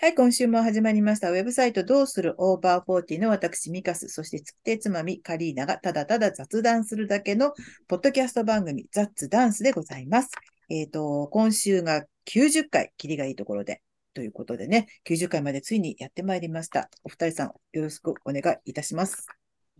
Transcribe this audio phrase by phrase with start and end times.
[0.00, 1.28] はい、今週も始まりました。
[1.32, 7.52] ウェブサイトどうする over forty の私、ミカス、そしてつくてつまみ、カリーナがただただ雑談するだけの
[7.88, 10.30] ポッドキャスト番組、ザッツダンスでございます。
[10.68, 13.82] えっ、と、今週が90回、キリがいいところで、
[14.14, 16.90] ということでね、90回までついにやってまいりました。
[17.02, 19.26] お二人さん、よろしくお願いいたします。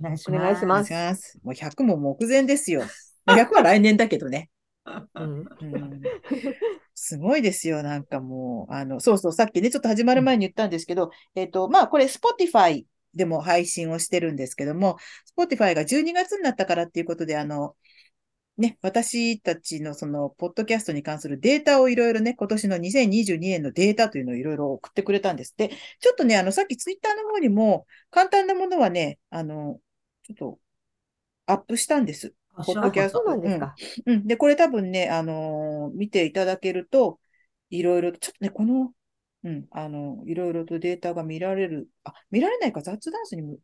[0.00, 1.38] お願いしまお願いします。
[1.44, 2.82] もう100も目前ですよ。
[3.28, 4.50] 100は来年だけどね。
[5.14, 6.02] うんうん
[7.00, 7.82] すごいですよ。
[7.82, 12.84] なんかもう、あの、そうそう、さっきね、ちょっと始まる前に言ったんですけど、えっと、まあ、これ、Spotify
[13.14, 14.98] でも配信をしてるんですけども、
[15.38, 17.76] Spotify が12月になったからっていうことで、あの、
[18.58, 25.70] ね、私たちのその、ポッドキャストに関するデータをいろいろね、今年の2022年のデータというのをいろいろ送ってくれたんですって。
[26.00, 29.80] ちょっとね、あの、さっきツイッターの方にも、簡単なものはね、あの、
[30.24, 30.60] ちょっと、
[31.46, 32.34] アップしたんです。
[32.58, 33.74] あポッドキャストそうなんですか？
[34.06, 34.26] うん。
[34.26, 37.18] で、これ多分ね、あのー見ていただけると、
[37.70, 38.92] いろいろと、ちょっとね、この、
[39.44, 41.88] うん、あの、いろいろとデータが見られる。
[42.04, 43.58] あ、見られないか、雑ダンスにも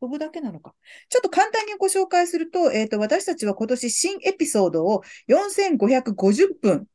[0.00, 0.74] 飛ぶだけなのか。
[1.08, 6.86] ちょっと簡単にご紹介すると、えっと、私たちは今年新エピソードを4550分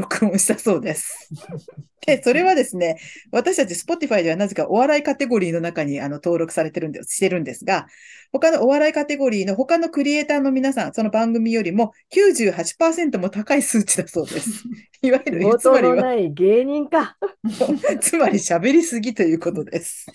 [0.00, 1.28] 録音したそうです。
[2.06, 2.98] で、それはですね、
[3.30, 7.86] 私たち Spotify ではなぜかお笑いカテゴリーの中にあの登録されてるんで、してるんですが、
[8.32, 14.64] 他のお笑いカテゴリーの他のクリエイターの皆さん、その番組よりも98%も高い数値だそうです。
[15.02, 17.16] いわゆる、冒つまりは、芸人か。
[18.00, 20.06] つまり喋りすぎということです。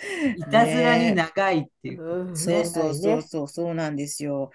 [0.36, 2.02] いたずらに長いっていう。
[2.02, 4.50] うんそうそうねそうそう、そうなんですよ。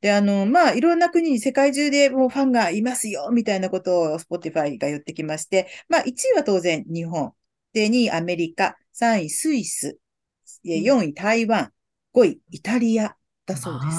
[0.00, 7.32] で、あの、まあ、いろんな国に世界中でもうファンがいますよ、みたいなことを Spotify が言ってきまして、まあ、1位は当然日本。
[7.72, 8.76] で、2位アメリカ。
[8.92, 9.98] 3位スイス。
[10.64, 11.72] え4位台湾。
[12.12, 13.96] 5位イタリアだそうです。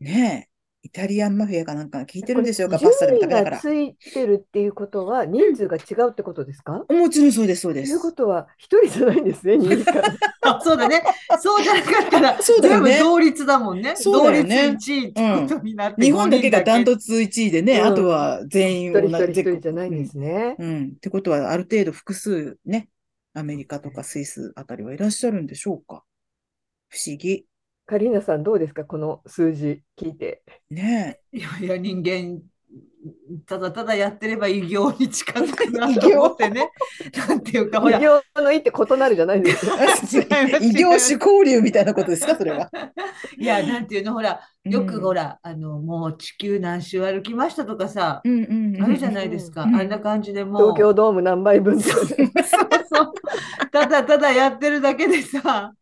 [0.00, 0.51] ねえ。
[0.84, 3.56] イタリアンマフィアかなんか聞いあてるんでしょうか、パスタでも食べながら。
[3.56, 6.84] がついてるっていうことは人数が違うってことですか？
[6.88, 8.00] もちろんそうです、そうですという。
[8.00, 10.14] ことは一人じゃないんですね、2位から。
[10.40, 11.02] あそうだね。
[11.40, 13.94] そうじゃなかったら、そうだよね全部同率だもんね。
[13.96, 20.56] そうだよね同率1位ってことになって、日本だけがダントトツ1位でね、うんあとは全員同じ一人じゃないんですね。
[20.58, 20.68] うん。
[20.68, 20.92] うん。
[20.96, 22.88] ってことは、ある程度複数ね、
[23.34, 26.04] アメリカとかスイスあたりはいらっしゃるんでしょうか？
[26.88, 27.46] 不思議。
[27.86, 28.84] カリーナさんどうですか？
[28.84, 30.42] この数字聞いて。
[30.70, 32.40] ねいやいや、人間、
[33.46, 36.70] ただただやってれば偉業に近づくな偉業と思ってね。
[37.28, 39.74] なんていうか、ほら異、業の意って異なるじゃないですよ。
[39.78, 39.84] え。
[40.46, 42.70] 違います異業種交流みたいなことですか、それは。
[43.36, 48.84] いや、なんていうの、ほら、よくほら、ら、あの、もう地球何周歩きましたとかさ、うんうんうん。
[48.84, 49.64] あるじゃないですか。
[49.64, 52.16] うんあんな感じでもう、東京ドーム何杯分とかねそう
[52.94, 53.12] そう。
[53.72, 55.72] ただただやってるだけでさ、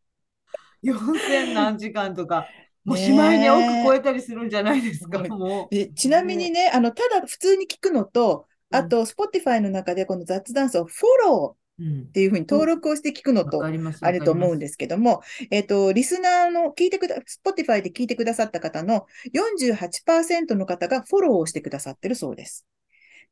[0.83, 2.47] 4000何時間とか、
[2.85, 5.75] もうしまいに億超えたりするんじゃないですか、ねもう。
[5.75, 14.05] でちなみにね、あの、ただ普通に聞くのと、あと、Spotify の中でこの雑談スをフォローうんっていうふうに登録をして聞くのとわか、ります。
[14.05, 22.67] あると思うんですけども、えっと、リスナーの聞いてくだ、Spotify で聞いてくださった方の48%の方がフォローをしてくださってるそうです。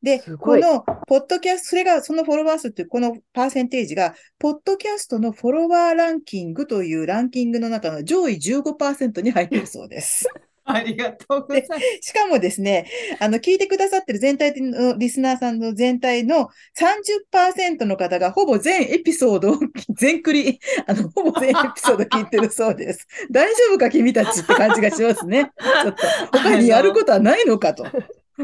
[0.02, 10.28] で、この、ポッドキャスト、それが、そのフォロワー数という、このパーセンテージが、ポッドキャストのフォロワーランキングというランキングの中の上位15%に入っているそうです。
[10.68, 11.82] ありがとうございます。
[12.02, 12.86] しかもですね、
[13.18, 19.58] あの、聞いてくださってる全体のリスナーさんの全体の30%の方がほぼ全エピソードを、
[19.96, 23.06] 全クリ、あの、ほぼ全エピソード聞いてるそうです。
[23.32, 25.50] 大丈夫か君たちって感じがしますね。
[25.82, 27.86] ちょっと、他にやることはないのかと。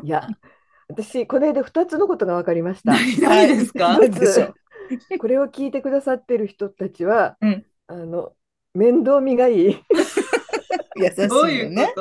[0.02, 0.26] いや、
[0.96, 2.92] 私、これで2つのことが分かりました。
[2.92, 3.98] 何何ですか？
[5.18, 8.32] これを聞いてくださってる人たちは、うんあの
[8.74, 9.76] 面倒見がいい。
[10.96, 11.92] 優しいよね。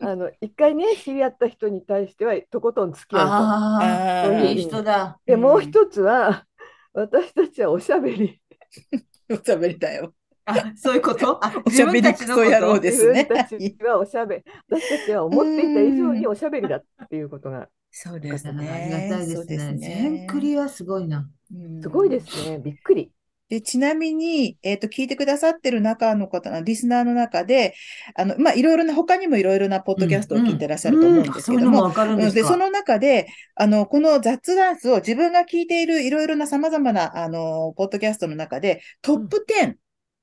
[0.00, 3.32] あの一回ね、知り合った人に対してはとことん付き合うと。
[3.32, 3.78] あ
[4.26, 5.18] あいい人だ。
[5.26, 6.44] で、うんもう一つは、
[6.92, 8.40] 私たちはおしゃべり。
[9.30, 10.12] おしゃべりだよ。
[10.44, 11.44] あ、そういうこと？
[11.44, 14.44] あ、おしゃべりクソ野郎で自すね分たちはおしゃべり。
[14.70, 19.08] 私たちは思っていた以上におしゃべりだっていうことがそうですありね。
[19.10, 20.26] がたいですそうですね。
[20.28, 21.28] クリはすごいな。
[21.52, 22.58] うんすごいですね。
[22.58, 23.10] びっくり。
[23.48, 27.74] で、ちなみに、えっと、聞いてくださってる中の方、リスナーの中で、
[28.14, 32.48] あの、まあ、いろいろな、他にもいろいろなポッドキャストを聞いてらっしゃると思うんですけども、ですで、か。
[32.48, 39.76] その中で、あの、この雑ダンスを自分が聞いているいろいろな様々な、あの、ポッドキャストの中で、トップ10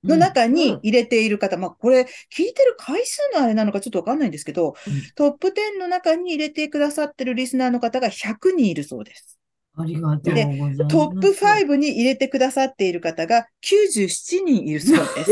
[0.07, 2.02] の中に入れている方、まあ、これ、
[2.36, 9.40] 聞いてる回数のあれなのかちょっとわかんないんですけど、うんトップ10の中に入れてくださってるリスナーの方が100人いるそうです。
[9.78, 10.88] ありがとうございます。
[10.88, 15.31] トップ5に入れてくださっている方が97人いるそうです。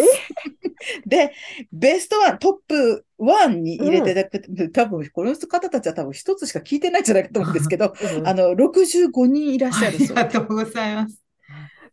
[1.08, 1.32] で、
[1.72, 10.14] ベストワン、トップ1に入れていただく、多分、この方たちは多分一つしか聞いてないんじゃないかと思うんですけど、うんあの、65人いらっしありゃるそうです。
[10.14, 11.23] がとうございます。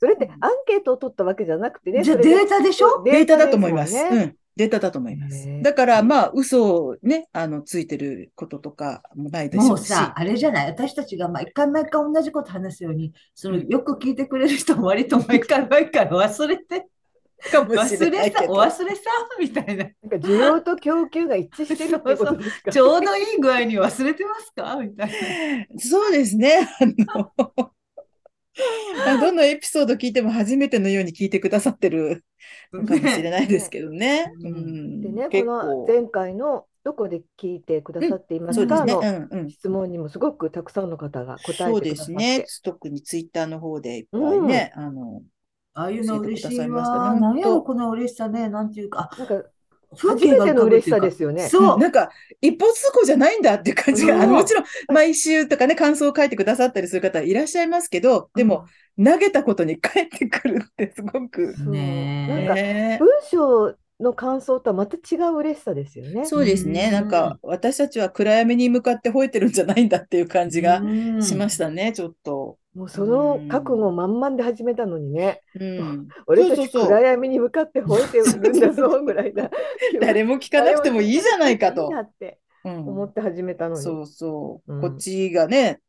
[0.00, 2.02] それってアンケートを取ったわけじゃなくてね。
[2.02, 3.02] じゃデータでしょ？
[3.04, 3.94] データだと思います。
[3.94, 4.36] うん。
[4.56, 9.70] データだと思いますだから、まあ、嘘をね、あの、ついてることとかもないでしょうし。
[9.70, 16.88] もうさ、あれじゃない、私たちが毎回毎回同じこと話すように、そのうんよく聞いてくれる人も割と毎回毎回忘れて、
[17.50, 18.52] かもし忘れさ、れないけど。
[18.52, 19.02] お忘れさ、
[19.38, 19.84] みたいな。
[19.84, 22.70] なんか需要と供給が一致してるってことですか？
[22.72, 24.76] ちょうどいい具合に忘れてますか？
[24.76, 25.80] みたいな。
[25.80, 26.68] そうですね。
[26.80, 27.70] あの、あ
[29.20, 32.24] どのエピソード聞いても初めてのように聞いてくださってる
[32.72, 34.26] かもしれないですけどね。
[34.26, 35.86] ね うんでね、こ結の構。
[35.86, 39.50] 前回のどこで聞いてくださっていまそうですかのうんうん。
[39.50, 42.12] 質問にもすごくたくさんの方が答そうでえてくださって。
[42.12, 42.44] すね。
[42.62, 45.22] 特にツイッターの方でいっぱいね、あの、
[45.74, 46.84] ああいうの嬉しいわ。
[46.84, 48.48] 本当なんやろ、この嬉しさね。
[48.48, 49.44] なんていうか、なんかあ
[49.96, 51.48] 風初めての嬉しさですよね。
[51.48, 51.78] そう。
[51.78, 52.10] なんか、
[52.40, 54.18] 一方通行じゃないんだっていう感じが、う。
[54.18, 58.66] んあのもちろん、毎週とかね、感想を書いてくださったりする方いらっしゃいますけど、でも、
[59.02, 66.24] 投げたことに返ってくるってすごく、ねえなんかね文章の感想とはまた違う嬉しさですよね。
[66.24, 66.86] そうですね。
[66.86, 70.82] うんなんか、私たちは暗闇に向かって吠えてるんじゃないんだっていう感じが
[71.20, 72.58] しましたね、ちょっと。
[72.74, 76.08] もうその覚悟満々で始めたのにね、うん。
[76.26, 79.50] 俺たちそうそうそう暗闇に向かって吠えてるんだぞぐらいな。
[80.00, 81.90] 誰も聞かなくてもいいじゃないかと いい。
[81.90, 83.82] なってうん思って始めたのに。
[83.82, 84.74] そうそう。
[84.74, 85.80] うんこっちがね、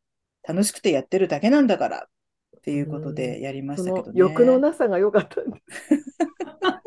[0.46, 2.06] 楽しくてやってるだけなんだから
[2.58, 4.12] っていうことでやりましたけどね。
[4.14, 5.88] 欲のなさが良かったんです。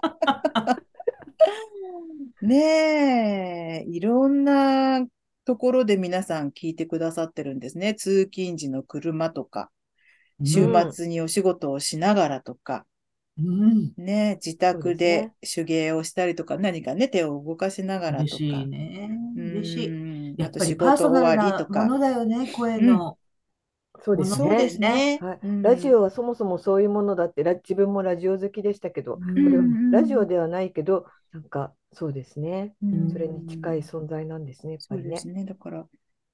[2.41, 5.05] ねえ、いろんな
[5.45, 7.93] ところで皆さん聞いてくださってるんですね。
[7.95, 9.69] 通勤時の車とか、
[10.43, 12.85] 週末にお仕事をしながらとか、
[13.37, 13.91] うん。
[13.97, 18.35] ね、自宅で手芸をしたりとか、何かね、手を動かしながらとか。
[18.35, 19.09] 嬉しいね。
[19.35, 19.87] 嬉しい。
[19.87, 21.91] いやっあと仕ぱりパー事終ソナルなわりとかも。
[21.93, 23.17] のだよね、声の。
[24.05, 25.17] そうですそうですね。
[25.19, 35.19] はいうんラジオはそもそもそういうものだってラ自分もラジオ好きでしたけど、うんラジオではないけどなんかそうですね、うんそれに近い存在なんですねやっぱりね。
[35.25, 35.45] ね。
[35.45, 35.87] だから、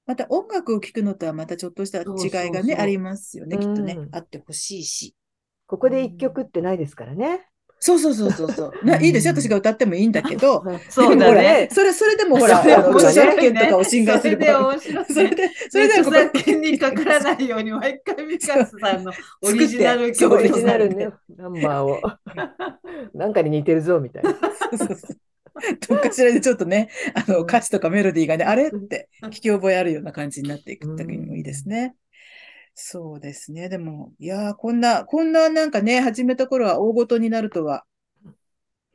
[0.06, 4.06] また音楽を聴くのとはまたちょっとした違いがね、ありますよね、きっとねう。
[4.06, 5.14] んあってほしいし。
[5.66, 7.46] ここで一曲ってないですからね。
[7.84, 8.86] そうそうそうそうそう。
[8.86, 11.68] な いいですよ、私が歌ってもいいんだけど、 そうだね。
[11.72, 15.04] それ、それでもほら、著作権とかを侵害するそれで面白い。
[15.04, 19.12] ねそれで、それで著作権にかからないように毎回ミカスさんの
[19.42, 22.00] オリジナル曲オリジナルねナンバーを。
[23.14, 24.30] なんかに似てるぞみたいな。
[24.30, 24.38] そ
[24.74, 24.96] うそうそう。
[25.88, 28.68] どっかしらでちょっとね、あの、歌詞とかメロディーがね、あれ？
[28.68, 31.96] って聞き覚えあるような感じになっていくだけにもいいですね。
[32.74, 33.68] そうですね。
[33.68, 37.84] でも、いやー、こんな、こんななんかね、始めた頃は大ごとになるとは、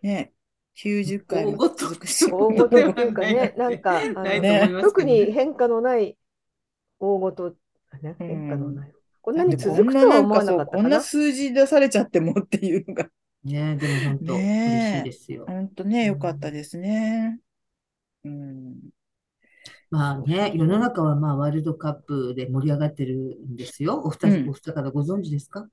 [0.01, 0.33] ね、
[0.75, 2.25] 90回も大ごと続くし。
[2.31, 6.17] 大ごとっていうかね、なんかね特に変化のない
[6.99, 7.55] 大ごと、
[8.01, 8.91] ね、うん変化のない。
[9.21, 11.01] こんなに続くとは思わなかったこんなかな。
[11.01, 13.09] 数字出されちゃってもっていうのが、
[13.43, 15.45] ねでも本当ね嬉しいですよ。
[15.47, 17.39] 本当ね、良かったですね。
[18.23, 18.75] うん。
[19.89, 24.01] まあね、世の中はまあワールドカップで盛り上がってるんですよ。
[24.03, 25.67] お二うんお二方ご存知ですか？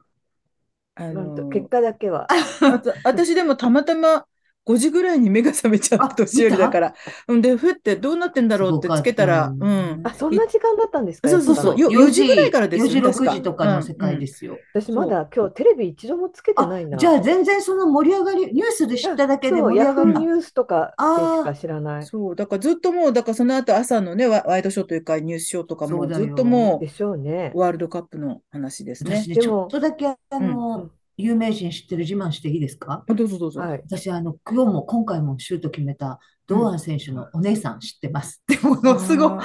[0.94, 2.28] あのなんと結果だけは。
[2.60, 4.26] あと私でもたまたま
[4.66, 6.94] 5時ぐらいに目が覚めちゃったあ年寄りだから。
[7.32, 10.00] んで、ふってどうなってんだろうってつけたら、すうん。
[10.04, 11.28] あ、そんな時間だったんですか？
[11.28, 11.78] そうそうそう。
[11.80, 14.58] やっぱよ4時ぐらいからですよ4時、確か6時とかの世界ですよ。
[14.72, 16.96] 私まだ今日テレビ一度もつけてないな。
[16.98, 20.12] じゃあ全然その盛り上がり、ニュースで知っただけで盛りヤ上がった。
[20.12, 21.04] フーニュースとかで
[21.42, 22.06] しか知らない。
[22.06, 27.58] そう、だからずっともう、だからその後朝のね、ワワイドショーというかニュースショーとかもずっともでしょうねう、。
[27.58, 33.04] ワールドカップの話ですねでもちょっとだけあうのん、有名人知ってる自慢していいですか？
[33.08, 33.60] あどうぞどうぞ。
[33.60, 33.82] はい。
[33.86, 39.40] 私、あの、今日も今回もシュート決めた堂安選手のお姉さん知ってますって、ものすごもの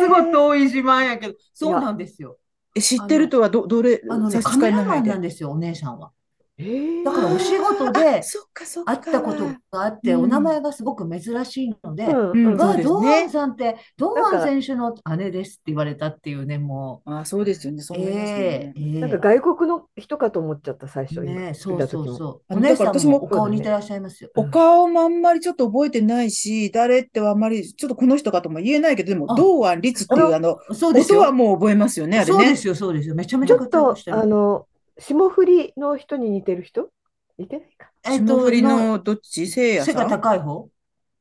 [0.00, 2.38] すごい遠い自慢やけど、そうなんですよ。
[2.76, 6.10] え知ってるとはど、どれ、あのね、差しカメラマンなんですよ、お姉さんは。
[6.56, 8.96] えーだからお仕事でそっかそっか。
[8.96, 17.12] 会ったことがあって、うんお名前がすごく珍しいので、うあ、そうですね堂安さんって、堂安選手の姉ですって言われたっていうね、もう。
[17.12, 17.82] あ、そうですよね。
[17.82, 18.72] そう思いますよね。
[19.00, 22.04] なんか外国の人かと思っちゃった、最初、今ね、見そうた時も。
[22.06, 22.54] そうそう。
[22.54, 24.30] あお姉さんだから私ももお顔似てらっしゃいますよ。
[24.36, 31.18] お顔もあんまりちょっと覚えてないし、誰ってはあんまり、ちょっとこの人かとも言えないけど、でも、あ堂安律っていうあの、そうですよ。
[31.18, 32.32] 音はもう覚えますよね、あれね。
[32.32, 33.14] そうですよ、そうですよ。
[33.16, 34.66] めちゃめちゃちょっとあの、
[34.98, 36.90] 霜降りの人に似てる人？
[37.38, 37.90] 似てないか。
[38.04, 39.46] えっと霜降りのどっち？
[39.46, 40.68] せいや背が高い方？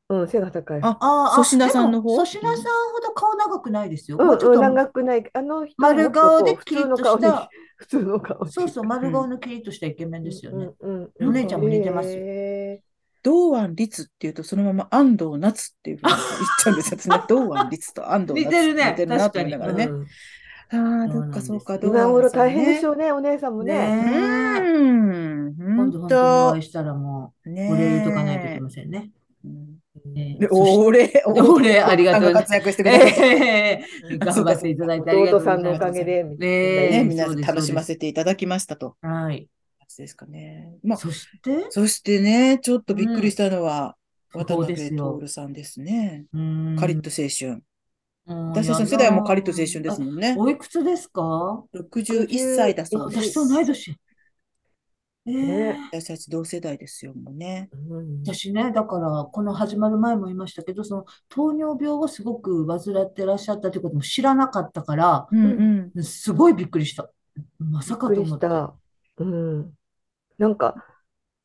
[0.10, 0.80] うん、背が高い。
[0.84, 2.10] あああ、粗品さんの方？
[2.10, 2.64] でも粗品さん
[2.94, 4.18] ほど顔長くないですよ。
[4.20, 5.30] うん、ちょっと長くない。
[5.34, 10.70] あの人丸っと顔でキリッと 普通の顔でした、普通の顔でそうそう、丸顔のキリッとしたイケメンですよね。
[10.80, 12.82] うんうんうんお姉ちゃんも似てますよへ
[13.24, 16.20] 堂安律っていうと、そのまま安藤夏っていうふうに言っ
[16.60, 17.24] ちゃうんですよね。
[17.30, 19.86] 堂安律と安藤夏似てるね似てるなと思いながらね。
[19.86, 20.08] ーうん
[20.78, 22.88] ああ、そっかそっか、なんですよ堂今頃大変でしね。
[22.88, 23.74] ょうね、お姉さんもね。
[24.00, 24.60] うねえ。
[24.62, 26.52] ん、今ほん度本当におと。
[26.52, 29.12] 会いしたらもう、お礼言っとかないといけねませんね。
[29.46, 29.48] え。
[29.48, 29.80] うん
[30.16, 32.44] えでーそしお礼、お礼ありがさんとうございます。
[32.44, 32.90] が活躍してく。
[32.90, 34.78] ええあ、頑張ってい。
[34.78, 35.56] ただいてありがと弟うございます。
[35.56, 37.04] さんのおかげでみみんなえね。
[37.04, 37.26] 皆。
[37.28, 38.98] 楽しますせていただきましたと。
[39.02, 39.50] はい。
[39.80, 40.78] やつですかね。
[40.84, 43.96] まあ、そして、そしてね、ちょっとびっうん、くりしたのは、
[44.34, 45.20] 渡そうで辺すよ。
[45.22, 46.26] 徹さんですね。
[46.34, 47.64] うーん、カリッと青春。
[48.26, 49.82] 私たちの世代はもうカリッと青春ー。
[49.82, 50.36] ですあ、もんね。
[50.38, 53.68] おいくつですか？61歳だあ、そうで私と同いす。
[53.68, 53.98] 年。
[55.26, 55.76] え。
[55.92, 57.70] 私たち同世代ですよ、もうね。
[57.72, 58.24] うん。
[58.24, 65.92] 私ね、だから、この始まる前も言いましたけど、その糖尿病をすごく患ってらっしゃったということも知らなかったから、ううん。
[66.00, 67.10] んすごいびっくりした。
[67.60, 68.48] まさかと思って。
[68.48, 68.76] た。
[69.18, 69.74] うん。
[70.38, 70.76] なんか、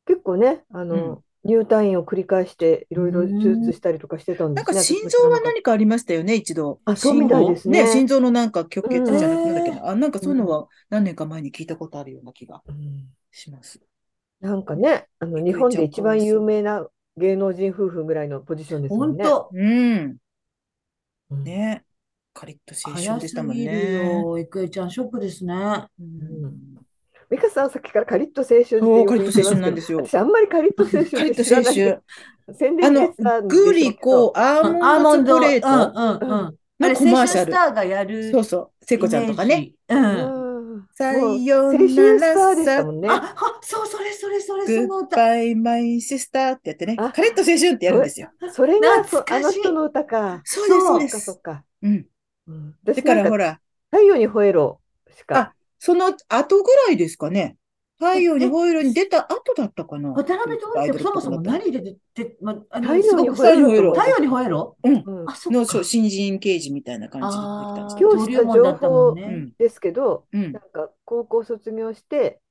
[0.05, 0.83] 結構ね、あ。
[0.85, 3.33] の、入退院を繰り返して、いうろいろ手。
[3.37, 4.83] 術したりとかしてたんなんかですね。
[4.83, 6.81] 私心臓は何かありましたよね、一度。
[6.85, 6.91] た。
[6.93, 8.07] あ、そうみ心臓たいですね、心ね。
[8.07, 9.87] 臓のなんか虚う血じゃなく、なんだっけええな。
[9.89, 10.59] あ、なんかそういうのうん。
[10.59, 13.79] は何年か前に聞いたことあるような気がうんします。
[14.41, 16.23] なんかね、あの、日本で一番。
[16.23, 19.23] 有名な芸能人夫婦ぐらいのポジションですもんね。
[19.23, 19.69] 本当、う
[20.05, 20.17] ん。
[21.29, 21.43] うん。
[21.43, 21.85] ね。
[22.33, 24.29] カリッと青春早でしたもんね。
[24.33, 24.37] よ。
[24.39, 25.53] 郁恵ちゃん、ショックですね。
[25.99, 26.85] ううんん。
[27.29, 29.99] 美香さんはさっきからカリッと青春ってカリッと青春なんですよ。
[29.99, 32.03] 私あんまりカリッと青春ってカリッと青知らないで、春。
[32.57, 36.39] 宣あの、伝でしたんグリコアーモンドチョコレートうん、うん。
[36.39, 36.55] うん。
[36.81, 37.53] あれ、青マーシャル。
[37.53, 38.85] 春スターがやそうるそう。
[38.85, 39.61] 聖子ちゃんとかね。
[39.61, 39.77] ジ。
[39.89, 40.03] うん。
[40.03, 40.87] うん。
[40.93, 43.09] さよ青なら春スターでしたさ、もんね。
[43.09, 45.15] あ、は、そう、それ、それ、それ、そグッの歌。
[45.17, 46.95] バイマイシスターってやってね。
[46.97, 48.29] あ、カリッと青春ってやるんですよ。
[48.51, 49.57] それがそ、あ懐かしい。
[49.59, 50.41] の人の歌か。
[50.45, 51.39] そうです、そうです。
[51.83, 52.05] うん。
[52.47, 53.59] うん、だからほら、
[53.91, 54.81] 太陽に吠えろ
[55.15, 55.53] しか。
[55.79, 57.57] あ、その後ぐらいですかね。
[57.97, 60.09] 太え、陽にえ、吠えろに出た後だったかな。
[60.11, 61.41] 渡辺徹ってそもそも。
[61.41, 63.91] 何で出て、ま、あ太陽にごく吠えろと太陽に吠えろ。
[63.93, 64.45] 太陽に思い出した。
[64.45, 64.93] 吠えろうん。
[64.93, 65.29] うん。
[65.29, 65.87] あ、そっの、そう、か。
[65.87, 68.09] 新人刑事みたいな感じで出てきたんですああ、けど。
[68.11, 69.15] 登今日知った情報。
[69.57, 70.53] ですけど、うん。
[70.53, 72.41] なんか高校卒業して、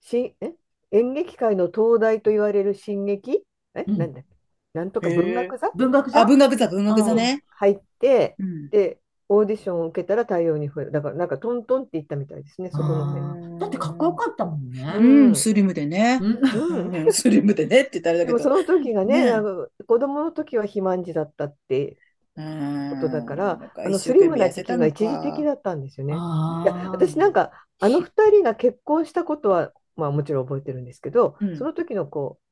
[0.00, 0.52] し、え？
[0.92, 3.42] 演劇界の東大と言われる新劇
[3.74, 3.84] え？
[3.86, 3.98] うん。
[3.98, 4.28] なんだっけ？
[4.74, 5.08] なんとか。
[5.10, 5.66] 文学座？
[5.68, 6.24] あ、文学座？
[6.26, 7.16] 文学座、文学座うん。
[7.16, 7.44] ね。
[7.58, 8.68] 入って、うん。
[8.68, 8.98] で、
[9.28, 10.92] オーディションを受けたら太陽に吠える。
[10.92, 13.32] だから、なんかトントンって言ったみたいですね、そこの辺。
[13.32, 15.26] ああ、だってかっこよかったもんうね。
[15.28, 15.36] うん、ん。
[15.36, 16.20] スリムでね。
[16.20, 16.28] う
[17.08, 17.12] ん。
[17.12, 18.32] スリムでねって言ったらあれだけど。
[18.32, 21.98] でもその時がね、あねの子供の時は肥満児だったって
[22.88, 23.36] ことだかん。
[23.36, 25.44] ら、あのスリムな時期が一時的か。
[25.44, 26.26] だったんですよね。
[26.62, 31.50] いや、あ私なんあ、か、あの二人が結婚したことは、まあもちろん覚えてるんですけど、うん。
[31.52, 32.45] その時のこう、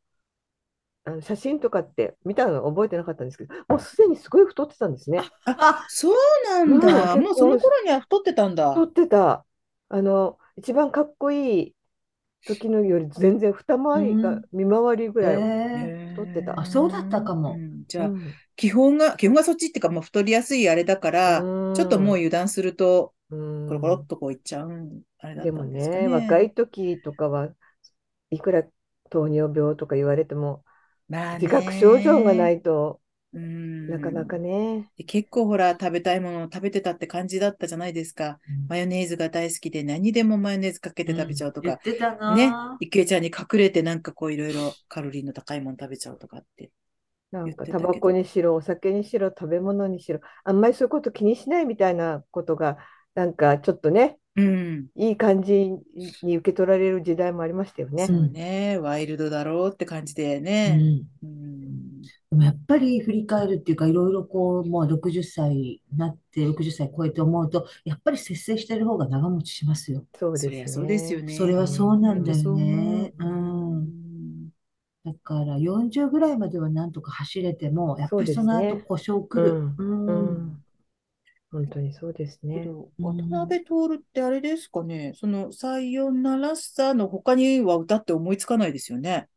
[1.04, 5.20] あの写真とかって見たの覚えてなかったんですけど、もうすでにすごい太ってたんですね。
[5.44, 8.84] あ、あ、そうなんうん、もうその婚頃には太ってたん太だ。
[8.84, 9.46] ってた。
[9.88, 11.76] あの、一番かっこいい
[12.46, 14.44] 時のより全然二う回りがん。
[14.52, 15.44] 見回りぐえらいえ
[16.14, 16.60] 太ってた。
[16.60, 17.64] あ、そうだったかうも。
[17.82, 17.84] ん。
[17.88, 18.40] じゃあ、うん。
[18.56, 22.16] 基本が、基本がそっちっていうか、まあ、太りやすいあれだかうら、ちょっともうん。
[22.16, 24.08] 油断すると、うコロコロっん。
[24.08, 26.42] とこういっちゃう、あれだっでもたんですかね、若ね。
[26.42, 27.54] い時とかは
[28.30, 28.64] いくら
[29.10, 30.64] 糖尿病とか言われても、
[31.08, 32.50] まあ自覚症状がなね。
[32.50, 33.00] いと
[33.32, 33.38] う
[33.86, 34.40] なかなかん。
[34.40, 34.90] ね。
[34.96, 38.40] で結構ほら、食べたいものを食べてたって感じだったじゃないですか。
[38.48, 42.80] うんマヨネーズが大好きで何にでもマヨネーズかけて食べちゃうとか、言ってたね、な。
[42.80, 46.72] 郁恵ちゃんに隠れてなんかこういろいろカロリーの高いもの食べちゃうとかって
[47.30, 48.12] なん言っかタバコ。
[48.12, 52.78] にしろ、お酒にしろ、食べ物にしろ、あんまりそういうこと気にしないみたいなことが、
[53.14, 54.88] なんかちょっとね、うん。
[54.96, 55.70] いい感じ
[56.22, 58.06] に受け取られる時代もありましたよね。
[58.06, 60.76] そうね、ワイルドだろうって感じでうね。
[61.22, 61.26] ん。
[61.26, 62.02] うん。
[62.02, 70.04] でもやっぱり振り返るっていうか、いろいろこう、もう60歳になって、60歳超えて思うと、やっぱり節制してる方が長持ちしますよ。
[70.18, 71.26] そうですそりゃそうですよね。
[71.26, 71.36] ね。
[71.36, 72.54] それはそうなほんだよ。
[72.54, 73.12] ね。
[73.18, 73.24] う。
[73.24, 74.50] うんん。
[75.04, 78.78] だから40ぐらいまではなんとか走れても、やっぱりその後。
[78.78, 79.54] 故障う来る。
[79.60, 79.74] ん。
[79.78, 79.84] う。
[80.06, 80.63] うんん。
[81.54, 82.64] 本当にそうですけね。
[82.66, 83.28] ど、渡うん。
[83.30, 89.28] 辺徹ってあれですかね、その、さよならさの他には歌って思いつかないですよね。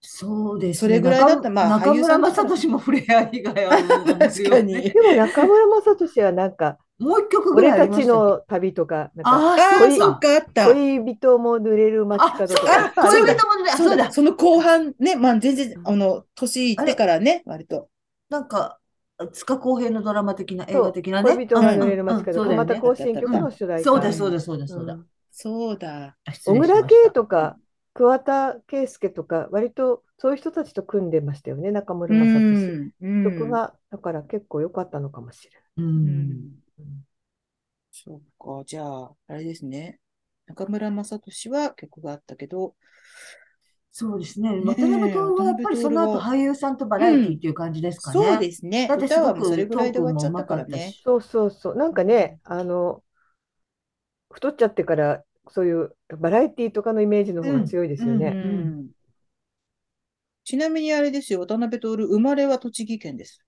[0.00, 4.72] そうですそれぐらいだったら、まあ、中村雅俊も触れ合いがあると思う確かよに。
[4.74, 4.80] ね。
[4.90, 8.32] でも中村雅俊はなんか、もう一曲ぐらいあ俺たちりましたっけ？
[8.32, 10.66] の旅とか、なんか恋、そうか、あった。
[10.72, 12.32] 恋人も濡れる街。
[12.32, 12.92] 角とか。
[12.96, 13.90] 恋人もね、あ、そうだ。
[13.90, 14.12] そうだ。
[14.12, 17.88] その後半ね、まあ、全然、うんあの、年いってからね、割と。
[18.28, 18.80] なんか、
[19.32, 21.34] 塚公平のドラマ的な、映画そう、的なね。
[21.34, 22.24] 恋人が濡れるうん、街
[23.14, 23.38] 角。
[23.40, 23.90] の主題歌。
[23.90, 24.12] そうだ、う。
[24.12, 24.94] そうんだ、そうだ、そうだ。
[24.94, 26.16] うん、そうだ。
[26.44, 26.84] 小倉。
[26.84, 27.58] 圭とか
[27.94, 32.92] 桑田佳祐とか、割とそういう人たちと組んでましたよね、中う村雅俊。
[33.00, 35.50] 曲が、だから結構良かったのかもしれ。
[35.52, 36.62] ない。
[37.90, 40.00] そうか、じゃあ、あれですね。
[40.46, 42.74] 中村雅俊は曲があったけど、
[43.94, 44.56] そうですね。
[44.56, 48.38] ね渡辺徹え、渡はやっぱりその後は、俳優さんとバうん、ラエティっていう感じですかそうね。
[48.38, 48.88] ですね。
[48.88, 50.70] だってすご歌はもうそれくぐらいで終わっちゃったからね。
[50.70, 51.02] かったし。
[51.04, 51.76] そうそうそう。
[51.76, 53.02] なんかね、あの、
[54.30, 58.30] 太っちゃってから、そういうバラエティとかのイメージの方が強いですようね。
[58.30, 58.86] ん
[60.44, 63.44] ちなみにあれですよ、渡辺徹、生まれは栃木県です。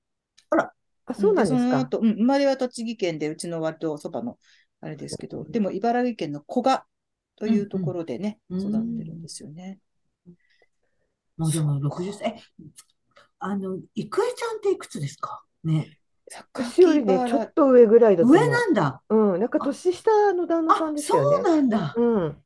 [1.06, 1.58] あ、そうなんですか。
[1.58, 4.38] その後、うん、生まれは栃木県で、うちの割とそばの
[4.80, 6.84] あれですけど、でも茨城県の古河
[7.36, 9.78] というところでね、うんうん育ってるんですよね。
[11.37, 12.29] もうでも60歳。
[12.29, 12.37] え、
[13.38, 15.43] あの、郁恵ちゃんっていくつですか？
[15.64, 15.99] ね。
[16.31, 18.37] 私よりね、ちょっと上ぐらいだと思う。
[18.43, 19.03] 上なんだ。
[19.09, 21.43] うん、なんか年下の旦那さんあ、ですよそうね。
[21.43, 21.95] なんだ。
[21.97, 22.37] うん。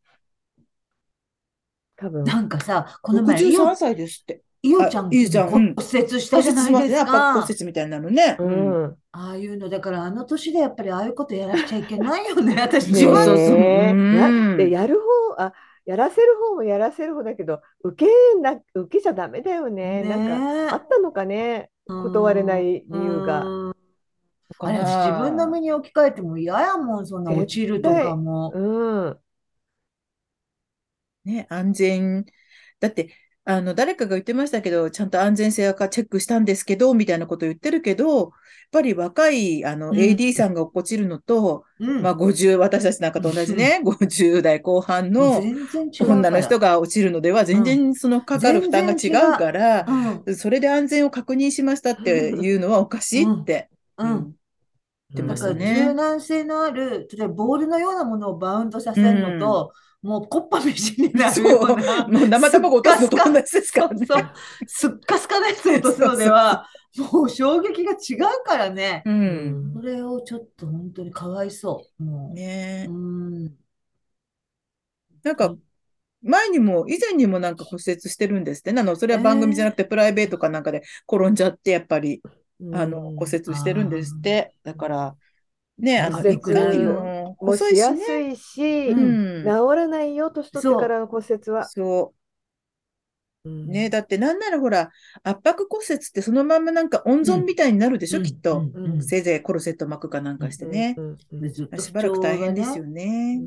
[1.96, 2.24] 多分。
[2.24, 4.42] なんかさ、この前、い63お、歳ですって。
[4.62, 7.32] いおちゃんあいおちゃんうん骨折したじゃないですか。
[7.34, 8.36] 骨折みたいになるね。
[8.40, 8.96] ううんん。
[9.12, 12.56] ああいうの、だからあの年でやっぱりああいうことやらしちゃいけないよね。
[12.60, 14.96] 私ね自分そうやる
[15.36, 15.52] 方、あ、
[15.88, 20.04] やらせる方もやらせる方だけど、受けな、受けちゃダメだよね。
[20.04, 23.54] なんか、あったのかね、断れない理由が。
[24.62, 28.50] あれ、私自分の身に置き換えても嫌やもん、そんな落ちるとかも。
[28.54, 29.20] うん。
[31.24, 32.26] ね、安全。
[32.80, 33.14] だって、
[33.50, 38.30] あの、誰かが言ってましたけど、ちゃんと安全性はチェックしたんですけど、みたいなこと言ってるけど、やっ
[38.70, 39.96] ぱり若い、あの、うん。
[39.96, 42.02] AD さんが落っこちるのと、うん。
[42.02, 45.42] まあ、50、私たちなんかと同じね、 50代後半の。
[45.98, 49.86] 女の人が落ちるのでは、全然そのかかる負担が違うから、
[50.26, 50.30] う。
[50.32, 53.70] ん、それで安全を確認しましたっていうのはおかしいって。
[53.96, 54.18] うん。
[54.18, 55.74] ってまたね。
[55.86, 64.06] 柔軟性のある、例えばボールのようなものをバウンドさせるのと、もうコッパ飯になるような、もう生卵落とすのと同じですからね。
[64.66, 66.66] すっかすかなやつを落とすのでは、
[67.12, 69.02] もう衝撃が違うからね。
[69.04, 69.10] う。
[69.10, 72.02] うんそれをちょっと本当にかわいそう。
[72.04, 72.34] もう。
[72.34, 73.44] ねうん。
[75.24, 75.54] なんか、
[76.22, 78.80] 前にも、以前にもなんか骨折してるんですってね。
[78.80, 82.22] あの、それは番組じゃなくてプライベートかなんかで転んじゃって、やっぱり、
[82.72, 84.52] あの、骨折してるんですって。
[84.64, 85.16] だから、
[85.78, 86.36] ね、あの、骨折
[87.40, 87.96] もしや。
[87.96, 89.44] すいし、うん。
[89.44, 91.68] 治らないよ、年取ってからの骨折は。
[91.68, 92.18] そう。
[93.48, 94.90] ね、だってなんならほら、
[95.22, 98.62] 圧迫骨折ってそのまんまなんか温存みたいになるでしょ、うんきっと。
[99.00, 100.96] せいぜいコルセット巻くかなんかしてね。
[101.78, 103.40] しばらく大変ですようね。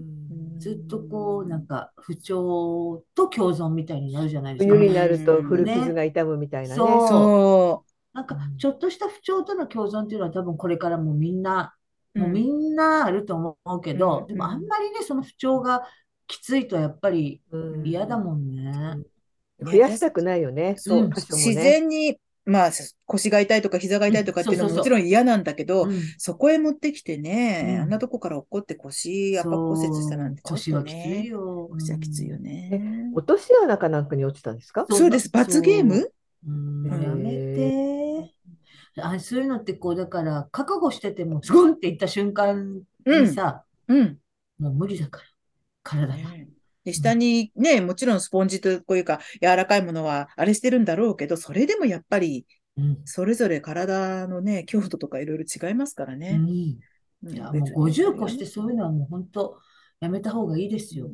[0.59, 4.75] ずっとこう、なんか不調と共存みたいになるじゃないですか。
[4.75, 6.75] 冬になると古傷が痛むみたいなね。
[6.75, 11.80] そうそなんかちょっとした不調との共存っていうのは多分これからもうみんな、う。
[12.13, 14.27] もうみんなあると思うけど、うん。
[14.27, 15.87] でもあんまりね、その不調が
[16.27, 17.87] きついとやっぱりうん。
[17.87, 18.97] 嫌だもんね。
[19.63, 20.75] 増やしたくないよね。
[20.77, 21.63] そう、箇所も自ね。
[21.63, 22.71] 然に、まあ、
[23.05, 24.77] 腰が痛いとか膝が痛いとかっていうのもうん。
[24.77, 26.01] もちろん嫌なんだけど、うん。
[26.17, 27.81] そこへ持ってきてね、うん。
[27.83, 31.69] あんなとこから落っこって腰圧迫骨折したなんてちょっと腰はきついね、よ。
[31.71, 33.11] 腰はきついよね。
[33.13, 34.87] 落とし穴かなんかに落ちたんですか？
[34.89, 35.09] そう。
[35.11, 36.11] です、罰ゲーム？
[36.89, 37.90] やめて。
[38.97, 44.17] あ、そういうのってこう、だから、覚悟してても、ズゴンっていった瞬間にさ、うん。
[44.59, 45.25] もう無理だから、
[45.83, 46.29] 体が。
[46.31, 46.47] ね
[46.83, 52.45] で、下にね、もちろんスポンジとこういうか柔らかいものはあれしてるんだろうけど、それでもやっぱり、
[52.77, 53.01] うん。
[53.05, 56.39] それぞれ体のね、強度とかいろいろ違いますからね。
[56.39, 56.77] うんうん
[57.23, 59.59] いや、もう50越してそういうのはもう本当、
[59.99, 61.07] やめた方がいいですよ。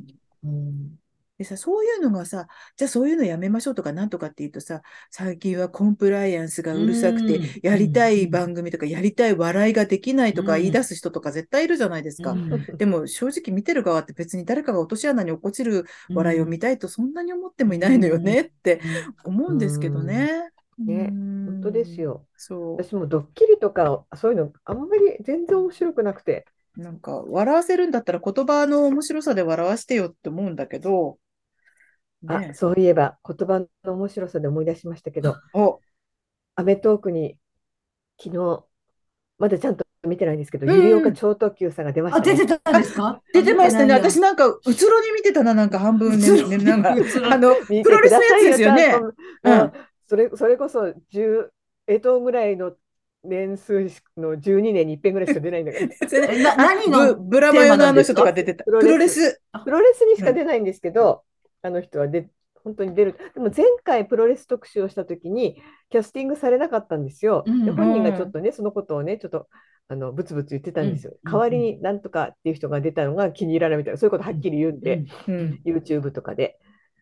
[0.43, 0.95] うん。
[1.37, 12.31] でさ、そういうのがさ、じゃあそういうのやめましょうとかなんとかって言うとさ、最近はコンプライアンスがうるさくうんて、やりたいうん番組とか、やりたい笑いができないとかうん言い出す人とか絶対いるじゃないですか。
[12.31, 18.81] うんでも正直見てる側って別に誰かが落とし穴に落っこちる笑いを見たいとそんなに思ってもいないのよねって
[19.23, 20.49] 思うんですけどね。
[20.77, 21.99] ねうん本当です。
[22.01, 22.25] よ。
[22.35, 26.45] そ私もドッキリとか、そういうのあんまり全然面白くなくて。
[26.77, 26.81] う。
[26.81, 31.17] なんか、笑わせるんだったら言葉の面白さで笑わせてよって思うんだけど、
[32.25, 32.53] あ、ね。
[32.53, 35.79] そういえば言葉の面白さで思い出しましたけど、お、
[36.55, 37.37] アメトークに
[38.21, 38.63] 昨日、
[39.37, 42.37] まだちゃんと見てないんですけど、うんゆりおか超特急さんが出ましあ、たね。
[42.37, 43.21] 出てたんですか？
[43.33, 43.93] 出てましたね。
[43.93, 46.25] 私なんか、うつろに見てたな、なんか半分ね。
[47.29, 49.13] あの、プロレスのやつですよねくださいよ。
[49.43, 49.73] ちゃん
[50.07, 51.49] それそれこそ10、
[51.87, 52.73] えとぐらいの
[53.23, 55.85] 年数の12年に一遍ぐらいしか出ないんだから、
[56.33, 58.63] えな 何のブブラマヨのあの人とか出てた。
[58.63, 59.41] プロレス。
[59.63, 61.23] プロレスにしか出ないんですけど、
[61.61, 62.29] あの人はで
[62.67, 63.15] 本当に出る。
[63.33, 67.43] でも前回プロレス特集をしたときに、キャスティングされなかったんですよ。
[67.45, 69.47] うんで本人がちょっとね、そのことをね、ちょっと
[69.87, 71.13] あのブツブツ言ってたんですよ。
[71.23, 75.61] うん代わりになんとかっていう人が出たのが気に入らないみたいな、そういうことはっきり言うんで、うん。
[75.65, 76.59] YouTube とかで。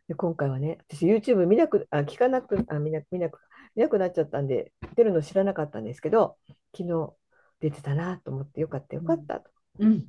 [0.07, 3.39] で今回はね、私 YouTube 見なく、あ、聞かなく、あ、見な見なく、
[3.75, 6.37] 見なくなっちゃったんで、出るの知らなかったんですけど、
[6.77, 7.13] 昨日
[7.59, 9.49] 出てたなと思ってよかったよかったと。
[9.79, 10.05] うん。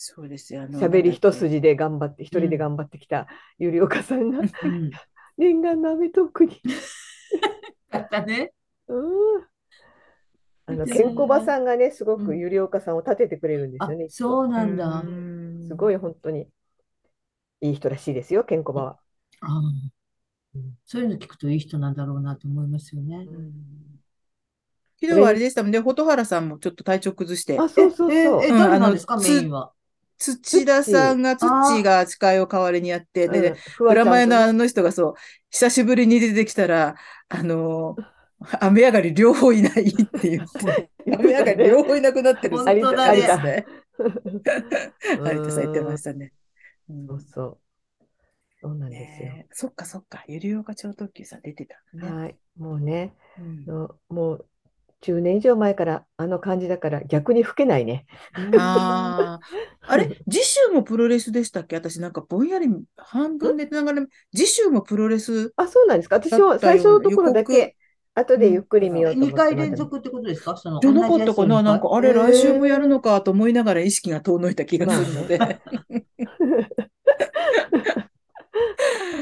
[0.00, 0.62] そうですよ。
[0.62, 1.32] あの喋り一。
[1.32, 3.26] 筋で頑張って、一人で頑張ってきた
[3.58, 4.90] ゆりおかさんがうん。
[5.36, 6.62] 念願のアメトークに。
[7.90, 8.52] だったね。
[8.86, 9.44] うん
[10.66, 14.08] あの、ケンコバさんがね、すごくうんゆりおかさんを立ててくれるんですあよね。
[14.08, 15.02] そうなんだ。
[15.66, 16.46] すごい本当に
[17.60, 18.98] いい人らしいですよ、ケンコバは。
[19.40, 23.26] ああうんそういうの聞くといい人なんだろうなと思いますよね。
[25.00, 28.42] 昨日はあれでしたもんね、蛍原さんもちょっと体調崩して、あ、そうそうえ、そう。
[28.42, 29.72] え、うん誰なんですか、メインは。
[30.18, 33.32] 土田さんが、土が司会を代わりにやって、うん。
[33.32, 35.14] で、裏前のあの人がそう、
[35.50, 36.96] 久しぶりに出てきたら、
[37.28, 37.96] あの、
[38.60, 42.56] 雨上がり両方いないって言って、 雨上がり両方いなくなってる。
[42.56, 43.20] 本当だね。
[43.20, 43.66] ですね。
[43.98, 45.38] うん。
[45.38, 46.32] 有田さん言ってましたね。
[46.90, 47.58] うんそうそう。
[48.60, 49.32] そうなんですよ。
[49.52, 52.10] そっかそっか、ゆりおか超特急さん出てたね。
[52.10, 52.36] はい。
[52.56, 54.46] もうね、うんのもう
[55.00, 58.06] 10年以上前からあの感じだから逆に老けないね。
[58.58, 59.38] あ
[59.86, 60.16] あ、あれ？
[60.30, 61.76] 次週もプロレスでしたっけ？
[61.76, 66.16] 私なんかぼんやり半分寝てながら、次週もプロレスあ、そうなんですか。
[66.16, 67.76] 私は最初のところだけ、
[68.14, 69.36] 後でゆっくり見ようと思2って。
[69.36, 70.56] ま回だ連続ってことですか？
[70.56, 71.08] そのじゃな？
[71.08, 75.38] かったかななんか、あれ、来週もやるのかと思いながら意識が遠のいた気がするので。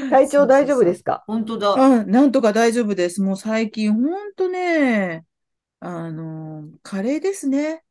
[0.09, 1.23] 体調大丈夫ですか？
[1.27, 1.73] 本当だ。
[1.73, 3.21] うん、なんとか大丈夫です。
[3.21, 5.25] もう最近、ほんとね、
[5.79, 7.83] あの、カレーですね。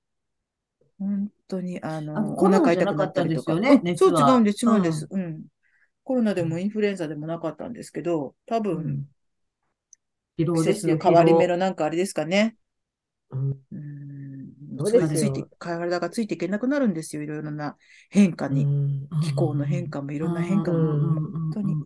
[0.99, 3.55] 本当に、ああの、コロナお腹痛くなったりとか。
[3.55, 5.07] ったんですよねうんそう、違うんです、違うんです。
[5.11, 5.45] うん。
[6.05, 9.09] コロナでもインフルエンザでもなかったんですけど、多う分ん、
[10.39, 12.57] 疲労季節の変わり目のなんかあれですかね。
[13.31, 17.23] うんうん、そうそれですついて、体がついていけなくなるんですよ。
[17.23, 17.77] いろいろな
[18.11, 18.71] 変化うに。
[19.03, 20.81] ん気候の変化もいろんな変化も。
[20.81, 21.81] うん本当に。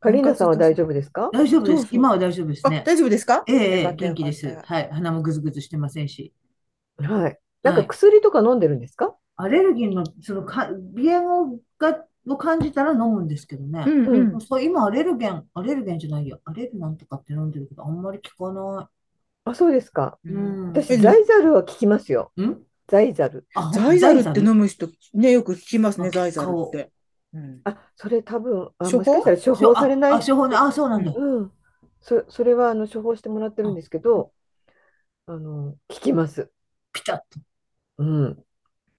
[0.00, 1.30] カリーナさんは大丈夫ですか？
[1.32, 1.88] 大丈夫です。
[1.90, 2.84] 今は大丈夫ですあ、ね。
[2.86, 3.42] 大丈夫ですか？
[3.48, 4.60] ええ元気です。
[4.64, 4.88] はい。
[4.92, 6.32] 鼻もぐずぐずしてませんし。
[6.98, 7.38] はい。
[7.62, 9.14] なんか薬とか飲んでるんですか？
[9.36, 13.84] アレルギーの、そのか、鼻炎をがを感じたら飲むんですけどね。
[13.86, 14.40] うんうん。
[14.40, 16.40] そう今、アレルゲン、アレルゲンじゃないよ。
[16.44, 18.90] アレルなんとかって飲んでるけど、あんまり効かな
[19.46, 20.18] あ、そうですか。
[20.24, 20.28] い。
[20.28, 20.68] うん。
[20.72, 22.32] 私、えザイザルは効きますよ。
[22.40, 22.58] ん？
[22.86, 23.46] ザイザル。
[23.54, 26.92] あ、ザイザルって飲む人、ね、よく聞きますね、あザイザルって。
[27.34, 28.96] うんあ、それ多分、あ、処方？
[28.98, 30.12] もしかしたら処方されない？
[30.26, 30.56] 処方ね。
[30.56, 31.12] あ、そうなんだ。
[31.14, 31.52] うん。
[32.00, 34.32] そ、それはあの処方してもらってるんですけど、
[35.26, 36.50] あの、効きます。
[36.92, 37.40] ピタッと。
[37.98, 38.44] うん。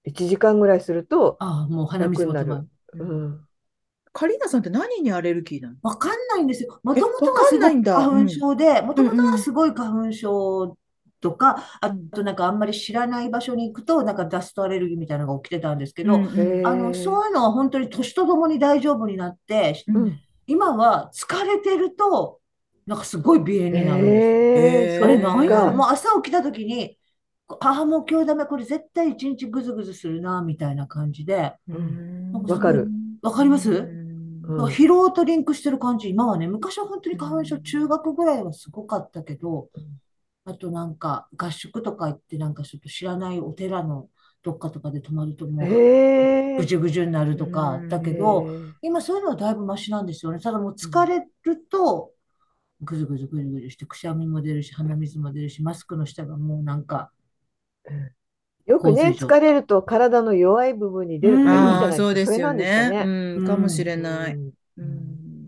[0.04, 3.04] 1時間ぐらいすると、あ、もう鼻水も止ま楽にる。
[3.04, 3.46] うん。
[4.12, 5.76] カリーナさんって何にアレルギーなの？
[5.82, 6.80] わかんないんですよ。
[6.82, 10.76] もともとわかがすごいんないんだ花粉症で、もともとうんうんがすごい花粉症
[11.20, 12.08] とか、あうん。
[12.10, 19.96] となんかあんまり知らない場所に行くと、なんかダストアレルギーみたいなのが起きてたんですけど、うんあの、そういうのは本当に年とともに大丈夫になって、うん。
[19.96, 20.20] うん。
[20.46, 22.40] 今は疲れてると、
[22.86, 25.04] なんかすごい鼻炎になるんです。
[25.04, 26.98] あれそなんやもう朝起きた時に、
[27.60, 31.54] ああ、もう今日ダメ、これ絶対一日ぐずぐずするな、みたいな感じで、
[32.32, 32.90] わかる。
[33.22, 33.70] わかります？
[33.70, 33.86] うん。
[33.86, 34.00] うん
[34.70, 40.00] 疲労とリンクしてる感じ、今はね、昔は本当に花粉症、中学ぐらいはすごかったけどうん、
[40.50, 44.08] あとなんか合宿とか行って、なんかちょっと知らないお寺の
[44.42, 48.46] どっかとかで泊まるともうえぐじゅぐじゅになるとかうんだけーど、
[48.82, 50.40] 今そういうのはだいぶマシなんですよね。
[50.40, 52.12] ただもう疲れると、
[52.80, 57.12] ぐずぐずぐずぐずして、くしゃみも出るし、鼻水も出るし、マスクの下がもうなんか、
[58.66, 62.04] よくね、疲れると体の弱い部分に出るとか言うじゃああ、ないですか。
[62.04, 62.90] そうですよね。
[62.90, 63.04] ね。
[63.38, 64.34] うん、かもしれない。
[64.34, 64.59] うんうん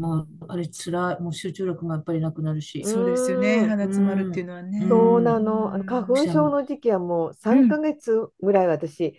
[0.02, 2.82] もうあれつらい、もう集中力もやっぱりなくなるし。
[2.84, 3.58] そうですよね。
[3.58, 4.84] うん鼻詰まるっていうのはね。
[4.88, 5.72] そうなの。
[5.72, 9.14] あの花粉症の時期はもう3ヶ月ぐらい私、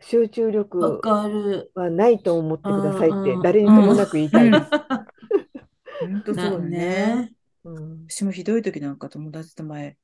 [0.00, 1.70] 集中わ力かる。
[1.74, 4.64] はないと思ってくださいってうん誰にともなく言いたいです。
[6.00, 6.78] 本当そなうね。
[6.78, 7.32] ね。
[7.64, 9.98] うん私もひどい時なんか友達と前、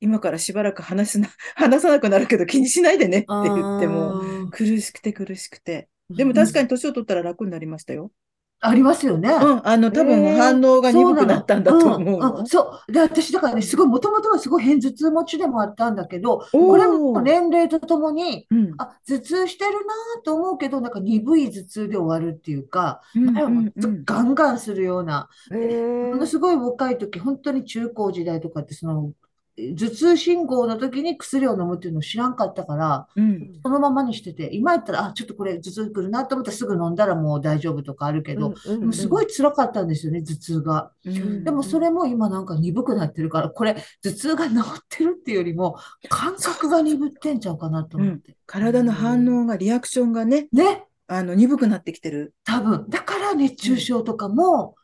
[0.00, 5.88] 今からしばらく話すな、 話さなくなるけど気にしないでねって言っても、あ苦しくて苦しくて。
[6.10, 8.12] でも確かに年を取ったら楽になりましたよ。
[8.60, 9.28] ありますよね。
[9.28, 12.20] うん、あの、多分反応が鈍くなったんだと思う。
[12.20, 12.92] そうそう。
[12.92, 18.74] で、私、だからね、すごい、もともとはすごい偏頭痛持ちでもあったんだけど、これも年齢とともに、うん。
[18.78, 24.04] あ、頭痛してるなと思うけど、なんか鈍い頭痛で終わるっていうか、うん前はもううんうん。
[24.04, 29.12] ガンガンするような、ものすごい若い時、本当に中高時代とかって、その、
[29.56, 33.60] 頭痛信号の時に薬を飲むっていうのを知らんかったから、うん。
[33.62, 40.90] そのままにしてて、今やったら、あ、ちょっとこれ頭痛くるなと思ったらすぐ飲んだらもう大丈夫とかあるけど、うんうんでもすごい辛かったんですよね、頭痛が。
[41.04, 45.76] うんでもそれも今なんか鈍くなってるから、これ頭痛が治ってるっていうよりも、
[46.08, 48.36] 感覚が鈍ってんちゃうかなと思って。
[48.46, 52.34] 体の反応が、リアクションがね、ね、あの、鈍くなってきてる。
[52.44, 52.86] 多分。
[52.88, 54.74] だから熱中症とかも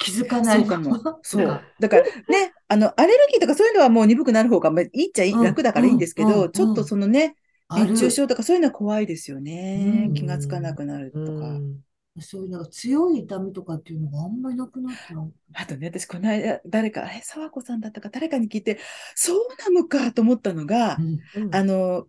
[0.00, 1.60] 気づかないかもそう。
[1.78, 7.36] だからね、あの、アレルギーとかそういうのはもう鈍くなる方がまあいいっちゃいい、うん楽だからいいんですけど、うんうんちょっとそのね、
[7.70, 10.06] 熱中症とかそういうのは怖いですよね。
[10.08, 11.22] うん気がつかなくなるとか。
[11.24, 11.80] うん
[12.18, 15.30] そういうなんか強い痛みとかっていうのがあんまりなくなったの。
[15.54, 18.80] あとね、私、この間、誰か、え、沢子さんだったか、誰かに聞いて、
[19.14, 20.98] そうなのかと思ったのが、
[21.34, 21.54] うん。
[21.54, 22.06] あの、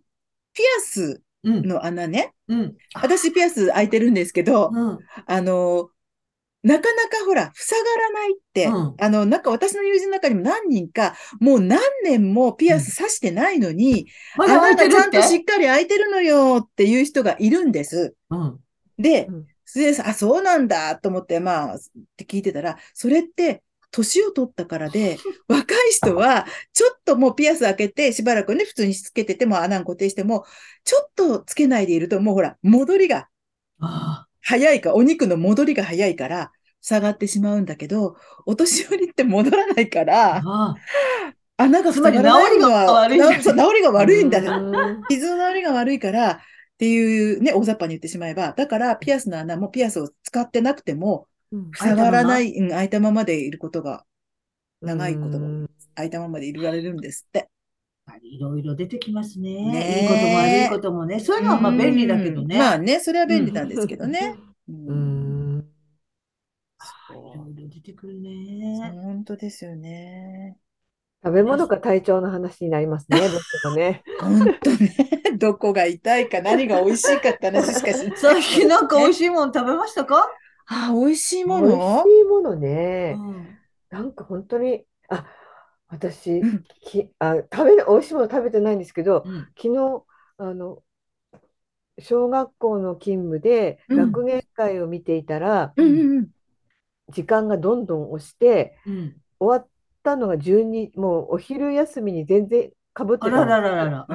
[0.52, 1.66] ピアスうん。
[1.66, 2.76] の穴ね、うん。
[2.94, 4.98] 私、ピアス開いてるんですけど、うん。
[5.26, 5.88] あの、
[6.62, 8.94] なかなかほら、塞がらないって、うん。
[8.98, 18.14] あの、なんか私の友人の中にも何人か、もう何年もピアス刺してないのに、まだ開いてるっ穴がちゃんとしてっかり開いてるのよっていう人がいるんです。
[18.30, 18.58] うん。
[18.98, 21.78] でうん、それであ、そうなんだと思って、まあ、っ
[22.16, 30.44] て聞いてたら、それって、年を取ったからで、 若い人は、ちょっともうピアス開けて、しばらくね、普通につけてても、穴に固定しても、
[30.84, 33.28] ちょっとつけないでいると、もうほら、戻りが
[33.80, 40.04] あ早いか、お肉の戻りが早いから、下がってしまうんだけど、お年寄りって戻らないかあ。
[40.04, 40.74] ら、あ
[41.56, 44.38] 穴が塞がらないのは、治りが悪いんだなそう治りが悪いんだ。
[44.38, 44.42] う
[44.98, 46.38] ん傷の治りが悪いから、っ
[46.78, 54.04] ていうね、大雑把に言ってしまえば、だからピアスの穴もピアスを使ってなくても、うん塞がらない、うん、開いたままでいることが、
[54.80, 57.51] 長いこともうん開いたままでいられるんですって。
[58.22, 59.50] いろいろ出てきますね。
[59.70, 61.20] ねえいいことも悪いこともね。
[61.20, 62.56] そういうのはまあ便利だけどね。
[62.56, 64.36] うんまあね、それは便利なんですけどね。
[64.68, 65.68] ううん
[67.10, 68.92] いろいろ出てくるうね。
[69.02, 70.56] 本当ですよね。
[71.24, 74.02] 食べ物か体調の話になりますね、どうしてもね。
[74.20, 78.16] 本当ね、どこが痛いか何が美味しいかって話しかしない。
[78.16, 80.28] さっきなんか美味しいもの食べましたか？
[80.66, 83.14] あ、美味しいも美味のしいものね。
[83.18, 83.48] うん
[83.90, 85.26] なんか本当に、あ、
[85.92, 90.04] 私、うんき、あ、食べ、美味しいもの食べてないんですけど、うん昨日、
[90.38, 90.82] あの、
[91.98, 96.32] 小学校の勤務でうん学芸会を見ていたら、うんうんうん。
[97.08, 99.22] 時間がどんどん押して、うん。
[99.40, 99.70] 終わっ
[100.02, 103.46] たのが12、もうお昼休みに全然かぶってた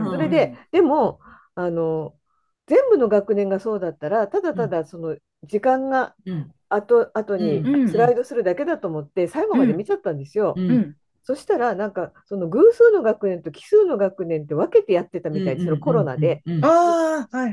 [0.09, 1.19] それで、でも、
[1.55, 2.19] あの、
[2.67, 6.53] 全部の学年がそうだったら、ただただその時間がうん。
[6.69, 10.61] 後、後にうんスライドするだけだと思って、最後まで見ちゃったんですよ。
[10.67, 10.73] う。
[10.73, 10.97] うんん。
[11.27, 16.41] そしたら、なんか、その偶数の学年と奇数の学年って分けてやってたみたいです、そのコロナで。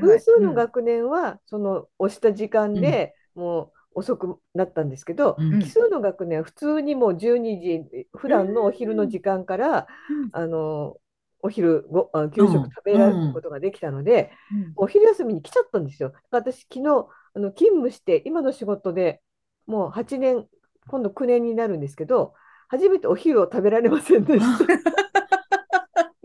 [0.01, 5.59] 偶数のうん学年は、その押した時間でもう遅くなったんですけど、うん。
[5.61, 10.31] 奇数の学年は普通にもう12時、普段のお昼の時間から、うん。
[10.33, 10.97] あの、
[11.41, 14.73] お昼ご、あ給食食べられることができたので、うん。
[14.77, 16.13] お昼休みに来ちゃったんですよ。
[16.31, 19.21] 私、昨日、あの勤務して、今の仕事で
[19.67, 20.47] もう8年、
[20.89, 22.35] 今度9年になるんですけど、
[22.69, 24.65] 初めてお昼を食べられませんでした。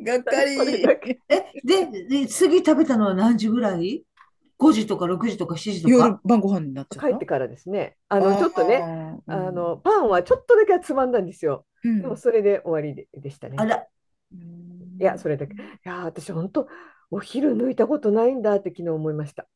[0.02, 0.84] がっかり。
[1.30, 4.04] え、で、で、次食べたのは何時ぐらい
[4.58, 7.08] ?5 時とか6時とか7時と夜か晩ご飯になっちゃった？
[7.10, 7.98] 帰ってからですね。
[8.08, 11.66] あの、ちょっとね、ねあ、の、パンはちょっとだけつまんだんですよ。
[11.84, 13.56] うんでも、それで終わりででしたね。
[13.58, 13.86] あら、
[14.34, 15.54] うんいや、それだけ。
[15.54, 16.68] いや、私、本当、
[17.12, 19.48] お昼抜いたことないんだって昨日思いました。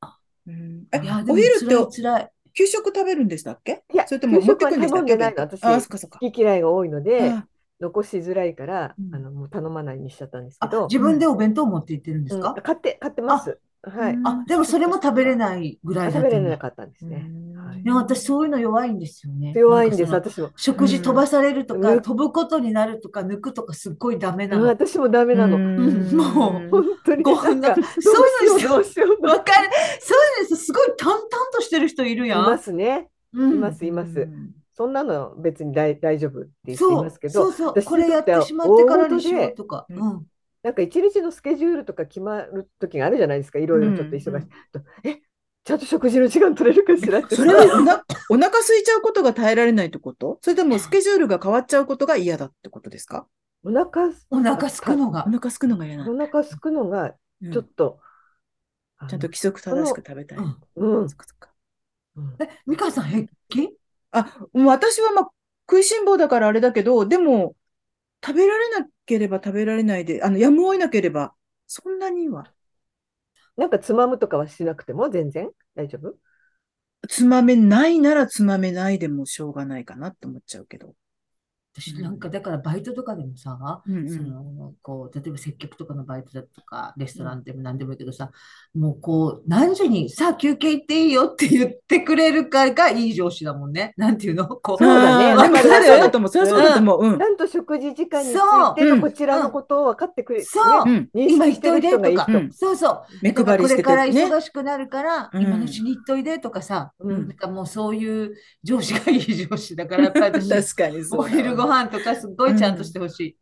[0.47, 2.31] うんえいや、でもお昼って辛い。
[2.53, 3.83] 給食食べるんでしたっけ？
[3.93, 5.13] いや、それとも持ってくるんでしたっけ？
[5.37, 6.21] 私、あ、そっかそっか。
[6.21, 7.47] 好き嫌いが多いので、あ
[7.79, 9.09] 残しづらいから、うん。
[9.11, 12.53] あの、もう頼まないにしちゃったんですけあ、ど、自分でお弁当持って行ってるんですうん。
[12.53, 13.59] か買って、買ってます。
[13.83, 14.13] はい。
[14.13, 17.25] うんあ、でもそれも食べれないぐらいだったんだ食べれなかったんですね。
[17.29, 19.53] うんはいいや、私そういうの弱いんですよね。
[19.55, 20.57] 弱いんです、なんかその私も。
[20.57, 24.63] 食事飛ばされるとか、うん飛ぶことになるとか、抜くとか、すっごいダメなの。
[24.63, 25.57] うん私もダメなの。
[25.57, 27.23] うんもう本当に。
[27.23, 28.23] ごなんか、飯どうそ
[28.55, 29.25] うしよう、どうしよう。
[29.25, 29.69] わかる。
[29.99, 31.21] そういうのすごい淡々
[31.53, 32.43] としてる人いるやん。
[32.43, 33.09] いますね。
[33.33, 34.29] うんいます、います。
[34.75, 37.67] そんなの別に大大丈夫って言っていそうますけど、そうそう。
[37.69, 39.85] 私これやってしまってからにしようとか。
[39.89, 40.25] 大うん。
[40.63, 44.29] なんか一日のスケジュールとか決まる時があるじゃないですか、いろいろちょっと忙しい。
[44.29, 45.19] うんうんとえ、
[45.65, 47.35] ちゃんと食事の時間取れるかしらって。
[47.35, 50.39] それはおなお腹空いちゃうことが耐えられないってこと？
[50.41, 53.27] それともスケジュールが変わっちゃうことが嫌だってことですか？
[53.65, 55.31] お腹す、お腹すくのがお。
[55.31, 56.25] 腹空くのが嫌なおの。
[56.27, 57.99] 腹すくのがうんちょっと、
[58.97, 60.37] あのちゃんと規則正しく食べたい。
[60.37, 61.07] うんうん
[62.39, 63.69] え、美香さん平気？
[64.11, 65.29] あ、もう私はまあ
[65.69, 67.55] 食いしん坊だからあれだけど、でも
[68.25, 71.33] 食べられなければ食べられないで、あの、やむを得なければ、
[71.67, 72.53] そんなには。
[73.57, 75.49] なんかつまむとかはしなくても全然？
[75.75, 76.15] 大丈夫？
[77.07, 80.95] つまめないならつまめないでもしょうがないかなって思っちゃうけど。
[81.75, 84.09] 私なんかだからバイトとかでもさ、うんうん。
[84.09, 88.29] そのこう例えば接客とかのバイトだとかレストランでも何でもいいけどさ、
[88.75, 93.93] もうこう何時にさあ休憩行っていいよって言ってくれるかがいい上司だもんね。
[93.97, 94.47] なんていうの？
[94.47, 94.77] こう。
[94.77, 95.31] そうだね。
[95.31, 95.69] あーわかる？
[95.69, 96.29] でもそうだと思う。
[96.29, 97.05] それはそうだと思う。
[97.05, 97.17] うん。
[97.17, 97.23] ち。
[97.23, 98.75] ゃんと食事時間についそう。
[98.75, 98.95] てうん。
[98.97, 100.85] のこちらのことを分かってくれる、そう。
[100.85, 101.19] ねうん。
[101.19, 102.27] 認今行っ識してるといでとか。
[102.51, 103.01] そうそう。
[103.23, 104.05] 目配りしてこれから。
[104.05, 105.41] 忙しくなるから、うん。
[105.41, 107.27] 今のうちに行っといでとかさ、うん。
[107.29, 111.27] なんかもうそういう上司がいい上司だから、やっぱり私、確かにそうお。
[111.27, 113.37] 昼ご飯とかすっごいちゃんとしてほしい。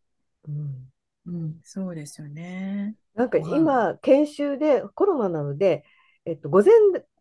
[0.47, 0.91] うん
[1.25, 1.61] うん。
[1.63, 2.95] そうですよね。
[3.13, 5.83] なんか今、研修でコロナなので、
[6.25, 6.73] えっと、午前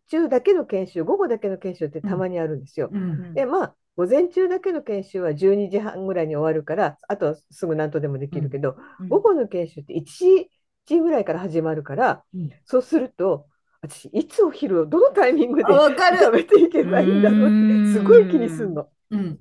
[0.07, 2.91] 中だけの研修、午後だけの研修ってたまにあるんですよ。
[2.91, 3.35] うん。
[3.35, 10.49] で、まあ、午前中だけの研修は12時半ぐらいに終わるから、あとはすぐ何とでもできるけど、うん午後の研修って1
[10.85, 13.47] 時ぐらいから始まるから、うんそうすると、
[13.81, 15.83] 私、いつお昼をどのタイミングで
[16.19, 18.89] 食べていけばいいんだろうって、すごい気にするの。
[19.09, 19.39] うん。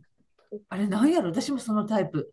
[0.69, 1.31] あれ、なんやろ？
[1.31, 2.33] 私もそのタイプ。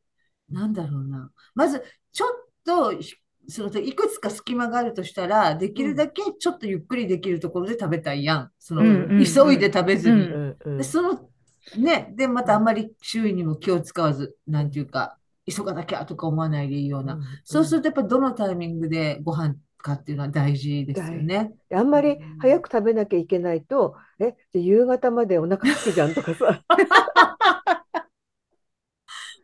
[0.49, 1.31] なんだろうな。
[1.55, 2.29] まず、ちょっ
[2.65, 3.15] と、ひ
[3.49, 8.51] そのいくつか隙間があるとしたら、できるだけちょっとゆっくりできるところで食べたいやん。
[8.59, 10.15] その、うんうんうん急いで食べずに。
[10.15, 11.29] うんうんうんで、その、
[11.77, 15.17] ね、で、またあんまり周囲にも気を使わず、なんていうか、
[15.49, 17.19] 急がなきゃとか思わないでいいような。
[17.43, 21.53] そうすると、やっぱどのタイミングでご飯かっていうのは大事ですよね。
[21.69, 26.63] であんまり早く食べなきゃいけないと、え、じゃあ夕方までお腹すくじゃんとかさ、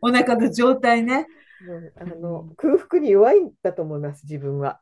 [0.04, 1.26] お腹の状態ね。
[1.66, 4.80] うんあの空腹に弱いんだと思います、自分は。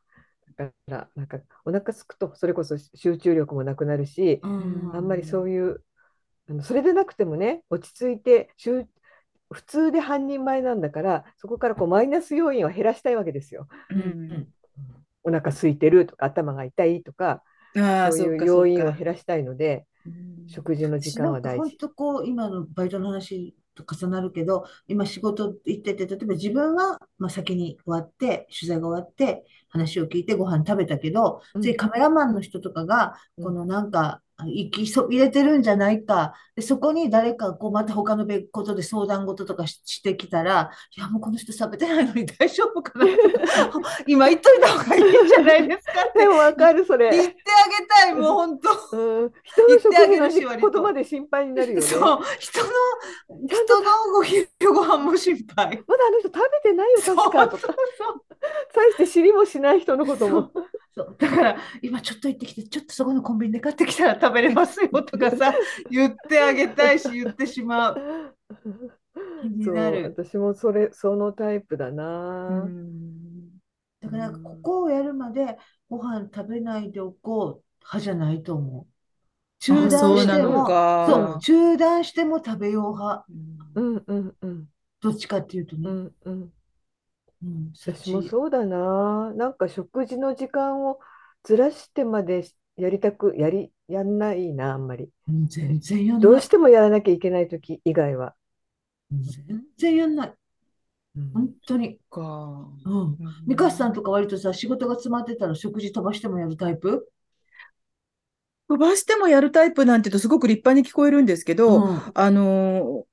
[0.59, 5.85] だから、なんかお腹すくとそれこそ集中力もなくなるし、あんまりそういう、
[6.49, 8.87] あのそれでなくてもね、落ち着いて、集
[9.53, 13.69] 普通で半人前なんだから、そこからこうマイナス要因を減らしたいわけですよ。
[13.91, 14.49] ううんん
[15.23, 21.77] お腹空いてるとか、頭が痛いとか、そういう要因を減らしたいので、うん食事の時間は大本事。
[21.79, 31.63] 当こう、今のバイトの話と重なるけど、今仕事行ってて、例えば自分は、まあ、先に終わって、取材が終わって、話を聞いてご飯食べたけど、うん。
[31.63, 36.35] 次カメラマンの人とかが、うんこのなんか、あの息そ入れてるんじゃないか。
[36.57, 43.07] で、そこに誰か、こう、また他の別ことで相談事とかししてきたら、いや、もうこの人食べてないのに 大丈夫かな。
[44.07, 47.11] 今言っといた方がいいんじゃないですかって でもわかる、それ。
[47.11, 48.71] 言ってあげたい、もう本当。
[48.97, 51.83] うん、人の食言ってあげるし事の割とことまで心配になるよね。
[51.83, 52.01] そう、
[52.39, 52.69] 人の、
[53.47, 55.83] 人のご昼ご飯も心配。
[55.87, 57.67] まだあの人食べてないよ、そう確かとか。
[57.67, 58.23] そう
[58.75, 60.51] 大して知りもしない人のことも。
[60.95, 61.17] そう。
[61.19, 65.55] だから、今ちょっと行ってきて、ちょっとそこのコンビニで買ってきたら食べれますよとかさ、
[65.91, 68.03] 言ってあげたいし、言ってしまう。
[69.43, 70.03] 気にそう。
[70.05, 71.91] 私もそれ、そのタイプだ
[72.49, 72.67] うな。
[72.69, 73.59] ん
[74.01, 75.57] だから、ここをやるまで
[75.89, 78.87] ご飯食べないでおこう派じゃないと思う。
[79.61, 81.07] 中断しても、か。
[81.07, 83.27] そう、中断しても食べよう派。
[83.29, 84.69] うんうんうんうん
[85.03, 85.91] どっちかっていうとうね。
[85.91, 86.53] んうん。
[87.43, 88.23] うん、そっ私もち。
[88.23, 89.33] そうだな。
[89.35, 90.99] なんか食事の時間を
[91.43, 92.43] ずらしてまで
[92.77, 95.09] やりたく、やり、やんないな、あんまり。
[95.29, 96.39] うん全然やんどない。
[96.39, 98.35] うしてもやらなきゃいけないとき以外は。
[99.11, 100.35] 全然やんない。
[101.35, 101.99] 本当に。
[102.11, 102.69] か。
[102.85, 103.19] うん。
[103.47, 107.09] ミカさんとか割とさ、仕事が詰まってたら食事飛ばしてもやるタイプ？
[108.69, 113.13] 飛ばしてもやるタイプなんて言うとすごく立派に聞こえるんですけど、うんあのー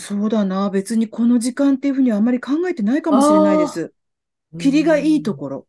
[0.00, 3.92] そうだな、別にこの時間っていうふうにはあんまり考えてないかもしれないです。
[4.60, 5.67] キリがいいところ。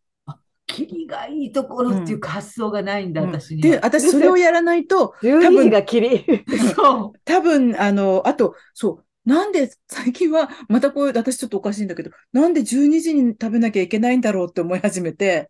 [0.70, 3.80] キリがいいところっていうか発想がないんだ、うんで、私には。
[3.82, 5.84] 私それをやらないと、 12時が。
[6.76, 7.20] そう。
[7.26, 15.50] 多分、あの、あと、そう、なんで最近は、またこういう、私ちょっとおかしいんだけど、なんで12時に食べなきゃいけないんだろうって思い始めて、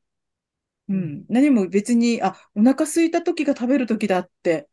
[0.88, 4.68] うん、何も別に、あ、お腹空いた時が食べる時だって、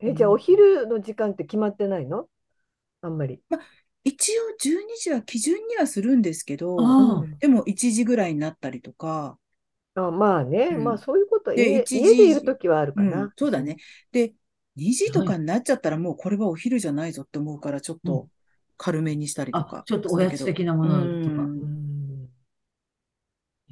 [0.00, 2.26] え、じゃあお昼の時間って決まってないの？
[3.02, 3.40] あんまり。
[4.04, 9.38] 一応12時は基準にはするんですけど、あでも1時ぐらいになったりとか、
[9.94, 13.32] あ、まあね、うんまあそういうこと、で家、一時家でいるときはあるかうんな。
[13.36, 13.76] そうだね。
[14.10, 14.34] で、
[14.76, 18.28] 2時とかになっちゃったらもうこれはお昼じゃないぞって思うから、ちょっと
[18.78, 21.42] 軽めにしたりとあか、ちょっとおやつ的なものとか。
[21.42, 22.28] うんうん。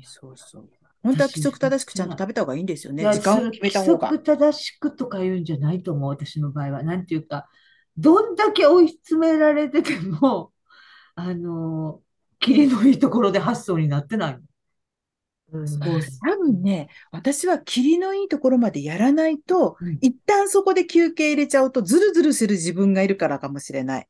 [0.02, 0.68] そうそう。
[1.02, 3.04] 本当は規則正しくちゃんと食べた方がいいんですよね。
[3.10, 4.08] 時間を決めた方が。
[4.08, 6.82] 規則正しくとか言うんじゃないと思う、私の場合は。
[6.82, 7.48] なんていうか、
[7.96, 10.52] どんだけ追い詰められてても、
[11.14, 12.02] あの、
[12.38, 14.40] キリのいいところで発想になってないの。
[15.52, 15.86] うんこ
[16.24, 24.08] 多分ね、私は霧のいいところまでやらないと、うん一旦そこで休憩入れちゃうと、ズルズルする自分がいるからかもしれない。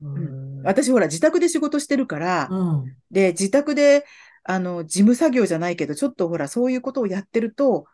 [0.00, 2.96] うん私ほら自宅で仕事してるから、ううん。
[3.10, 4.04] で、自宅で、
[4.44, 7.84] あの、事務作業じゃないけど、ちょっとほら、そういうことをやってると、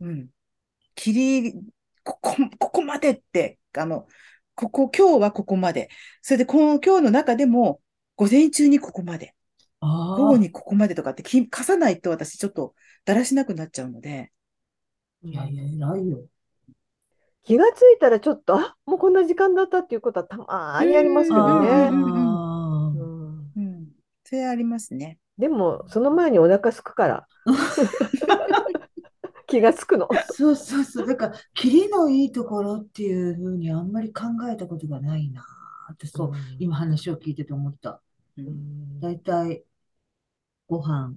[0.00, 0.28] うん、
[0.94, 1.54] 霧、
[2.04, 4.06] ここ、ここまでって、あの、
[4.54, 5.88] ここ、今日はここまで。
[6.20, 7.80] それで、この今日の中でも、
[8.16, 9.34] 午前中にここまで。
[9.80, 12.74] 午後にここまでとかってき課さないと私ちょっと
[13.04, 14.30] だらしなくなっちゃうので。
[15.22, 16.24] いやいや、偉いよ。
[17.44, 21.68] 気がついたらちょっと、あ、もうこんな時間だったっていうことはたまーにありますけどうんね。
[21.70, 21.92] あ
[22.94, 23.88] うんうん。
[24.24, 25.18] それありますね。
[25.38, 27.26] でも、その前にお腹すくから。
[29.52, 30.08] 気がつくの。
[30.10, 30.22] あ。
[30.24, 31.06] そうそうそう。
[31.06, 35.42] だから、キリのいいところっていうふうにあんまり考えたことがないな
[35.92, 38.02] って、そう、今話を聞いてて思った。
[38.36, 39.64] ううんんだいたい
[40.66, 41.16] ご飯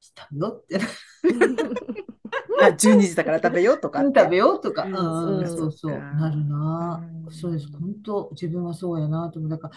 [0.00, 0.78] したよって。
[2.60, 4.02] あ、12時だから食べようとか。
[4.14, 4.98] 食べようとか、うんう
[5.36, 7.32] んうん、そそううそう、なるなう。
[7.32, 7.68] んそうです。
[7.78, 9.50] 本当、自分はそうやなと思う。
[9.50, 9.74] だから、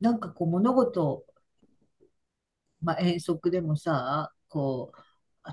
[0.00, 1.24] なんかこう、物事、
[2.80, 5.04] まあ、遠足でもさ、こう、あ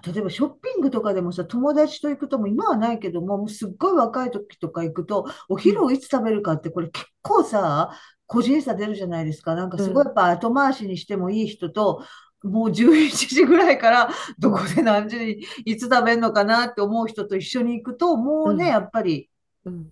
[0.05, 7.91] 例えばショッピングとかでもさ、友達と行くとも、今はないけども、もうすっごい若い時とか行くと、お昼をいつ食べるかって、これ結構さ、
[8.27, 9.55] 個人差出るじゃないですか。
[9.55, 12.03] なんかすごいやっぱ後回しにしてもいい人と、
[12.43, 18.69] もう11時ぐらいから どこで何時にいつ食べるのかなって思う人と一緒に行くと、もうね、うん。
[18.69, 19.29] やっぱり
[19.65, 19.91] うん。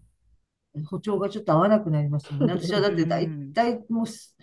[0.90, 2.54] 歩調がちょっと合わなくなりますもんね。
[2.54, 3.54] 私はだって大うん。
[3.54, 4.36] 体もうす、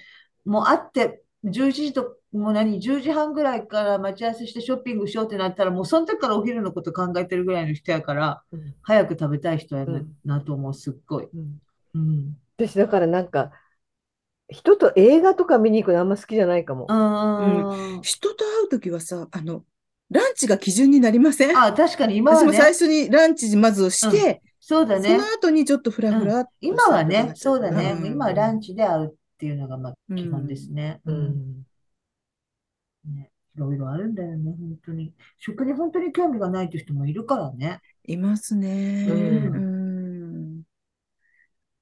[0.45, 8.75] もう会って、11時と、もう何、10時半ぐらいから待ち合わせしてショッピングしようってなったら、もうその時からお昼のこと考えてるぐらいの人やから、うん。
[8.83, 9.87] 早く食べたい人や
[10.25, 11.29] な,、と思う、すっごい。
[11.33, 11.59] うん。
[11.95, 12.37] うん。
[12.57, 13.51] 私だからなんか
[14.49, 16.87] 人と映画とか見に行くのあんま好きじゃないかも。
[16.89, 19.65] あ人と会うときはさ、あの、
[20.11, 21.57] ランチが基準になりません？
[21.57, 25.09] あ、確かに今は私も最ね、初にランチまずをして、そうだね。
[25.09, 25.25] その。
[25.25, 27.97] 後にちょっとフラフラ今はね、そうだね。
[28.07, 31.01] 今はランチで会うっていうのがまあ基本ですね。
[31.07, 31.67] ううんん
[33.09, 35.15] ねいろいろあるんだよね、本当に。
[35.39, 37.81] 食に本当に興味がないという人もいるからね。
[38.05, 39.07] いますね。
[39.09, 40.63] うんうん。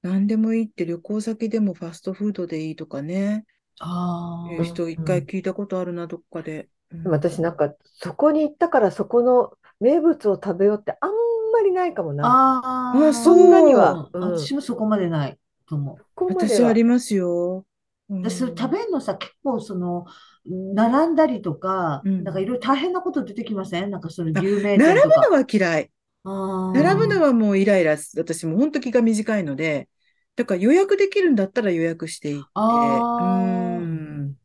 [0.03, 3.45] 何でもいいって旅行先でもファストフードでいいとかね。
[3.79, 6.69] あいう人一回聞いたことあるな、どっかで。
[6.91, 11.09] でも私なんかそこに行ったからそこの名物を食べようってあん
[11.51, 12.27] まりないかもな。
[12.27, 15.97] ああ、あそんなにはうんうん私もそこまでないと思う。
[16.13, 17.65] ここまで私はありますよ。
[18.09, 20.05] うん私、食べるのさ、結構その、
[20.45, 23.91] 並んだりとか、うんなんかいろいろ大変なこと出てきません？
[23.91, 25.07] なんかその有名並ぶ。
[25.09, 25.91] のは嫌い。
[26.25, 28.17] 並ぶのはもうイライラす。
[28.19, 29.89] 私も本当気が短いので、
[30.35, 32.49] だから予約できるんだったら予約していって。
[32.55, 34.37] うん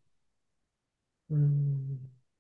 [1.31, 1.99] うん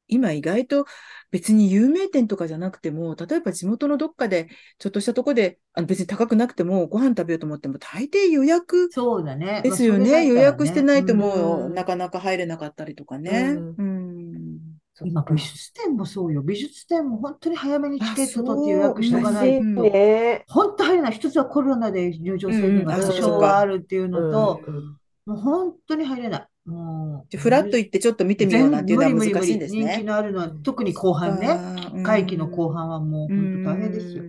[0.08, 0.86] 今意外と
[1.30, 4.48] 別に有名店とかじゃなくても、例えば地元のどっかで、
[4.78, 9.60] ちょっとしたとこで、あの別に高くなくてもご飯食べようと思っても、大抵予約そうだね。
[9.62, 10.26] ですよまあね。
[10.26, 13.56] 予約してないともううんなかなか入れなかったりとかね。
[13.56, 14.58] うんうん。
[15.04, 16.42] 今、美術展もそうよ。
[16.42, 19.82] 美術展も本当に早めにチケットあ取って予約しとかないいと。
[19.82, 20.44] ね。
[20.48, 21.12] 本当入れない。
[21.12, 24.98] 一つはコロナで入場制限が多少はあるっていうのと、うん
[25.28, 26.46] もう本当に入れない。
[26.68, 30.02] もう、じゃあフラッと行ってちょっと見てみようなんていうのは難しいんです無理人気ね。
[30.04, 31.48] のあるのは、特に後半ね。
[31.92, 34.24] ね会期の後半はもう本当大変ですよ。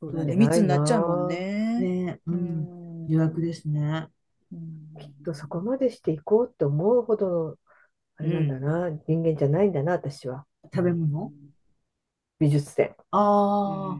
[0.00, 0.34] そうだね。
[0.34, 1.80] 密になっちゃうもんね。
[1.80, 4.08] ね、う、うんん予約ですね。
[4.52, 7.54] うんきっとそこまでしていこうって思うほどの
[8.16, 10.44] あれなんだな、人間じゃないんだな、私は。
[10.74, 11.32] 食べ物？
[12.40, 12.94] 美術展。
[13.12, 13.98] ああ、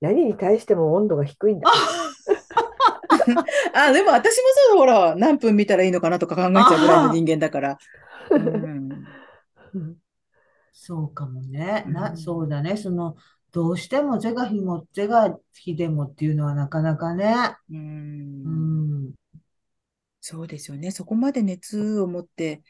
[0.00, 1.68] 何に対しても温度が低いんだ。
[3.74, 7.78] あ、でも私もそう、ほら、何分見たらいいのかなとか考えちゃうぐらいの人間だから。
[8.30, 9.06] うん
[9.74, 9.96] うん
[10.72, 11.84] そうかもね。
[11.88, 12.76] な、うんそうだね。
[12.76, 13.16] その、
[13.52, 17.56] どうしても是が非も、是が非でもっていうのはなかなかね。
[17.70, 17.76] う
[18.44, 18.74] うん
[19.10, 19.14] ん。
[20.20, 20.90] そうですよね。
[20.90, 22.62] そこまで熱を持って、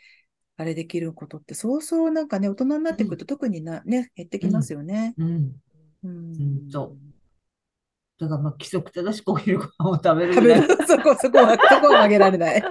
[0.56, 5.14] あれできることって、そうそうなんかね、大人になってくると特にな、ね、減ってきますよね。
[5.18, 5.52] うん。
[6.04, 6.96] うんうんと
[8.20, 10.42] だからまあ規則正しくお昼ご飯を食べる食。
[10.42, 12.64] べる、 そこ、 そこは、 そこは曲げられない。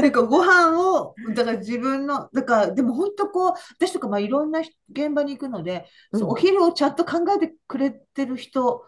[0.00, 8.84] なんかご飯を、だから自分の、だからでも本当こう、私とかまあいろんな人現場に行くので、そううんお昼をちゃんと考えてくれてる人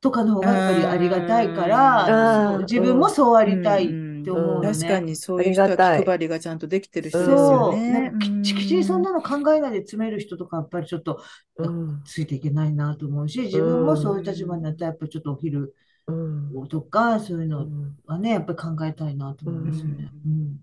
[0.00, 3.88] とかの方がやっぱりありがたいから、自分もそうありたい
[4.22, 4.62] って思う。
[4.62, 8.16] 確かにそういう人は気配りがちゃんとできてる人ですそう、よね。
[8.18, 11.22] きっちきちにそんなの考えないで詰める人とかやっぱりちょっと
[11.58, 12.02] うん。
[12.04, 15.74] ついていけないなと思うし、自分もそういう立場になったらやっぱりちょっとお昼
[16.06, 16.68] うん。
[16.68, 17.96] とかそういうのうん。
[18.06, 20.12] はね、やっぱり考えたいなと思いますよね。
[20.26, 20.56] うん。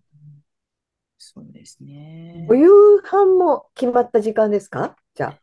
[1.18, 2.45] そうですね。
[2.47, 2.55] お。
[2.55, 2.70] 夕
[3.03, 4.95] 飯も決まった時間ですか？
[5.16, 5.38] じゃ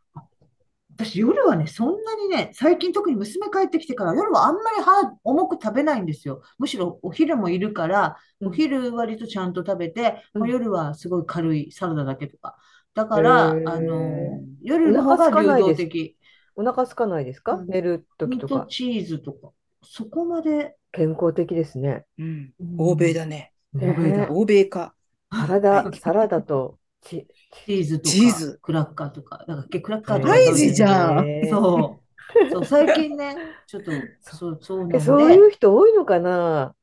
[0.99, 6.43] 私夜はね、そんなにね、最近特に娘帰ってきてから夜はあんまり歯重く食べないんですよ。
[6.59, 12.57] むしろお昼もいるから、うんお昼割とちゃんと食べて、うんまあ夜はすごい軽いサラダだけとか。
[12.95, 16.17] だから、あの、夜の方が流動的。
[16.19, 17.53] あお腹空かないですか？
[17.53, 18.61] うん寝る時ミーとか。
[18.61, 19.51] トチーズとか。
[19.83, 20.77] そこまで。
[20.93, 22.07] 健康的ですね。
[22.19, 23.53] うんうん欧米だね。
[23.75, 24.95] ね欧米だ欧米か。
[25.31, 26.79] サラダ、サラダと
[27.09, 27.27] チ
[27.67, 29.45] チーズとか、チーズクラッカーとか。
[29.47, 32.51] だから、クラッカーとかハイジじゃんそう。
[32.53, 33.37] そう、最近ね、
[33.67, 36.75] ちょっと、 そう、そうなえそういう人多いのかな？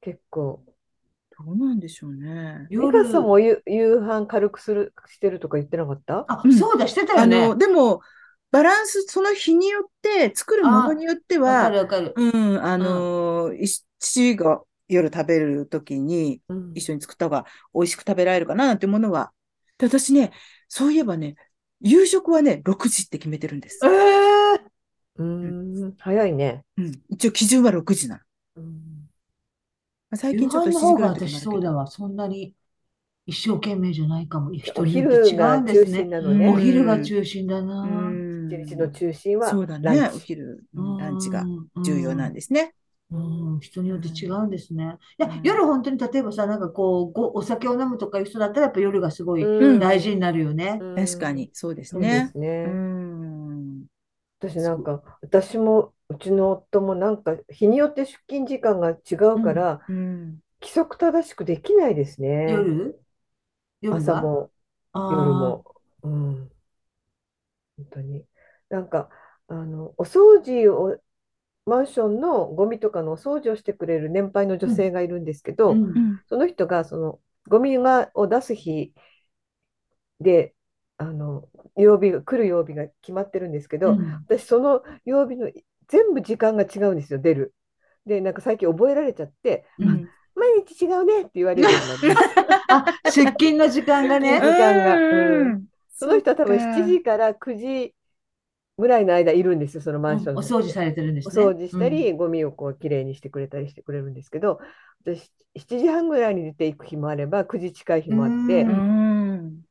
[0.00, 0.64] 結構。
[1.44, 2.66] どうなんでしょうね。
[2.70, 6.24] 美夜香さんも夕夕飯軽くするしてるとか言ってなかった？
[6.28, 7.36] あう、んそうだ、してたよね。
[7.44, 8.02] あの、でも、
[8.50, 12.12] バランス、その日によって、作るものによってわかは、るわかる。
[12.16, 13.66] うん、あの、い
[13.98, 14.62] 父が
[14.94, 19.32] 夜食べるときに、うん一緒に作った方が美味しく食べられるかななんてものは。
[19.78, 20.32] で、私ね、
[20.68, 21.36] そういえばね、
[21.80, 23.88] 夕食はね、6時って決めてるんですえ。
[23.88, 24.70] ー、
[25.16, 26.64] うーん、早いね。
[26.76, 27.02] うん。
[27.08, 28.22] 一応基準は6時なの。
[28.56, 29.08] うん
[30.10, 31.18] まあ最夕近ちょっと7飯の方が時ぐらい。
[31.28, 31.86] 私そうだわ。
[31.86, 32.54] そんなに
[33.26, 34.52] 一生懸命じゃないかも。
[34.54, 36.10] 人おによって違昼がうんです中心ね。
[36.10, 36.48] なのね。
[36.48, 37.88] お昼が中心だうな。
[37.88, 38.46] ん。
[38.48, 40.10] 一日の中心はそうだね。
[40.14, 40.18] お。
[40.18, 40.64] 昼、
[40.96, 42.74] ランチがん、重要なんでですね。
[43.12, 44.96] うん、人によって違うんですね。
[45.18, 50.78] いや、うん夜本当に例えばさ、なんかこう、ご、お酒を飲むとかいう人だったら、やっぱ夜がすごいうん大事になるよね。
[50.80, 52.32] うん確かに、そうですそうでね。
[52.32, 52.64] すね。
[52.66, 53.86] うん。
[54.40, 60.42] 私なんか、私も、うちの夫もなんか、日によって出勤時間が違うから、うん。
[60.60, 62.46] 規則正しくできないですね。
[62.50, 63.00] 夜？
[63.80, 64.50] 夜は朝も
[64.92, 65.64] あ夜も。
[66.02, 66.52] うん。
[67.76, 68.24] 本当に。
[68.68, 69.10] なんか、
[69.48, 70.98] あの、お掃除を、
[71.66, 75.82] マンションのゴミとかのお掃除をしてくれる年配の女性がいるんですけど、うん。
[75.84, 76.20] うん。
[76.28, 78.92] その人がそのゴミがを出す日
[80.20, 80.54] で
[80.98, 84.24] あの曜日が来る曜日が決まってるんですけど、うん。
[84.28, 85.50] 私その曜日の
[85.88, 87.54] 全部時間が違うんですよ出る。
[88.06, 90.08] でなんか最近覚えられちゃって「うん。
[90.34, 92.32] 毎日違うね」って言われるようになって
[92.68, 94.40] あ、出勤の時間がね。
[94.40, 94.96] 時間が。
[94.96, 95.64] うん。
[95.94, 96.80] その人は多分そっか。
[96.80, 97.94] 7時から9時
[98.78, 101.44] ぐらいの間いるんですよそのマンションおの掃除されてるんでおすね。
[101.44, 104.58] 掃除したり、ゴミをこうきれいにしてくれたりしてくれるんですけど
[105.04, 109.62] 私7時半ぐらいに出ていく日もあれば9時近い日もあってううん。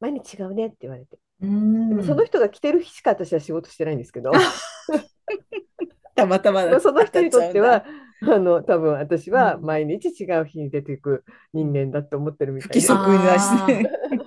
[0.00, 1.18] 毎日違うねって言われて。
[1.40, 1.88] うん。
[1.90, 4.32] でもその人が来てる日しか私は仕事してないんですけど、
[6.14, 7.84] たまたまだその人にとっては、
[8.22, 12.86] あの多分私はうん毎日違う日に出ていく人間だと思ってるみたい不規で。
[12.86, 13.90] 則なしね。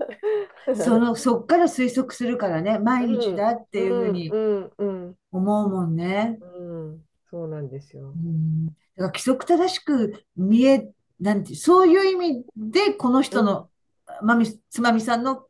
[0.76, 6.40] その、そっから推測するからね、毎日だっていうふうにうんうん思うもんね。
[6.42, 8.14] うんうんそうなんですよう。
[8.18, 8.68] ん。
[8.68, 10.90] だから規則正しく見え、
[11.20, 13.70] なんて、そういう意味で、この人の、
[14.22, 15.46] まみ、つまみさんの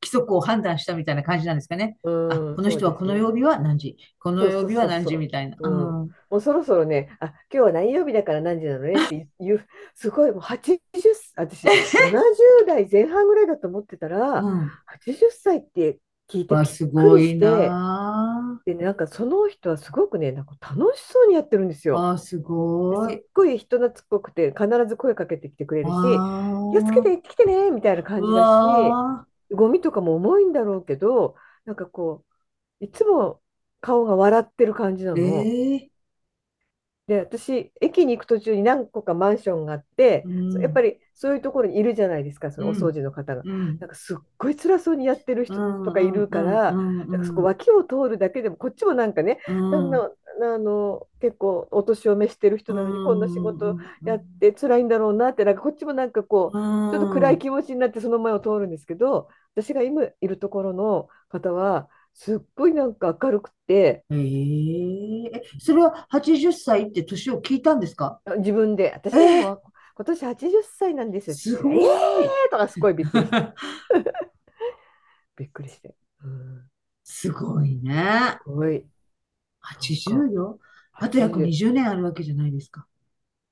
[0.00, 1.96] 規則を判断したみたいな感じなんですかね。
[2.04, 5.56] うんあ、この人はこの曜日は何時、この曜日は何時みたいな。
[5.58, 10.78] もうそろそろね、あ今日は何曜日だから何時なのねって いう、すごいもう80、
[11.36, 14.70] 私70代前半ぐらいだと思ってたら、うん。
[14.86, 21.92] 80歳って聞いてわ、びっすごいくりして、なで、なんかその人はすごくね、なんか楽しそうにやってるんですあ。
[21.92, 22.08] よ。
[22.10, 23.14] あ、すごい。
[23.14, 31.34] すっごい人懐っこくて、必ず声かけてきてくれるし、あ気をつけて行ってきてねみたいな感じうだわし、ゴミとかも重いんだろうけど、
[31.64, 32.24] なんかこ
[32.80, 33.42] う、いつも
[33.80, 35.42] 顔が笑ってる感じなーの。
[35.42, 35.90] ええ
[37.08, 40.60] で、私、駅に行く途中に何個かマンションがあって、うん。
[40.60, 43.40] やっぱりそういうところにいるじゃないですか、そのお掃除の方が。
[43.42, 43.78] うん。
[43.78, 49.94] なんかすっごい辛そうにやってる人とかいるから、うんなんかそこ脇を通るだけでも、こっちもなんかね、うん。
[50.40, 59.28] あの結構お年を召してる人なのに、こんな仕事やって辛いんだろうなって、なんかこっちもなんかこう、ちょっと暗い気持ちになってその前を通るんですけど、
[59.62, 68.20] 私が今いるところの方は、すっごいなんか明るくて、えええそれは80歳って年を聞いたんですか？
[68.24, 69.62] あ自分で、私えも
[69.96, 71.36] 今年80歳なんですよ。
[71.36, 73.36] すごいえーとかすごいびっくりして、
[75.36, 75.94] びっくりして。
[76.24, 76.70] うん、
[77.04, 78.38] すごいね。
[78.44, 78.84] すごい。
[79.60, 80.58] 80よ。
[80.94, 82.86] あと約20年あるわけじゃないですか。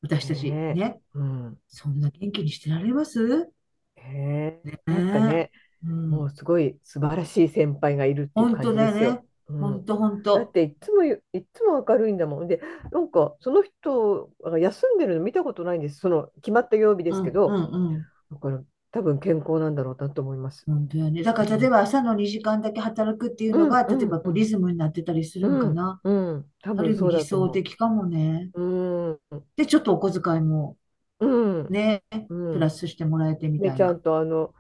[0.03, 0.51] 私たち。
[0.51, 1.01] ねね。
[1.15, 1.59] うん。
[1.69, 3.51] そんな元気にしてられます？
[3.97, 9.25] へえねなんかね、うんもうすごい素晴らしい先輩がいるっていう本当だよ感じですよ。
[9.49, 10.47] 本当本だっ当。
[10.53, 11.17] ていつもい
[11.53, 12.49] つも明るいんだもん。
[12.49, 12.61] で、
[12.91, 16.01] なんかその人が休んでるの見たことないんです。
[16.01, 17.63] その決まった曜日ですけど、うんうん
[17.95, 18.61] うんだから
[18.93, 20.65] 多分健康なんだろうなと思います。
[20.67, 21.23] 本当やね。
[21.23, 26.01] だから例えば朝の2時間だけ働くっていうのが、うん例えばこうリズムになってたりするんかな。
[26.03, 27.49] うん、多ある分理想。
[27.51, 28.51] 的かもね。
[28.55, 29.19] うん、
[29.57, 30.77] で、ちょっとお小遣いも
[31.21, 34.01] うん、ね、うんプラスしてもらえてみたで、いちゃんな。
[34.01, 34.55] とあの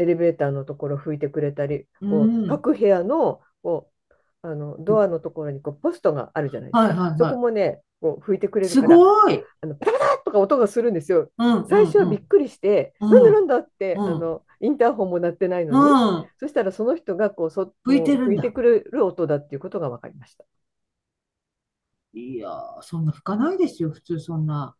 [0.00, 3.90] エレベーターのところ拭いてくれたり、こううん各部屋のこ
[4.42, 6.78] うあのドアのところにこうポストがあるじゃないですか。
[6.80, 9.44] はいはいはいそこもね、こう拭いてくれるすから、ごい。
[9.60, 11.30] あのパタパタとか音がするんですよ。
[11.38, 16.28] うん最初はびっくりして、うんなんだなんだって、うんあのインターホンも鳴ってないのに、うん。
[16.38, 20.44] そしたらその人がこうそ拭いてる拭いてくれる音だっていうことが分かりました。
[22.12, 24.76] いやー、そんな拭かないですよ、普通そんな。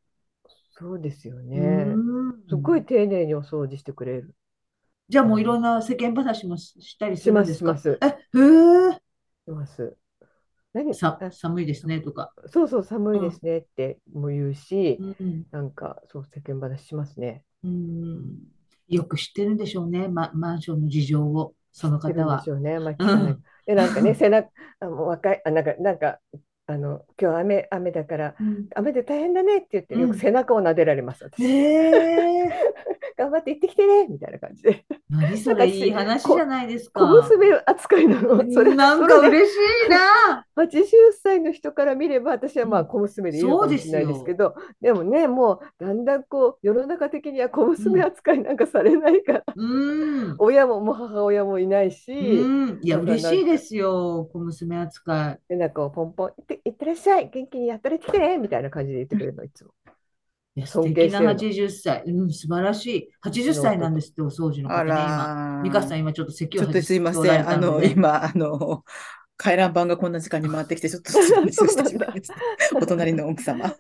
[0.73, 1.85] そうですようね。
[1.95, 4.35] んすごい丁寧にお掃除してくれる。
[5.11, 7.59] じゃあもういろんな世間話もししたりするんですか？
[7.59, 8.11] しますえ、へ
[8.93, 9.01] え、
[9.45, 9.97] します。
[10.73, 10.95] 何？
[10.95, 12.33] さ、あ寒いですねとか。
[12.47, 15.45] そうそう寒いですねっても言うし、うん。
[15.51, 17.45] なんかそう世間話しますね。
[17.65, 18.39] うん。
[18.89, 22.51] よく知ってるんでしょうね、マ、マンションの事情を、その方はでし。
[22.51, 22.79] ょうね。
[22.81, 23.39] まあ、聞うんかない。
[23.67, 24.49] で、なんかね、背中、
[24.81, 26.21] あ、もう若い、あ、なんか、なんか、
[26.67, 31.43] あの、今日雨、雨だから、うん雨で大変だねって言って、ようんく背中を撫でられます、私。
[31.43, 31.45] へ
[32.47, 32.51] え、
[33.17, 34.85] 頑張って行ってきてねみたいな感じで。
[35.11, 37.01] 何それいい話じゃないですか。
[37.01, 38.45] 小娘扱いなの。
[38.53, 39.57] それ、なんか嬉し
[39.87, 40.47] いな。
[40.57, 40.85] 80
[41.21, 50.35] 歳の人から見れば、私はまあ小娘でいいのかもしれないですけど、でもね、もうだんだんこう、世の中的には小娘扱いなんかされないから、うん。
[50.39, 52.79] 親ももう母親もいないし、うん。
[52.83, 54.29] いや、嬉しいですよ。
[54.33, 55.41] 小娘扱い。
[55.49, 59.73] でなんかポンポン、いっていってらっしゃい、元気に働いてきてね、みたいな感じで言ってくれるの、いつも。
[60.57, 62.03] いや、素尊敵な敬してるの80歳。
[62.07, 63.09] うん、素晴らしい。
[63.25, 64.97] 80歳なんですって、お掃除のあ方ね、今。
[64.97, 67.49] ら美香さん、今ちょっと席をちょっとすいません。
[67.49, 67.93] あの、今。
[67.93, 68.85] 今、あの、
[69.37, 71.13] 回覧板がこんな時間に回ってきて、 ちょっと。
[72.77, 73.69] お隣の奥様。
[73.69, 73.75] ね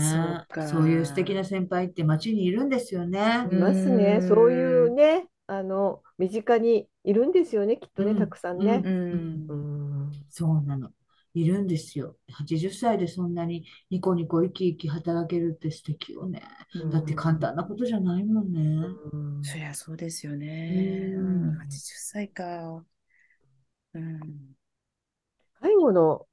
[0.00, 3.48] そうかそういう素敵な先輩って街にいるんですよね。
[3.50, 8.88] いますね、うんそういうね、あの、身近にいるんですよね、きっとね、うんたくさんねう。
[8.88, 9.54] んう。
[10.08, 10.90] んそうなの。
[11.34, 12.16] いるんですよ。
[12.32, 16.42] 80歳でそんなにニコニコ生き生き働けるって素敵よね。
[16.74, 18.60] うんだって簡単なことじゃないもんね。
[19.12, 21.14] うんそりゃそうですよね。
[21.16, 22.84] うんうん、80歳か。
[23.94, 24.20] うん。
[25.60, 26.26] 介護の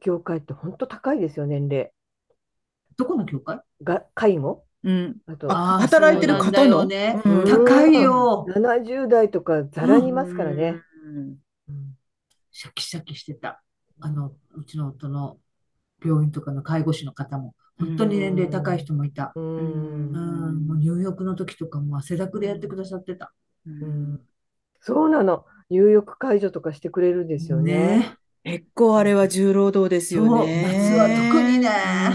[0.00, 1.92] 業界って本当高いですよ、年齢。
[2.96, 4.64] どこの教会が介護？
[4.82, 5.16] うん。
[5.26, 6.80] あと働いてる方の？
[6.80, 8.46] そうなんだよねうん高いよ。
[8.48, 10.80] 70代とかざらにいますからね。
[11.06, 11.16] うん。
[11.18, 11.36] うん
[12.54, 13.62] シャキシャキしてた。
[14.02, 15.38] あの、うちの夫の
[16.04, 19.32] 病院とかの介護士の方も、本当に年齢高い人もいた。
[19.34, 20.18] うんう
[20.52, 23.32] ん、もう入浴の時とかも汗だくでやってくださってた。
[23.66, 24.20] ううんん
[24.80, 25.44] そうなの。
[25.70, 28.14] 入浴介助とかしてくれるんですよね。
[28.44, 30.64] 結構あれは重労働ですよね。
[30.66, 31.68] 夏は特にね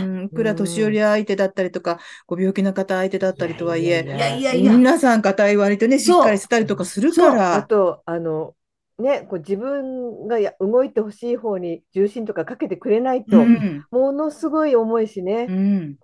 [0.03, 4.73] うんいくら年寄り相手だったりとか、ご病気の方相手だったりとはいえ、いやいいやいや。
[4.73, 7.63] 皆さん硬い割とね、しっかりしてたりとかするかあら。
[7.63, 8.55] と、あの、
[8.99, 13.85] ね、こう自分がや動いてほしい方に重心とかかけてくれないと、うん。
[13.91, 15.45] ものすごい重いしね。
[15.49, 15.95] うん。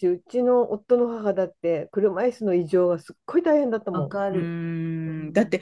[0.00, 4.00] ううちの夫の母だって車椅子の異常がすっごい大変だったもん。
[4.00, 4.40] うわかる。
[4.40, 5.60] んだって、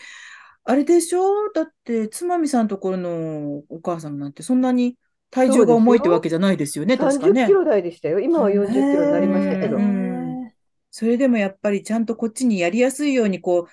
[0.64, 1.50] あれでしょ？
[1.54, 4.96] だって、つまみさんところのお母さんなんて、そんなに
[5.30, 7.52] 体重が重いってわけじゃないですよね、確か30ねキ。
[7.52, 8.20] ロ台でしたよ。
[8.20, 9.80] 今は40キロになりましたけどう。
[9.80, 10.52] ん
[10.90, 13.66] それでもやっぱりちゃんとこっちにやりやすいようにこう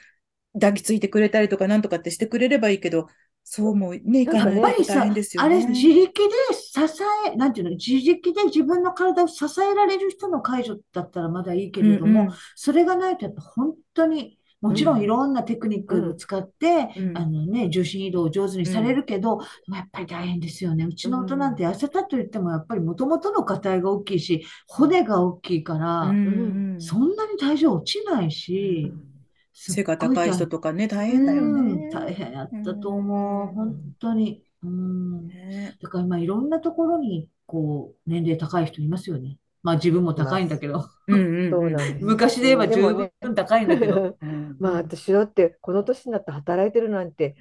[0.54, 3.08] 抱きついてくれたりとかなんとかってしてくれればいいけど、
[3.44, 5.68] そうもね、いかないとやっぱりさ、大変ですよあれ、ね。
[5.68, 6.80] 自力で支
[7.28, 12.34] え、なんていうの、自力で自分の体を支えられる人の介助だったらまだいいけれども、うんうん。
[12.56, 17.18] それがないとやっぱ本当に、もちろんいろんなテクニックを使って、うん。
[17.18, 20.86] あのね、重心移動を上手にされるけど、でもやっぱり大変ですよね。
[20.86, 29.13] うちの夫なんて痩せたと言っても、やっぱりもともとのがたいが大きいし、骨が大きいから、うんうんそんなに体重落ちないし、すっ
[29.54, 31.90] 背が高い大人とかね、大変だようんね。
[31.92, 33.48] 大変やったと思う。
[33.48, 34.44] うん本当に。
[34.64, 35.28] うん。
[35.28, 39.38] ねだから今いろんなところに、こう、年齢高い人いますよね。
[39.62, 42.06] まあ自分も高いんだけど、うんうんそうなんです。
[42.06, 44.18] 昔で言えば十分高いんだけど。
[44.22, 47.36] うんまあ私だってこの年になって働いてるなんて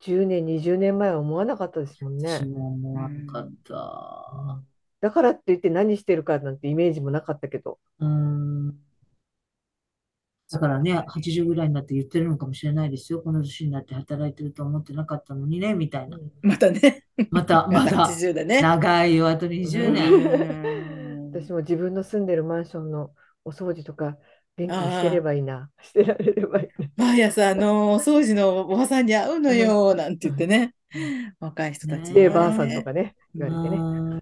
[0.00, 2.46] 10年、20年前は思わなかったですもんね私。
[2.46, 4.62] も思わなかった。
[5.02, 7.78] だからって言って何してるかなんてイメージもなかったけど。
[7.98, 8.74] うん。
[10.52, 13.20] だからね、80ぐらいになって言ってるのかもしれないですよ。
[13.20, 16.18] この年になって働いてると思ってなかったのにね、みたいな。
[16.42, 18.60] またね、また、 まだ、80だね。
[18.60, 20.12] 長いよ、あと20年。
[20.12, 21.00] うん
[21.32, 23.12] 私も自分の住んでるマンションの
[23.44, 24.18] お掃除とか
[24.56, 25.70] 元気にしてればいいな。
[25.80, 26.88] してられればいいな。
[26.96, 30.74] 毎朝、あの、お掃除のおばさんに会うのよ、なんて言ってね。
[31.38, 33.80] 若い人たちで、ばあさんとかね、言われてね。
[33.80, 34.20] うん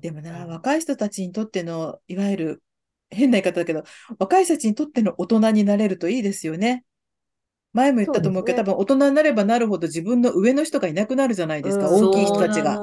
[0.00, 2.62] でもな、若い人たちにとっての、いわゆる、
[3.14, 3.84] 変な言い方だけど、
[4.18, 6.84] 若い人たちにとっての大人になれるといいですよね。
[7.72, 12.04] 前も言ったと思うけど、そうです多分大人になればなるほど自分の上の人がいなくなるじゃないですか、うん。
[12.08, 12.80] 大きい人たちが。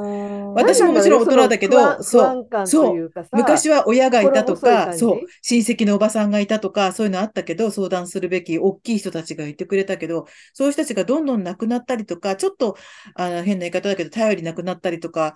[0.53, 3.11] 私ももちろん大人だけどその不安そう。
[3.31, 12.75] 昔は親がいたとか、そう、親戚のおばさんがいたとか、そういうのあったけど、相談するべき大きい人たちがいてくれたけど、そういう人たちがどんどん亡くなったりとか、ちょっと、
[13.15, 15.35] あの、変な言い方だけど、頼りなくなったりとか、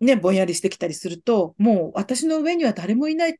[0.00, 3.36] ね、ぼんやりしてきたりすると、もう私の上には誰もいない、うん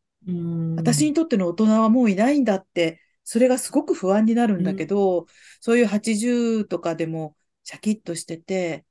[0.76, 5.26] 私にとっての大人はもういないんだって、それがすごく不安になるんだけど、
[5.60, 8.84] そういう80とかでもシャキッとしてて、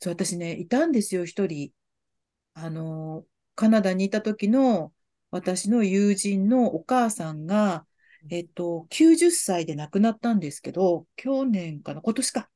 [0.00, 1.72] そう、私ね、いたんですよ、一人。
[2.54, 4.92] あの、カナダにいた時の
[5.30, 7.86] 私の友人のお母さんが、
[8.30, 12.50] えっと、90歳で亡くなったんですけど、去年かな、今年か。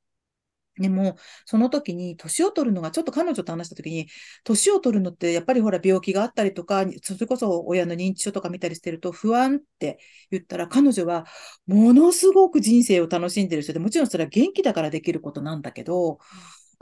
[0.79, 4.09] でも、その時に年を取るのが、ちょっと彼女と話した時に、
[4.45, 9.99] 年を取るのってやっぱりほら病気があったりとか、それこそ親の認知症とか見たりしてると不安って
[10.31, 11.27] 言ったら、彼女は
[11.67, 16.19] ものすごく人生を楽しんでる人で、もちろんそれは元気だからできることなんだけど、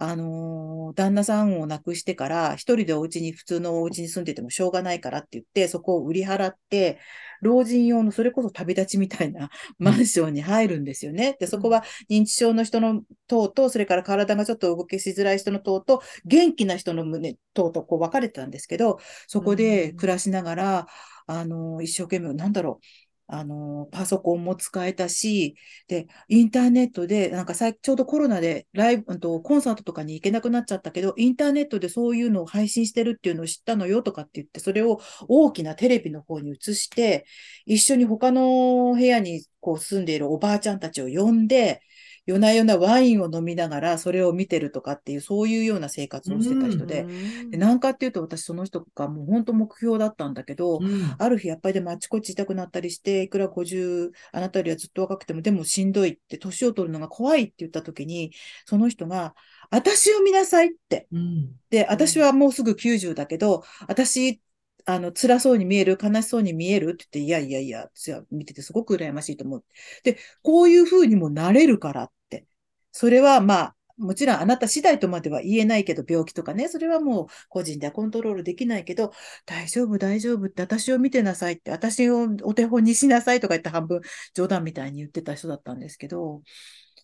[0.00, 6.98] あのー旦那さんを亡くしてから、一人でお家に、普通のお家に住んでてもしょうがないからって言って、そこを売り払って、
[7.42, 11.36] 老人用の、それこそ旅立ちみたいなマンションに入るんですよね。
[11.38, 18.98] で、そこは認知症の人の棟と、それから体がちょっと動きしづらい人の棟と、元気な人の胸棟とこう分かれてたんですけど、
[19.28, 20.86] そこで暮らしながら、
[21.26, 22.84] あの、一生懸命、なんだろう、
[23.32, 25.54] あの、パソコンも使えたし、
[25.88, 37.24] で、インターネットで、なんか最近ちょうどコロナでライブ、うんと、コンサートとかに行けなくなっちゃったけど、インターネットでそういうのを配信してるっていうのを知ったのよとかって言って、それを大きなテレビの方に移して、
[37.66, 41.82] 一緒に他の部屋にこう住んでいるおばあちゃんたちを呼んで、
[42.26, 47.06] 夜な夜なワインを飲みながらそれを見てるとかっていう、そういうような生活をしてた人で、
[47.50, 51.14] でなんかっていうと私その人がもう本当目標だったんだけど、うん。
[51.18, 58.32] ある日やっぱりでもあちこち痛くなったりして、いくら50、あなたよりはずっと若くても、でもしんどいって、年を取るのが怖いって言った時に、
[58.66, 59.34] その人が、
[59.70, 61.06] 私を見なさいって。
[61.12, 61.50] うん。
[61.70, 64.40] で、私はもうすぐ90だけど、私、
[64.86, 69.64] あの、辛そうに見える、悲しそうに見えるって言って、いやいやいや、私は見ててすごく羨ましいと思う。
[70.04, 72.46] で、こういう風にもなれるからって。
[72.92, 79.12] それはまあ、もちろんあなた次第とまでは言えないけど、病気とかね、それはもう個人ではコントロールできないけど、
[79.46, 84.00] 大丈夫、大丈夫って、私を見てなさいって、私をお手本にしなさいとか言って半分
[84.34, 86.42] 冗談みたいに言ってた人だったんですけど、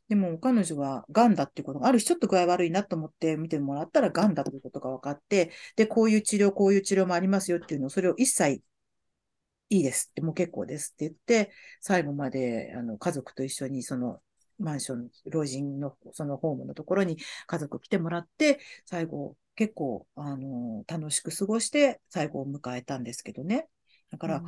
[0.09, 8.62] でも彼女は癌だっていうことがあるし、ちょっと具合悪いなと思って見てもらったら癌だということが分かって、で、こういう治療、こういう治療もありますよっていうのを、それを一切
[9.68, 11.50] いいですって、もう結構ですって言って、
[11.80, 14.20] 最後まであの家族と一緒にその
[14.59, 23.66] マンション、老人のそのホームのところに家族来てもらって、最後結構あの楽しく過ごして最後を迎えたんですけどね。
[24.11, 24.44] だから、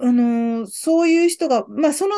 [0.00, 2.16] あのーそういう人が、まあ、その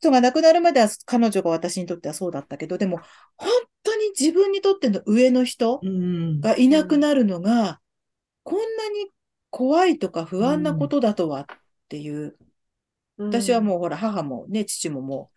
[0.00, 3.00] 人が亡くなるまでは彼女が私にとってはそうだったけど、でも、
[3.36, 3.50] 本
[3.82, 7.80] 当に自分にとっての上の人うんがいなくなるのが、
[8.44, 9.10] こんなに
[9.50, 11.46] 怖いとか不安なことだとはっ
[11.88, 12.36] ていう、
[13.30, 15.30] 私はもうほら、母もね、父もも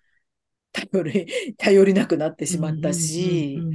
[0.73, 3.67] う、頼り、 頼りなくなってしまったし、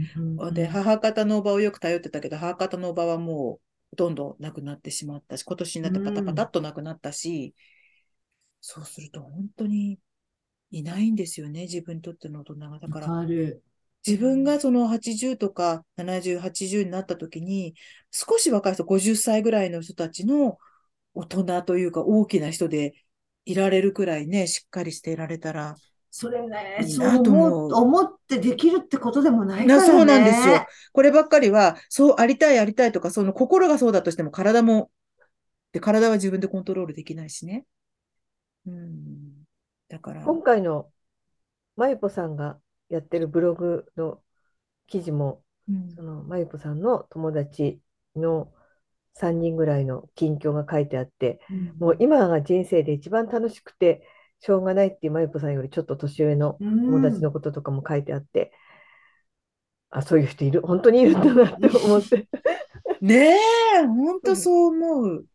[0.52, 7.54] で、母方のおばをよく頼ってたけど、母方のおばはもうほとんど亡くなってしまったし、今年になってパタパタっと亡くなったし、
[8.60, 9.98] そうすると本当に
[10.70, 12.78] いないんですよね、自分にとっての大人が。
[12.78, 13.26] だから。
[14.06, 17.74] 自分がその80とか70、80になった時に、
[18.10, 20.58] 少し若い人、50歳ぐらいの人たちの
[21.12, 22.94] 大人というか大きな人で
[23.44, 25.76] いられるくらいね、しっかりしていられたら、
[26.10, 27.08] それね、いいそう
[27.74, 30.66] 思ってできるってことでもないからなそうなんですよね。。
[30.92, 34.90] こればっかりは、そうありたいありたいとか、その心がそうだとしても体も、
[35.72, 37.64] で、体は自分でコントロールできないしね。
[38.66, 39.44] うん。
[39.88, 40.90] だから、今回の
[41.76, 42.58] まゆぽさんが
[42.88, 44.20] やってるブログの
[44.86, 47.80] 記事も、うんそのまゆぽさんの友達
[48.16, 48.52] の
[49.14, 51.40] 3人ぐらいの近況が書いてあって、
[51.78, 54.06] もう今が人生で一番楽しくて
[54.40, 58.52] しょうがないっていうまゆぽさんよりちょっと年上の友達のこととかも書いてあって、
[59.90, 62.28] あ、そういう人いる、本当にいるんだなって思って。
[63.00, 63.36] ね
[63.76, 65.26] え、本当そう思う。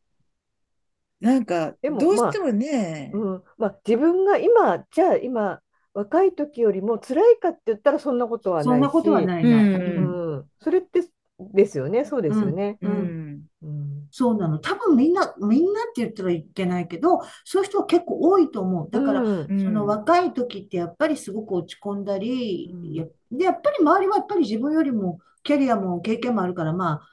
[1.19, 5.59] なんか、でもどうしてもね、うん、まあ自分が今、じゃあ今、
[5.93, 9.61] 若い時よりも辛いかって言ったらそんなことはないそんなことはし、ないな。
[9.61, 9.65] い。
[9.65, 10.35] うん。
[10.35, 11.01] うん、それって
[11.39, 12.77] ですよね、そうですよね。
[12.81, 12.93] ううん。
[12.93, 13.41] ん。
[13.63, 14.07] うん。
[14.11, 14.59] そうなの。
[14.59, 18.89] 多分みんな、みんなって言ったらいけないけど、そういう人は結構多いと思う。
[18.89, 19.47] だから、うん。
[19.49, 19.59] うん。
[19.63, 22.93] その若い時ってやっぱりすごく落ち込んだり、うん。
[22.93, 27.07] やで、やっぱり周りはやっぱり自分よりもキャリアも経験もあるから、まあ、あ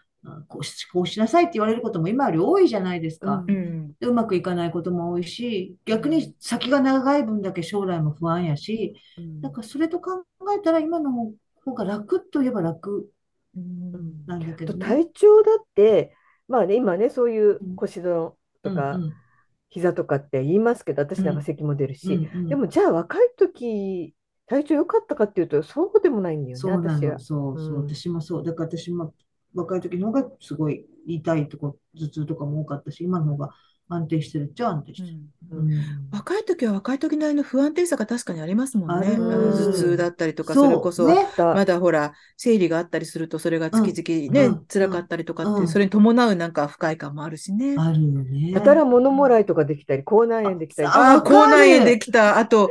[0.49, 3.45] こうし、こうしなさいって言われることも今より多いじゃないですか。
[3.47, 3.55] うん。
[3.55, 3.93] うん。
[4.01, 9.41] でうまくいかないことも多いし、逆に先が長い分だけ将来も不安やし、うん。
[9.41, 10.25] なんかそれと考
[10.57, 11.33] えたら今の
[11.65, 13.11] 方が楽といえば楽
[13.57, 14.27] うん。
[14.27, 14.87] なんだけどね。
[14.87, 16.15] 体調だって、
[16.49, 19.13] まあね、今ね、そういう腰のとかうん
[19.73, 22.49] 膝とかって言いますけど、私なんか咳も出るし、うんうん。
[22.49, 24.15] でもじゃあ若い時、
[24.47, 27.19] 体調良かったかっていうと、そうでもないんだよね、そうなの、私は。
[27.19, 27.87] そうそう、うん。
[27.89, 28.45] 私もそう。
[28.45, 29.15] だから私も
[29.55, 33.51] 若い時の方がすごい痛いとこ、頭痛とかも多かったし、今の方が
[33.89, 35.17] 安定してるっちゃ安定してる。
[35.17, 35.23] うん
[36.11, 39.17] 若い時は若い時なりの不安定さが確かにありますもんね。
[39.17, 47.75] 頭痛だったりとか、それこそ、ねまだほら、生理があったりすると、それが月々ね、うん辛かったりとかってそれに伴うなんか不快感もあるしね。
[47.79, 48.53] あるよね。
[48.53, 52.39] やたら物もらいとかできたり、口内炎できたり、ああ口内炎できた。
[52.39, 52.71] あと、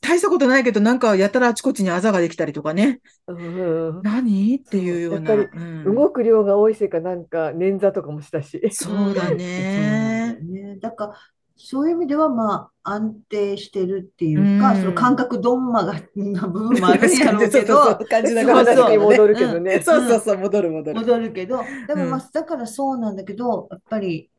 [0.00, 3.00] 大したことないけど、なんかやたらあちこちにあざができたりとかね。
[3.26, 4.56] うん何？
[4.56, 5.34] っていうような。
[5.34, 8.62] やっぱうん動く量が多いせいか、なんか捻挫とかもしたし。
[8.72, 10.38] そうだね。
[10.46, 10.76] よね。
[10.78, 11.14] だから、
[11.56, 19.80] そういう意味では、まあ、安定してるっていうか、うんその感覚どんまがな部分もあるんやろうけどう、感じながら戻るけどね。
[19.80, 21.00] そうそうそう、戻る戻る。
[21.00, 24.30] 戻るけど、でもまうあ、だからそうなんだけど、やっぱり、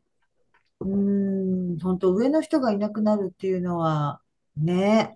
[0.82, 4.22] うーん、本当上の人がいなくなるっていうのは、
[4.58, 5.16] ね、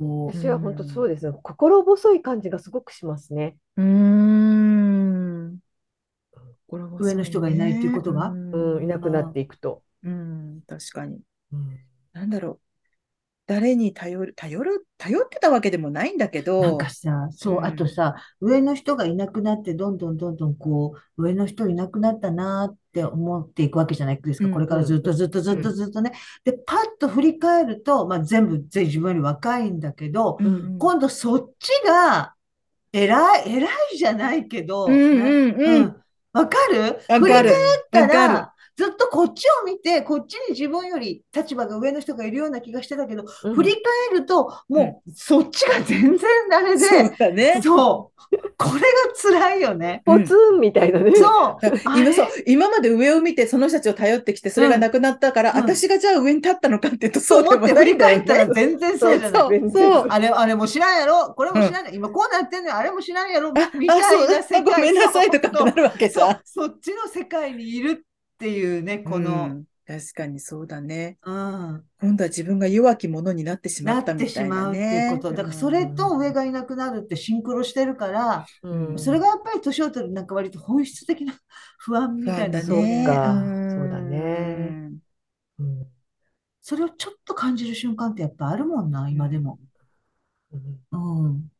[0.00, 1.36] こ私は本当そうですね。
[1.42, 3.56] 心細い感じがすごくしますね。
[3.76, 4.29] うーん。
[6.98, 9.82] 上の人がいないっていうことがうん、いなくなっていくと。
[10.02, 11.20] うん、確かに。
[11.52, 11.78] うん
[12.12, 12.60] なんだろう。
[13.46, 24.46] 誰に頼る、頼る、頼ってたわけでもないんだけう、ど、なんかさ、そうう、んあとさ、上の人がいなくなって、どんどんどんどんこう、上の人いなくなったなーって思っていくわけじゃないですか。
[24.46, 26.12] うんこれからずっとずっとずっとずっとね。
[26.44, 32.34] で、パッと振り返ると、まあ全部、全自分より若いんだけど、うんうん今度そっちが、
[32.92, 35.96] 偉い、偉いじゃないけど、うんうんうん
[36.32, 36.98] わかる？
[37.08, 37.50] わかる。
[37.90, 38.34] たわかる。
[38.34, 38.49] ら、
[38.80, 43.54] ずっとこっちを見て、こっちに自分より立場が上の人がいるような気がしてたけど、うん。
[43.54, 43.72] 振り
[44.10, 46.86] 返ると、もうそっちが全然あれそ
[47.28, 47.60] うね。
[47.62, 50.00] そう、これが辛いよね。
[50.06, 51.12] ポツンみたいなね。
[51.14, 51.58] そう、
[51.98, 55.56] 今そう、今まで上を見てその人たちを頼ってきて、それがなくなったから、うん。
[55.58, 58.54] 私がじゃあ上に立ったのかっていうと、そそううでも思って振り返ったらね。
[58.54, 59.70] 全然そうじゃない。
[59.70, 60.06] そう。
[60.08, 61.34] あれ、あれも知らんやろ。
[61.36, 62.76] これも知らんやろ今こうなってんのよ。
[62.76, 63.52] あれも知らんやろ。
[63.54, 66.40] あ、みたいな世界あごめんなさいとかってなるわけさ。
[66.46, 68.06] そっちの世界にいる
[68.40, 71.18] っていうね、こうの、ん確かにそうだね。
[71.24, 75.10] うん、今度は自分が弱き者になってしまなっったみいなてしたまうっていうね。
[75.16, 75.32] こと。
[75.32, 81.34] だからそれと上がいなくなるってシンクロしてるから、うんそれがやっぱり年を取るなんか割と本質的な
[81.78, 82.62] 不安みたいな。
[82.62, 84.90] そうかんそうだね。
[85.58, 85.86] うん
[86.62, 89.58] それをちょっと感じる瞬間ってやっぱあるもんな、今でも。
[90.52, 90.56] う
[90.96, 91.50] んうん。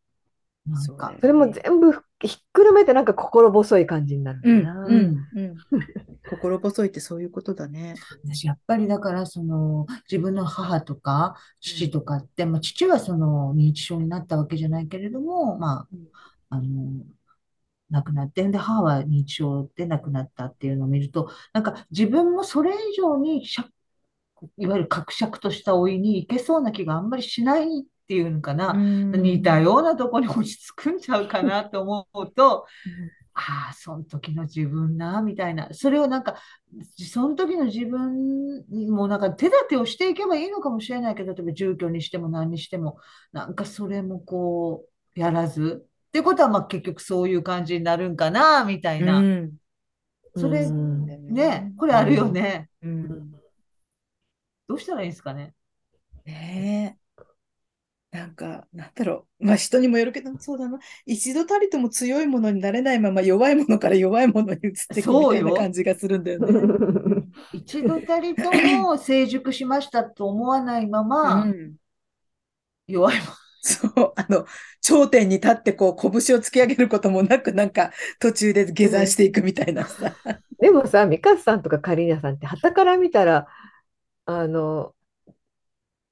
[0.66, 1.14] なんか。
[1.20, 1.92] それも全部
[2.22, 4.66] ひっくるめてなんか心細い感じになるうん。
[4.86, 5.56] うんうん。
[6.28, 7.94] 心細いってそういうことだね。
[8.24, 16.06] 私やっぱりだからその自分の母とか父とかって、まあ、父はその認知症になったわけじゃないけれども、まうん
[16.50, 17.04] あ、あの
[17.90, 23.64] 亡くなってで母は認知症で亡くなったっていうのを見るとなんか自分もそれ以上にしゃ
[24.58, 32.66] いわゆる格尺とした老いに行けそうな気があんまりしないっていうのかな、似たようなとこに落ち着くんちゃうかなと思うと、
[33.34, 35.68] ああ、その時の自分な、みたいな。
[35.70, 36.34] それをなんか、
[36.98, 42.98] その時の自分にもなんか手立てをしていけばいいのかもしれないけど、例えば住居にしても何にしても、
[43.30, 44.84] なんかそれもこ
[45.16, 45.86] う、やらず。
[46.08, 49.20] ってことは、まあ結局そういう感じになるんかな、みたいな。
[49.20, 49.52] うん
[50.36, 52.68] それうんね、これあるよね。
[52.82, 53.30] うん
[54.68, 55.54] どうしたらいいんですかね。
[56.24, 56.99] ねえ。
[58.10, 59.46] なんか、なんだろう。
[59.46, 60.78] まあ人にもよるけど、そうだな。
[61.06, 67.24] 一度たりとも強いものになれないまま弱いものから弱いものに移っていくみたいな感じがするんだよね。
[67.54, 71.74] 一度たりとも成熟しましたと思わないまま、うん
[72.88, 73.26] 弱いも
[73.62, 74.46] そう、あの、
[74.80, 80.16] 頂点に立ってこう、拳を突き上げることもなく、なんか途中で下山していくみたいなさ。
[80.58, 83.46] でもさ、ミカさんとかカリーナさんって、傍から見たら、
[84.24, 84.94] あの、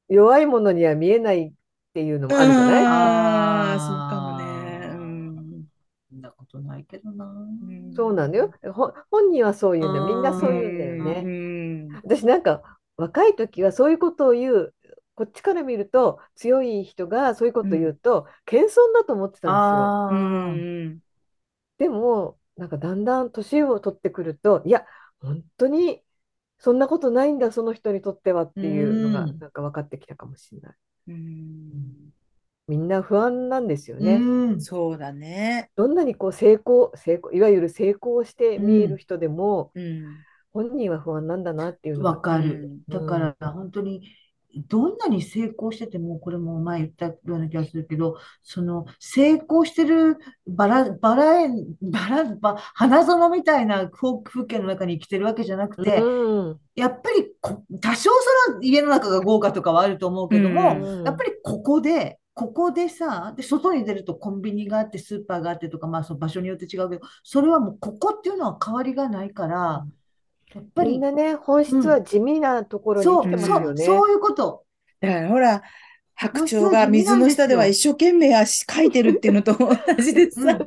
[0.09, 1.55] 弱いものには見えない
[1.91, 2.85] っていうのもあるじゃない？
[2.87, 4.91] ああ、そうかもね。
[4.93, 5.65] うん
[6.11, 7.25] そんなことないけどな。
[7.25, 8.53] うんそうなんだよ。
[8.73, 10.07] ほ本人はそう言うんだよ。
[10.07, 11.23] みんなそう言うんだよね。
[11.25, 12.63] うん私なんか
[12.97, 14.75] 若い時はそういうことを言う、
[15.15, 20.99] こっちから見ると強い人がそういうことを言うと、謙遜だと思ってたんですよ。
[21.79, 24.85] でも、なんかだんだん年を取ってくると、いや、
[25.21, 26.03] 本当に
[26.59, 30.77] そんなことないんだ、その人にとってはっていうのがうんなんか分かってきたかもしれない。
[31.09, 32.13] うん
[32.69, 34.31] みんな不安なんですようね。
[34.57, 34.61] ん。
[34.61, 35.71] そうだね。
[35.77, 42.71] どんなにこう成功、成功、いわゆる成功して見える人でも、うん本人は不安なんだなっていうわかる。
[42.89, 44.03] うんだから本当に
[44.57, 56.61] どんなに成功してても、これも前言ったような気がするけど、その成功してるバラ、バラ園、バラ、バ、花園みたいな風風景の中に生きてるわけじゃなくて、うん。
[56.75, 58.11] やっぱりこ多少
[58.47, 61.05] その家の中が豪華とかはあると思うけども、うん。
[61.05, 69.85] やっぱりここで、ここでさ、で、外に出るとコンビニがあって、スーパーがあってとか、まあ、その場所によって違うけど、それはもうここっていうのは変わりがないから、
[70.55, 73.85] やっぱり、みんなね、本質は地味なところにそう、来てますそう、よね。
[73.85, 74.11] そう。
[74.11, 74.65] いうこと。
[75.01, 75.63] だからほら、
[76.15, 79.69] 白鳥が水の下では一生懸命足書いてるっていうのと同
[80.03, 80.59] じでさ、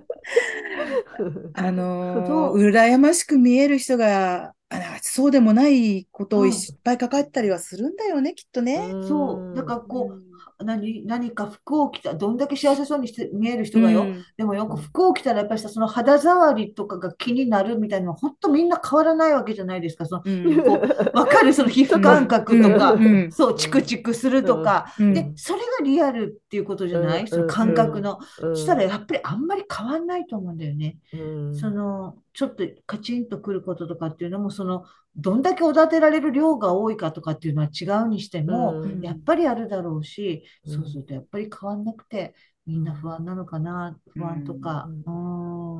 [1.20, 1.52] うん。
[1.54, 6.50] あの そー羨ましく見える人が、あそうでもないことをうん。
[6.50, 6.54] いっ
[6.84, 8.80] ぱい抱えてたりはするんだよね、きっとね。
[9.08, 9.56] そう。
[9.56, 10.31] だからこう、
[10.64, 14.02] 何、何か服を着た、どんだけ幸せそうにして見える人がよ。
[14.02, 14.24] うん。
[14.38, 20.06] でもよく服を着たらやっぱりさ、その肌触りとかが気になるみたいなのは、本当みんな変わらないわけじゃないですか。
[20.06, 20.64] その、うん。
[20.64, 20.82] こ
[21.14, 21.54] う、わかる？
[21.54, 23.06] その皮膚感覚とか、うん。
[23.06, 23.32] うん。
[23.32, 24.86] そう、チクチクするとか。
[25.00, 25.14] うん。
[25.14, 27.28] で、それがリアルっていうことじゃない、うん。
[27.28, 28.20] その感覚の。
[28.42, 28.56] うん。
[28.56, 30.98] そしたらやっぱりあんまり変わんないと思うんだよね。
[31.14, 31.18] う
[31.50, 31.56] ん。
[31.56, 34.86] その、ちょっとカチンとくることとかっていうのも、その、
[35.16, 39.02] どんだけおだてられる量が多いかとかっていうのは違うにしても、うん。
[39.02, 40.74] やっぱりあるだろうし、うん。
[40.74, 42.34] そうするとやっぱり変わんなくて、
[42.66, 45.76] みんな不安なのかな、不安とか、ううん、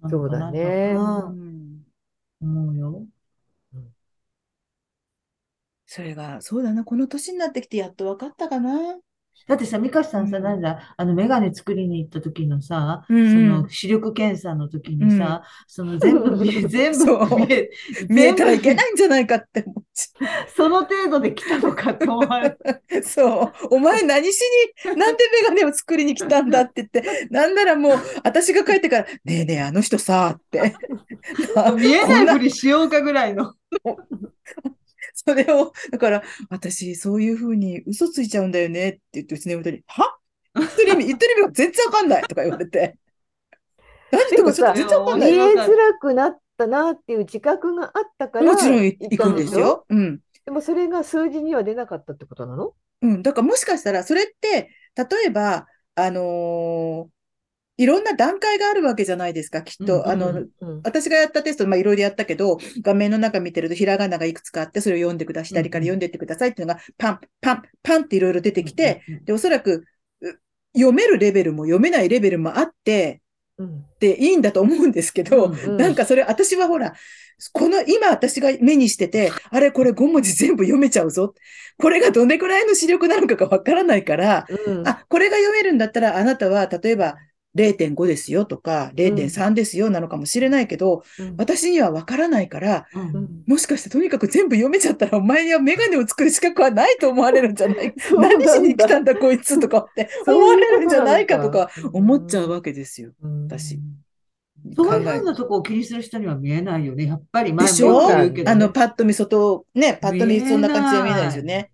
[0.00, 0.94] なそうだね。
[0.96, 1.82] うん
[2.40, 2.62] うん。
[2.62, 3.06] 思うよ。
[5.86, 8.98] それが、そうだな、この年になってきてやっと分かったかな。
[9.48, 17.70] だってさ、ミカさんさ、うんなんだ、あの、メガネ作りに行った時のさ、うんその視力検査の時にさ、その全部見え、 全部見え、
[18.08, 22.56] 見えたらいけ全ないんじゃないかって思っち部その程度で来たのかって思われ。
[23.02, 23.52] そう。
[23.70, 24.40] お前何し
[24.84, 30.74] に、なんでメガネを作りに来たんだって言って、なんならもう、私が帰ってから、ねえねえ、あの人さ、って。
[31.76, 33.54] 見えないふりしようかぐらいの。
[35.26, 40.18] それを、だから、私、そういうふうに嘘ついちゃうんだよねって言って、うちの妹に、は
[40.54, 42.96] 言ってる意味、言ってる意味が全然わかんないとか言われて。
[44.10, 45.32] 何とかちょっと全然わかんない。
[45.32, 49.86] 見えづらくなったなっていう自覚があったからもちろん行行くんですよ。
[49.88, 50.20] うん。
[50.44, 52.74] でもそれが数字には出なかったってことなの？
[53.00, 53.22] うん。
[53.22, 57.21] だからもしかしたら、それって、例えば、あのー
[57.82, 60.02] いろんな段階があるわけじゃないですか、きっと。
[60.02, 65.48] うんあの、うん私がやったテスト、まあ、いろいろやったけど、画面の中見てると、ひらがながいくつかあって、それを読んでください。
[65.48, 69.84] 左から読んでってくださいっていうのが、パン、パン、パンっていろいろ出てきて、で、おそらく、
[70.20, 70.28] う
[70.74, 73.20] 読めるレベルも読めないレベルもあって、
[73.58, 76.94] うんでいいんだと思うんですけど、うんなんかそれ、私はほら、
[77.52, 81.34] この今私が目にしてて、あれこれ5文字全部読めちゃうぞ。
[81.78, 87.16] これがどれくらいの視力なのかがわからないから、うんあ、これが読めるんだったら、あなたは例えば
[87.54, 91.34] 0.5ですよとか、0.3ですよなのかもしれないけど、うん。
[91.36, 93.02] 私にはわからないから、うん。
[93.02, 93.28] うん。
[93.46, 97.94] もしかしてとにかく全部読めちゃったら、お前にはメガネを作る資格はないと思われるんじゃない？
[98.18, 103.12] 何しに来たんだこいつとかって 思われるんじゃないかとか思っちゃうわけですよ。
[103.22, 103.44] うん。
[103.46, 103.78] 私。
[104.76, 107.06] そういうふうなとこを気にする人には見えないよね。
[107.06, 107.88] やっぱり前もでしょ？
[107.88, 108.50] よく言うけどね。
[108.52, 111.71] あの、パッと見外、ね、パッと見そんな感じでは見えないですよね。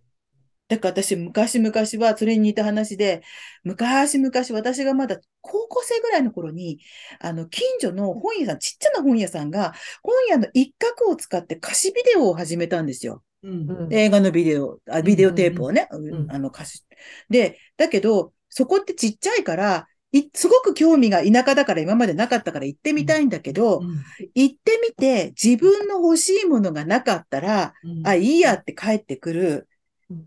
[0.68, 1.72] だから私、昔々
[2.06, 3.22] は、それに似た話で、
[3.64, 6.80] 昔々、私がまだ高校生ぐらいの頃に、
[7.20, 13.24] あの、近所の本屋さん、ちっちゃな本屋さんが、本屋の一角を使って貸しビデオを始めたんですよ。
[13.42, 16.84] うんうん映画のビデオ、あビデオテープをね、んあの貸し。
[17.30, 24.02] で、だけど、そこってちっちゃいから、いすごく興味が田舎だから今までなかったから行ってみたいんだけど、うん
[24.34, 29.62] 行ってみて自分の欲しいものがなかったら、うんあ、いいやって帰ってくるうん。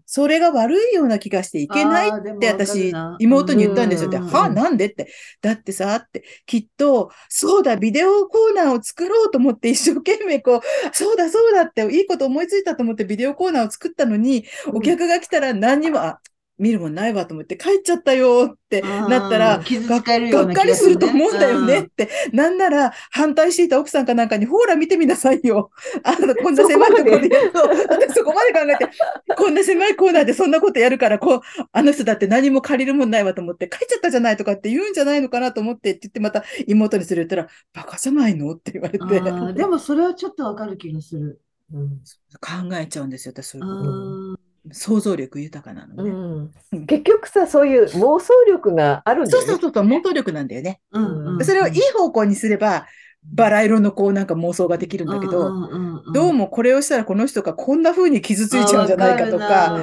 [0.05, 4.09] それが悪いような気がしていけないって私な、妹に言ったんですよ。
[4.09, 5.11] で、うんはなんでって。
[5.41, 10.61] だってさ、って、きっと、そうだ、ビデオコーナーを作ろうと思って一生懸命こう、
[10.93, 16.19] そうだ、そうだって、いいこと思いついたと思ってビデオコーナーを作ったのに、お客が来たら何にも、あ、
[16.61, 22.07] 見るもんないわと思って帰っちゃったよってなったらあー、傷つかれるようながっかりすると思うんだよねっうんて。
[22.33, 25.71] なんなら、反対していた奥さんかなんかに、ほら見てみなさいよ。
[26.03, 27.59] あの、こんな狭いところでやると、
[27.89, 28.89] 私そこまで考えて、
[29.35, 31.41] こんな狭いコーナーでそんなことやるから、こう、
[31.71, 39.05] あの人だって何も借りるもんないわと思って、帰っちゃったじゃないとかって言うんじゃないのかなと思ってって言って、また妹にそれ言ったら、バカじゃないのって言われて、
[39.53, 41.41] でもそれはちょっとわかる気がする。
[41.73, 42.01] うん
[42.41, 44.50] 考えちゃうんですよ、私そういうあこと。
[44.69, 46.11] ー想像力豊かなのうね。
[46.11, 49.47] んうん結局さ、そういう妄想力があるんだよね。
[49.47, 50.79] そうそうそうそう、妄想力なんだよね。
[50.91, 52.85] うんうんそれをいい方向にすれば、
[53.23, 59.79] バラ色のこうなんか妄想ができるんだけど、うんうんうんどうもこれをしたらこの人がこんな風に傷ついちゃうんじゃないかとあか、う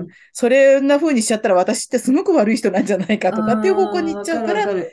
[0.00, 4.86] んそれんな風にしちゃったら私ってすごく悪い人なんじゃないかとかっていう方向に行っちゃうから、うん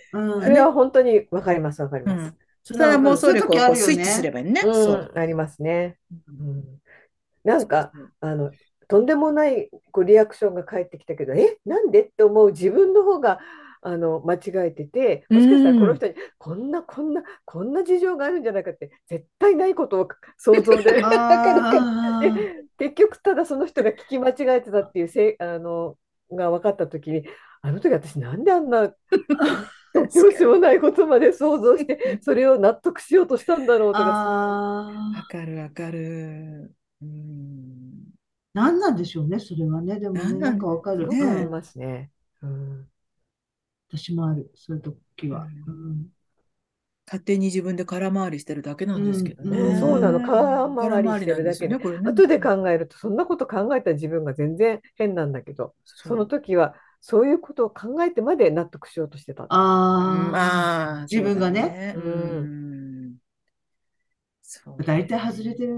[0.44, 2.36] それは本当にわかります、わかりますうん。
[2.64, 4.62] それは妄想力をスイッチすればいいね。
[4.66, 5.12] うんそう。
[5.16, 5.98] ありますね。
[6.28, 6.64] うん
[7.46, 8.52] なんか、あの、
[8.90, 13.40] とんでもないこうリアクションが返ってきたけど、え、なんでって思う自分の方が、
[13.82, 21.02] あの、間違えてて、もしかしたらこの人に、こんな、こんな、こんな事情があるんじゃないかって、絶対ないことを想像で。
[22.78, 25.96] 結局、ただその人が聞き間違えてたっていうせい、あの、
[26.32, 27.24] が分かったときに、
[27.62, 28.94] あの時私なんであんな、ど
[30.02, 36.74] うしようもないことまで想像して、 それを納得しようとしたんだろうとか、あわかるわかる。
[37.02, 38.09] うん。
[38.54, 40.00] 何なんでしょうね、それはね。
[40.00, 41.08] でもね、何なんなんかわかる。
[41.08, 42.12] ねよくありうんますね。
[42.42, 42.90] うん
[43.90, 45.46] 私もある、そういう時は。
[45.68, 46.10] ううん
[47.08, 49.58] 勝手に自分で空回りしてるだけなんですけどね。
[49.58, 52.10] うんうんそうなの空空回り回りなんしてるだけでね、これね。
[52.12, 59.44] 後で考えるとそんなこと考えた自分が全然変なんだけどその時はそういうことを考えてまで納得しようとしてた。
[59.44, 62.10] うんあああ、自分がねそうだう
[62.42, 62.46] ん。
[64.86, 65.76] 大体外れてる。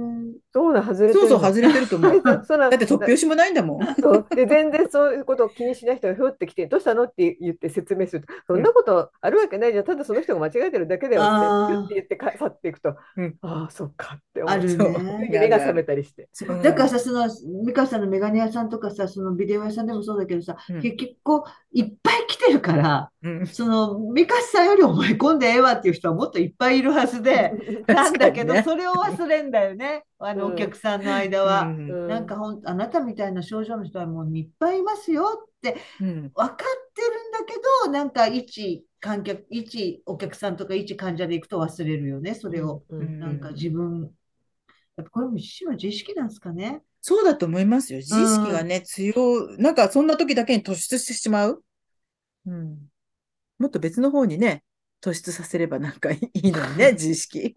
[0.54, 2.22] そうな外れてそうそう、外れてると思う。
[2.46, 3.96] そうなだって突拍子もないんだもん。
[3.96, 4.26] そう。
[4.34, 13.38] で全然そういうことを気にしない人がひょってきて、どうしたのって言って説明すると、そんなことあるわけないじゃん、ただその人が間違えてるだけだよって、言ってか去っていくと、うん。
[13.42, 14.16] ああ、そっか。
[14.18, 15.28] って思うあるそうね。
[15.30, 16.30] 目が覚めたりして。
[16.48, 16.54] う。
[16.54, 17.28] んだからさ、その、
[17.66, 20.82] 美香さんのメガネ屋さんとかさ、そのビデオ屋さんでもそうだけどさ、うん。
[20.82, 21.44] 結局こう、
[21.74, 23.48] いっぱい来てるから、うん。
[23.48, 27.52] その、美香さんより思い込んでええわっていう人はもっといっぱいいるはずで、
[27.88, 30.54] なんだけど、確それを忘れんだよね、あの、うん。
[30.54, 31.64] お客さんの間は。
[31.64, 31.90] うん。
[31.90, 32.08] うん。
[32.08, 36.32] なんかほん、あなたみたいな症状の人はもういっぱいいますよってうん。
[36.34, 36.58] 分かっ
[36.94, 37.54] てるんだけ
[37.86, 42.84] ど、なんか一観客、一お客さんとか一患者で行くと忘れるよね、それを。
[42.90, 43.00] うん。
[43.00, 43.20] うん。
[43.20, 44.12] なんか自分、
[44.98, 46.84] やっぱこれも一種の自意識なんですかね。
[47.02, 48.00] そうだと思いますよ。
[48.00, 51.64] 自意識がね、強い、なんかそんな時だけに突出してしまう。
[52.46, 52.78] うん。
[53.58, 54.64] もっと別の方にね、
[55.02, 57.56] 突出させればなんかいいのにね、 自意識。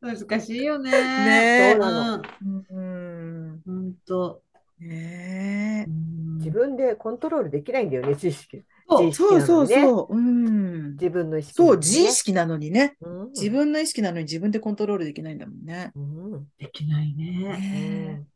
[0.00, 0.90] 難しいよね。
[0.90, 2.22] ねえそうなの？
[2.42, 3.52] うん。
[3.54, 3.62] うん。
[3.64, 4.42] ほんと。
[4.78, 8.62] ねえうん自分でコントロールできないんだよね、知識。
[8.88, 10.16] そう自意識そうそうなのにねそう。
[10.16, 10.92] うん。
[10.92, 12.96] 自分の意識なそう、自意識なのにね。
[13.00, 15.92] うん自分の意識なのに自分でコントロールできないんだもんね。
[15.94, 17.38] うんできないね。
[17.38, 18.26] ね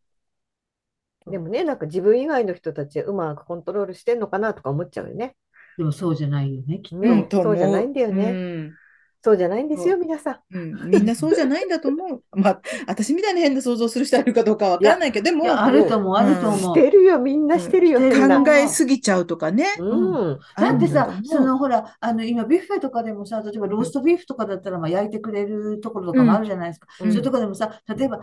[1.30, 5.36] でもね、なんか自分以外の人たちはうまくコントロールしてんのかなとか思っちゃうよね。
[5.78, 7.42] でもそうじゃないよね、きっと。
[7.42, 8.74] そうじゃないんだよねうん
[9.22, 10.56] そうじゃないんですよ、そ皆さん。
[10.56, 12.22] うん、みんなそうじゃないんだと思う。
[12.32, 16.74] まあ、私みたいな変な想像する人いるかどうかわかんないけど、でも、あると思う、あると思しう。
[16.74, 19.66] てるよ、みんなしてるよ、考えすぎちゃうとかね。
[19.78, 20.38] うん。
[20.56, 26.86] だってさそのほら、あの今、ビュッフェとかでもさ、例えばローストビーフとかだったら、まあ、焼いてくれるところとかもあるじゃないですか。
[27.02, 28.20] うんそういうところでもさ、例えば、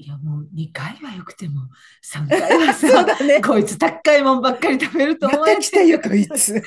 [0.00, 1.60] いや、もう2回はよくても、
[2.04, 3.42] 3回はさ、 だね。
[3.42, 6.52] こいつ高いもんばっかり食べるとま思えた来たよ、こいつ。
[6.54, 6.64] 考え出し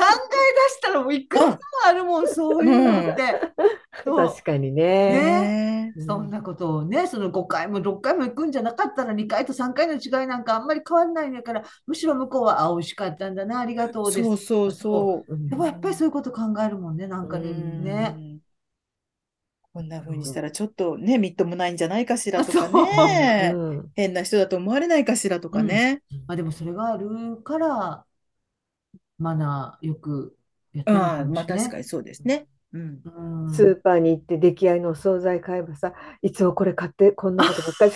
[0.81, 3.53] たらもういくつもあるもん、そういうのって。
[4.03, 4.83] そう確かにね。
[4.83, 14.23] ねうんそんなことをね、その5回も6回も行くんじゃなかったら2回と3回の違いなんかあんまり変わんないんだから、むしろ向こうは、あ、美味しかったんだな、ありがとうです。
[14.23, 15.33] そうそうそう。
[15.33, 18.41] うんでもやっぱりそういうこと考えるもんね、なんかね。
[19.73, 23.53] こんな風にしたらちょっとね、みっともないんじゃないかしらとかそうね。
[23.55, 26.03] うん変な人だと思われないかしらとかね。
[26.27, 28.05] まあでもそれがあるから、
[29.17, 30.37] マナーよく
[30.73, 32.47] やってうん、るのかもまあしれない確かにそうですね。
[32.73, 33.01] うん。
[33.03, 37.91] うんスーパーに行って出来合いのお惣菜買えばさ、いつもこれ買ってこんなことばっかり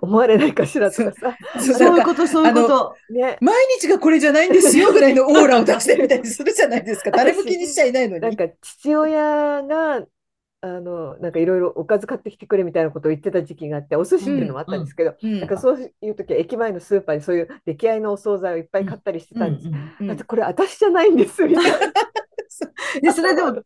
[0.00, 2.96] 思われないかしらとかさ、そうそういうこと、そういうこと。
[3.10, 7.10] ね、毎日がこれじゃないんですよぐらいのオーラを出してみたりするじゃないですか。
[7.12, 8.22] 誰も気にしちゃいないのに。
[8.22, 10.06] なんか父親が
[10.64, 19.68] あのなんかいろいろおかず買ってきてくれみたいなことを言ってた時期があって、お寿司っていうのもあったんですけど、うんなんかそういう時は駅前のスーパーにそういう出来合いのお惣菜をいっぱい買ったりしてたんです。
[20.00, 21.78] うんだってこれ私じゃないんですみたいな。
[23.02, 23.62] で、それでも、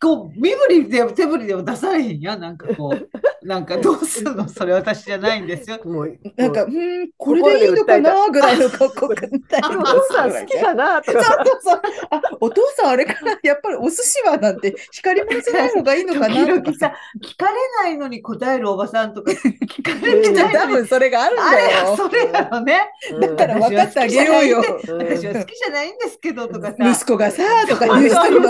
[0.00, 2.40] こう、身振りでも手振りでも出されへんやん。
[2.40, 4.48] なんかこう、なんか どうするの？
[4.48, 5.78] それ私じゃないんですよ。
[5.86, 8.28] もうなんか、もううん、これでいいのかな？
[8.30, 11.02] ぐらいの格好がみたいあなお父さん好きかな？
[11.02, 11.44] とそうか。
[11.44, 11.80] そうそう。
[12.10, 13.38] あ、お父さんあれかな？
[13.42, 16.34] やっぱりお寿司はなんて光り物じゃない方がいいのかな？
[16.34, 16.92] 時とか々さ、
[17.24, 17.52] 聞かれ
[17.84, 21.96] ないのに答えるおばさんとか、聞かれてない多のに、分それがあるんあれだよ。
[21.96, 22.80] それなのね。
[23.20, 24.58] だから分かってあげようよ。
[24.88, 26.74] うん私は好きじゃないんですけどとかさ。
[26.78, 28.48] 息子がさ、とか言う人いる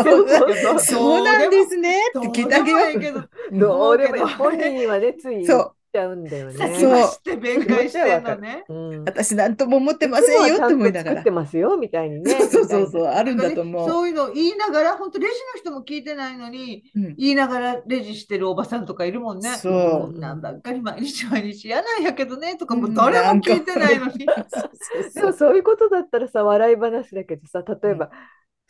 [0.81, 1.99] そうなんですね。
[2.09, 6.55] って聞いてあげよでもいいけど、どうでも本人はねつい言そうっちゃうんだよね。
[6.55, 8.65] 先走って弁解してんのね。
[8.69, 11.31] うん私なんとも思ってませんよって思いながら作って。
[11.31, 12.31] ますよみたいにね。
[12.33, 13.89] そうそうそうそう、あるんだと思う。
[13.89, 19.49] そういうのを言いながら、本当レジの人も聞いてないのに、うん言いながらレジしてるおばさんとかいるもんね。
[19.57, 24.27] そうなんばっかり毎日毎日嫌なんやけどねとか、も誰も聞いてないのに。
[25.11, 28.11] そうそういうことだったらさ笑い話だけどさ例えば、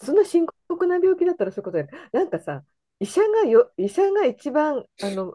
[0.01, 2.63] そんな深刻な病気だったらそういうことだよなんかさ
[3.01, 5.35] 医者がよ医者が一番あの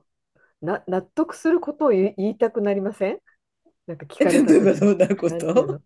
[0.62, 3.20] な納得することを言いたくなりません？
[3.86, 5.66] なんか聞かれた例えば時どんなこと。
[5.66, 5.82] の？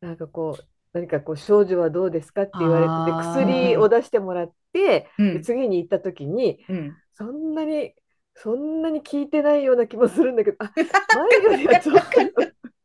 [0.00, 5.34] なんかこう何かこう症状はどうですかって言われてて薬を出してもらって、うん。
[5.34, 6.96] で次に行った時にうん。
[7.14, 7.94] そんなに
[8.34, 12.02] そんなに聞いてないような気もするんだけどあ前よりはちょっと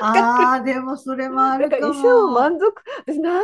[0.00, 1.94] ああ、でもそれもあなんか医るかも。
[1.94, 2.74] 者を満足
[3.06, 3.42] 私ない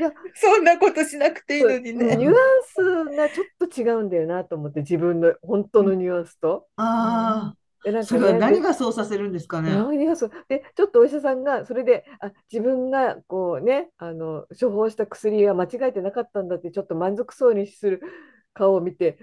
[0.00, 2.16] やそんなことしなくていいのにね。
[2.16, 2.34] ニュアン
[2.64, 6.66] スがちょっと違うんだよなと思って自分の本当のニュアンスと。
[6.76, 9.74] ああ、でなんかそれはね何がそうさせるんですかね。
[9.74, 18.02] 何がそうでちょっとお医者さんがそれであ自分がこうねあの処方した薬が間違えてなかったんだってちょっと満足そうにする
[18.54, 19.18] 顔を見て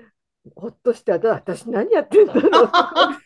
[0.56, 3.20] ほっとして、あと私何やってんだろうとか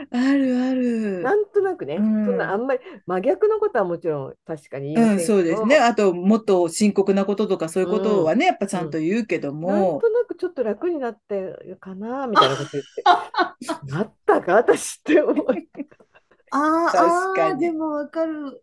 [0.10, 1.20] あるある。
[1.22, 2.24] なんとなくね、うん。
[2.26, 5.76] そんなあんまり真逆のことはもちろん確かに言いうん、ませんけど、そうですね。
[5.76, 13.02] あと、もっと深刻なこととかそういうことはね、やっぱちゃんと言うけどなんもと、なくちょっと楽になってるかなみたいなこと言って、
[13.92, 14.54] なったか？
[14.54, 15.68] 私って思い。
[16.52, 17.60] あー確かに。
[17.60, 18.62] でもわかる。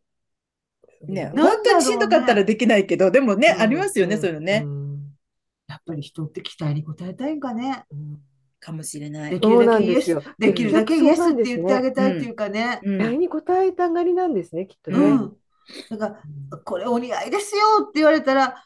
[1.08, 3.62] ね、本当にしんどかったらできないけど、でもね、うん。
[3.62, 4.60] ありますよね、そういうのね。
[4.60, 4.98] ん。
[5.68, 7.86] やっぱり人って期待に応えたいんかね。
[7.92, 8.18] うん
[8.60, 9.32] かもしれない。
[9.32, 12.80] できるだけイエスできるだけイエスって言ってあげたいうんっていうかね。
[12.84, 14.98] うん期待に応えたがりなんですね、きっとね。
[14.98, 15.38] うん。
[15.90, 16.20] だか
[16.52, 18.64] ら、これお似合いですよって言われたら、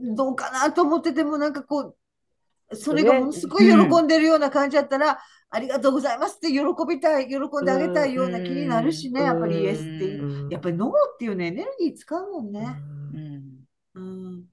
[0.00, 1.94] どうかなと思ってても、なんかこ
[2.70, 5.18] う、それがものすごい喜んでるような感じだったら、
[5.50, 10.48] ありがとうございますって喜びたい、喜んであげたいような気になるしね、うんやっぱりイエスっていうう。
[10.48, 12.76] んやっぱりノーっていうね、エネルギー使うもんね。
[13.14, 13.58] うん
[13.94, 14.44] うん。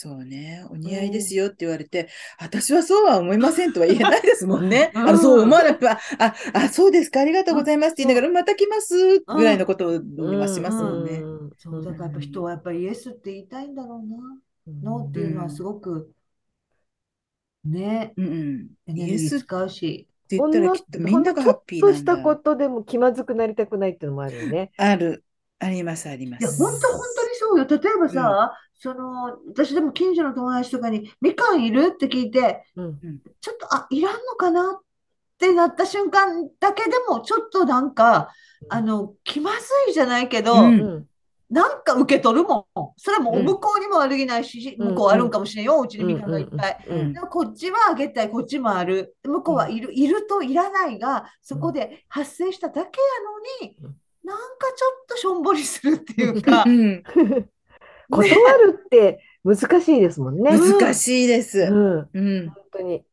[0.00, 2.08] そうね、お似合いですよって言われて、
[2.38, 4.92] 私はそうは思いませんとは言えないですもんね。
[4.94, 11.14] うんあのそう思わなくば、あ、あ、そうですか、ありがとうございますって言いながら、また来ますぐらいのことを今しますもんね。
[11.14, 14.18] うんそう、だからやっぱ人はやっぱりイエスって言いたいんだろうな。
[14.84, 16.12] ノーっていうのはすごく、
[17.64, 18.96] ね、うんうん。
[18.96, 20.06] イエス使うし。
[20.30, 21.98] 言ったらきっとみんながハッピーなんだ。
[21.98, 24.70] のちょっとしたことでも気まずくなりたくないっていうのもあるよね。
[24.76, 25.24] ある。
[25.58, 26.62] あります、ありまいや、す。
[26.62, 27.00] 本当本
[27.48, 27.66] そうよ。
[27.68, 31.92] 例えばさ、その、私でも近所の友達とかに、みかんいる？
[31.94, 32.98] って聞いて、うん
[33.40, 34.72] ちょっと、あ、いらんのかな？
[34.72, 34.80] っ
[35.38, 38.28] てなった瞬間だけでも、ちょっとなんか、
[38.68, 40.80] あの、気まずいじゃないけど、うん。
[40.80, 41.06] うん
[41.50, 42.92] なんか受け取るもん。
[42.98, 44.88] それもうん向こうにも悪気ないし、うん。
[44.88, 45.80] 向こうあるんかもしれんよ。
[45.80, 46.84] うちにみかんがいっぱい。
[46.86, 47.12] うん。
[47.14, 49.16] でもこっちはあげたい、こっちもある。
[49.24, 54.44] 向こうはいる、いるといらないが、そこで発生しただけやのに、うんなんか
[54.76, 57.02] ちょっとしょんぼりするっていうかう、ん
[58.10, 58.28] 断
[58.58, 60.50] るって難しいですもんね。
[60.58, 61.60] 難しいです。
[61.60, 62.48] うん、うん。
[62.50, 63.04] 本当に。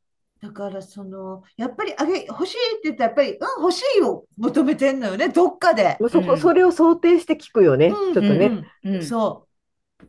[0.41, 5.97] だからその、やっぱりあげ、欲しいって言ったら、やっぱり、うん、欲しいを求めてんのよね、どっかで。
[5.99, 8.63] もうそこ、うんそれを想定して聞くよね、うんちょっとね。
[8.83, 9.47] うんそ
[10.01, 10.05] う。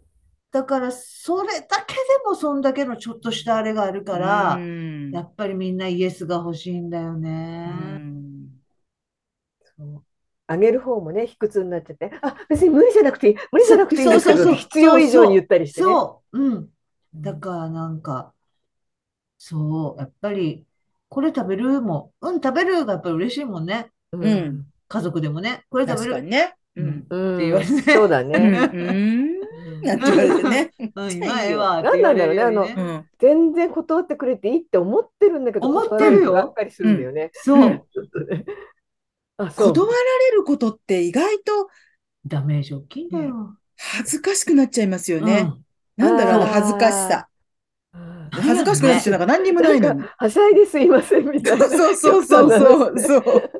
[0.52, 7.72] だから、それだけでもそんだけのちょっとしたあれがあるからう、んやっぱりみんなイエスが欲しいんだよね。
[7.72, 8.26] うん
[9.76, 10.05] そう
[10.48, 15.86] あげる方もね、卑屈になっちゃって、あ、別に無理じゃなくていい、無理じゃなくていいんだけど、そうそうそう必要以上に言ったりしてね。
[15.86, 16.68] そう、うん。
[17.14, 18.32] だからなんか、
[19.38, 20.64] そう、やっぱり、
[21.08, 23.90] これ食べるも、うん、食べるがやっぱり嬉しいもんね。
[24.12, 25.64] ううん家族でもね。
[25.68, 26.12] これ食べる。
[26.12, 26.54] 確かにね。
[26.76, 27.06] うん。
[27.08, 28.28] うんって言われてそうだうん。
[28.30, 28.38] ね。
[28.38, 29.36] うん。
[29.82, 30.72] なんて言われてね。
[30.94, 32.62] うん、今ええわってなんだろうねあの。
[32.62, 33.04] うん。
[33.18, 37.30] 全然断ってくれていいって思ってるんだけど、思ってるよばっかりするんだよね。
[37.32, 38.44] そう、ちょっとね。
[39.38, 39.72] あ、そう。
[39.74, 39.92] 断ら
[40.30, 41.68] れることって意外と
[42.26, 43.56] ダメージ大きいんだよ。
[43.76, 45.40] 恥ずかしくなっちゃいますよね。
[45.40, 45.62] うん
[45.96, 47.28] なんだろう、恥ずかしさ。
[48.30, 50.02] 恥ずかしくなるってなんか何にもないのに。
[50.16, 51.68] はしゃいですいませんみたいな。
[51.68, 53.50] そうそうそうそうそう。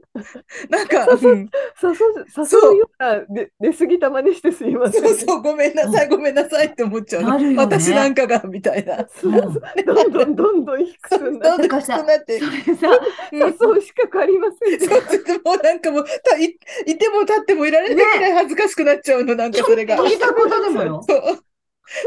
[0.70, 1.50] なんか、うん
[1.82, 5.02] 誘うような出出過ぎた真似してすいません。
[5.02, 9.06] そうそう、ごめんなさい、ごめんなさいって思っちゃう私なんかが、みたいな。
[9.22, 12.40] どんどんどんどん低くなってどんどん低くなって。
[12.40, 13.00] それさ、
[13.32, 15.00] 誘う資格ありませんそう
[15.44, 16.56] もうなんかもうたい、
[16.86, 19.96] いても立ってもいられないくらい恥ずかしくなっちゃうの、なんかそれが。
[19.96, 21.02] ちょっとしたことでもよ。
[21.06, 21.45] そう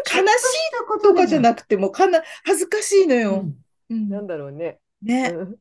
[0.06, 3.31] 悲しいとかじゃなくてもかな恥ずかしいのよ。
[3.31, 3.56] うん
[3.89, 4.80] うんなんだろうね。
[5.01, 5.34] ね。
[5.35, 5.56] うん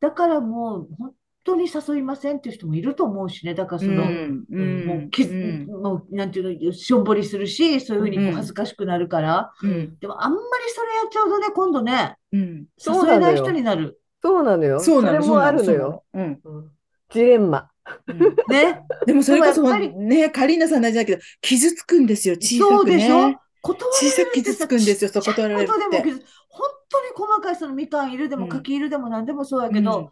[0.00, 1.14] だからもう本
[1.44, 3.54] 当に誘いませんっていう人もいると思うしね。
[3.54, 9.52] だからその、うんうんもうき、うんもうなんていうの、しょんぼりするし、そういうふうにこううん恥ずかしくなるから。
[9.62, 13.98] うんでもあんまりそれやっちゃうとね、今度ね、うんそうなのよ誘えない人になる。
[14.22, 14.80] そうなのよ。
[14.80, 16.04] そうなの、れそうなの、もあるのよ。
[16.14, 16.70] そうんうん
[17.10, 17.70] ジレンマ。
[18.08, 18.18] うん
[18.50, 18.82] ね。
[19.06, 23.34] でもそれこそね、カリーナさん大事だけど、傷つくんですよ、小さくそうでしょ？
[23.72, 23.78] ね。
[23.78, 26.24] 断小さく傷つくんですよ、そこちっちゃい断られるって。
[26.48, 30.10] 本当に細かいそのみかんいるでもうん柿いるでも何でもそうやけど、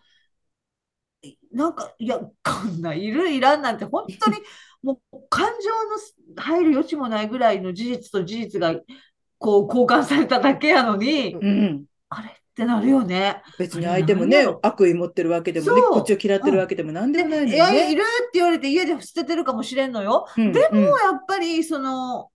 [1.53, 2.31] なんか、いや、こ
[2.69, 4.39] んないるいらんなんて本当に
[4.83, 5.71] もう感情
[6.37, 8.75] の入る余地もないぐらいの事実と事実が
[9.39, 11.85] こう交換されただけやのに、うんうん。
[12.09, 13.43] あれってなるよね。
[13.59, 17.95] 別に相手もね悪意持ってるわけでもね、こっちを嫌ってるわけでもなんでもないのいにや、いね。
[17.95, 20.27] るって言われて家で捨ててるかもしれんのよ。
[20.37, 22.32] うんでもうんやっぱりその、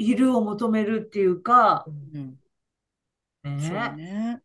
[0.00, 2.38] いるを求めるっていうか、うん
[3.44, 3.58] ね。
[3.58, 4.42] そうね。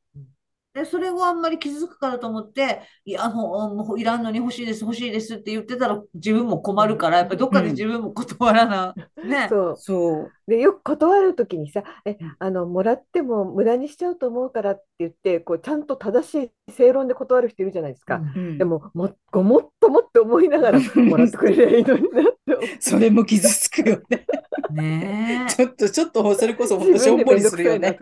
[0.75, 8.93] で、それをあんまり傷つくからと思って、いや、もう、もういらんのに欲しいです、欲しいですって言ってたら自分も困るから、やっぱりどっかで自分も断らな、
[9.23, 9.47] ね。
[9.49, 9.75] そう。
[9.77, 10.31] そう。
[10.47, 18.21] で、よく断るときにさ、え、あの、もらっても無駄にしちゃうと思うからって言って、こう、ちゃんと正しい正論で断る人いるじゃないですか。
[18.35, 22.35] うんでも、も、ごもっともって思いながら、もらってくれりゃいいのになって。
[22.79, 24.25] それも傷つくよね。
[24.71, 27.97] ねちょっと、ちょっと、それこそ本当しょんぼりするよね。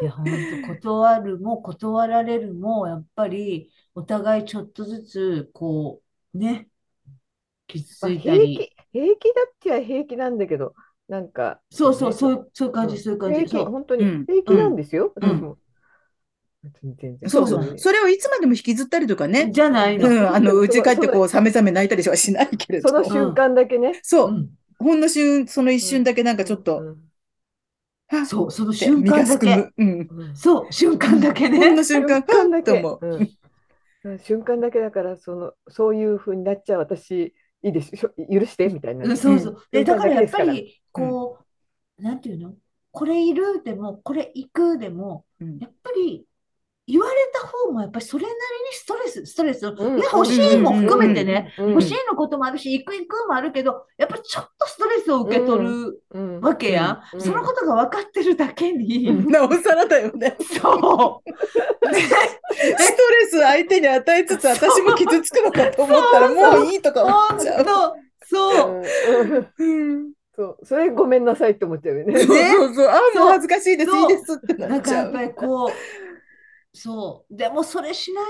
[0.00, 0.04] え。
[0.04, 6.02] いや、本当断るも断られるも、やっぱりお互いちょっとずつ、こ
[6.34, 6.68] う、ね、
[7.66, 8.54] 傷まあついたり。
[8.54, 10.74] 平気、平気だっちゃ平気なんだけど、
[11.08, 13.36] なんか、そうそう、ねそういう、そういう感じ、うんそういう感じ。
[13.36, 13.64] 平気、そう。
[13.66, 15.58] 本当にうん平気なんですよ、うん私も。
[16.62, 17.30] 別に全然。
[17.30, 19.50] そうそうそうそれをいつまでも引きずったりとかね。
[19.50, 20.08] じゃないの。
[20.08, 22.88] うん、あの、そううち帰ってこう、そさめざめ泣いたりはしないけれど。
[22.88, 23.98] その瞬間だけね。
[24.02, 24.32] そうう。
[24.32, 26.96] んほんの瞬、その一瞬だけなんかちょっと、
[28.26, 29.72] そう、そのて瞬間だけ。
[29.78, 30.10] うん。
[30.10, 30.34] うん。
[30.34, 31.76] そう、瞬間だけほんね。
[31.76, 33.06] の瞬間、瞬間だけう。
[34.04, 34.18] うん。
[34.20, 39.16] 瞬間だけだから、その、そういう風になっちゃう私、いいですよ、許して、みたいなうん。
[39.16, 39.68] そうそう。
[39.72, 41.44] で、だからやっぱり、こ
[41.98, 42.20] う、なん。
[42.20, 42.56] ていうの
[42.92, 45.60] これいるでも、これ行くでも、うん。
[45.60, 46.26] やっぱり
[46.90, 48.38] 言われた方もやっぱりそれなりに
[48.72, 49.66] ストレス、ストレス。
[49.66, 57.16] うんいや、欲しいも含めてね、うん欲しいのこともあるし、行く行くもあるけど、やっぱりちょっとストレスを受け取るうんわけやん。
[57.16, 60.36] うんそのことが分かってるだけに、うんなおさらだよね。
[60.60, 61.28] そう。
[61.92, 67.64] ね ストレス相手に与えつつ、私も傷つくのかと思ったら、もういいとか思本っちゃう。
[67.64, 67.94] 当、
[68.26, 68.82] そう。
[69.10, 72.18] うんうんそう、それごめんなさいって思っちゃうよね。
[72.18, 72.86] そうそうそう。
[72.88, 75.42] あ、もう恥ずかしいです、いいですってなっちゃうなんかやっぱ。
[75.42, 75.68] りこう、
[76.72, 77.36] そう。
[77.36, 78.24] でもそれしない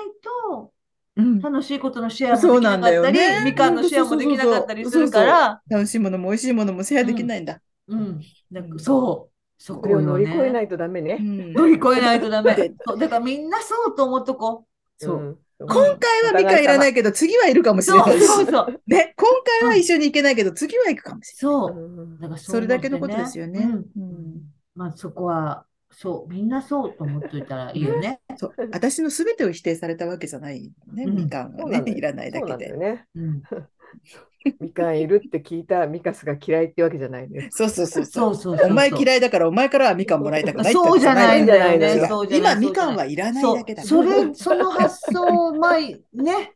[0.52, 0.72] と、
[1.16, 7.60] うん楽しいことのシェアそうもできなかったり、なんだよねみかんのシェアもできなかったりするから、楽しいものも美味しいものもシェアできないんだ。
[7.88, 8.20] うん。
[8.50, 9.30] なんかそう。
[9.62, 10.64] そここれを乗より越えなね。
[10.64, 11.18] いとダメね。
[11.20, 12.72] うん乗り越えないとダメで。
[12.86, 15.04] そうだからみんなそうと思っとこう。
[15.04, 15.16] そう。
[15.18, 18.26] ん今回はミカいらないけど、次はいるかもしれそうないし。
[18.26, 18.80] そうそう。
[18.86, 19.28] ね、今
[19.60, 22.06] 回は一緒に行けないけど、次は行くかもしれそうう。
[22.06, 28.20] んだからそれだけのことですよねうんうんまあそこは、そう、みんなそうと思っといたらいいよね。
[28.36, 28.54] そう。
[28.72, 32.76] 私の全てを否定されたわけじゃないね、うんみかんがねいらないだけで。
[32.76, 33.06] ね。
[33.14, 33.42] うん。
[34.58, 37.48] みかんいるって聞いたミカスが嫌いってわけじゃないのよ。
[37.50, 38.12] そうそうそうそ。
[38.12, 38.70] そううそうそうそう。
[38.70, 42.08] お前嫌いだから、お前からはみかんもらいたくないそうじゃないんだよね。
[42.30, 46.54] 今、みかんはいらないだけだそれ、その発想、まあ、ね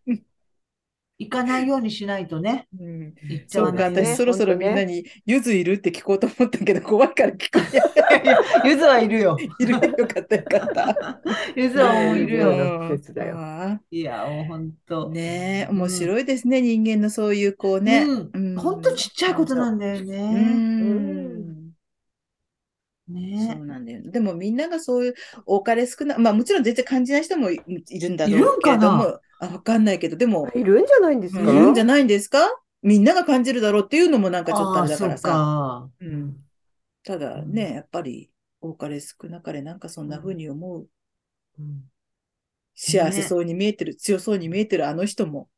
[1.21, 4.03] うん、いかないようにしないとね、うん言っちゃそうか、わないね。
[4.05, 7.85] 私そろそろみんなに、ゆずいるって聞こうと思ったけど、怖いから聞こえ
[8.65, 9.47] ゆずはいるよ。
[9.59, 11.23] いるよかったよかった。
[11.57, 13.01] ゆずはもういるうんよ。
[13.91, 15.11] いや、もう本ー当。
[15.11, 18.13] ねえ、面白いですね、人間のそういうこうね。
[18.33, 18.57] うん。
[18.57, 20.15] 本当ちっちゃいことなんだようね。
[20.33, 21.73] ん。
[23.07, 23.55] そね。
[23.59, 24.11] うなんだよね。
[24.11, 25.15] でもみんながそういう
[25.47, 31.41] 多かれ少ない、まあもちろん全然感じない人もいいるんだろうんけども、あ、わかんないけど、でも、いるんじゃないんですか？
[31.43, 32.39] いるんじゃないんですか？
[32.83, 35.29] みんなが感じるだろうっていうのもなんかちょっとあだからさ。
[35.29, 35.91] か。
[36.01, 36.37] うん。
[37.03, 38.31] ただね、やっぱり
[38.61, 40.89] 多かれ少なかれなんかそんな風に思う。
[41.59, 41.85] うん
[42.77, 45.49] 幸せそうに見えてる、強そうに見えてるあの人も、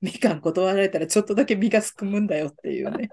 [0.00, 3.10] みかん断られたらちょっとだけ身がすくむんだよっていうね。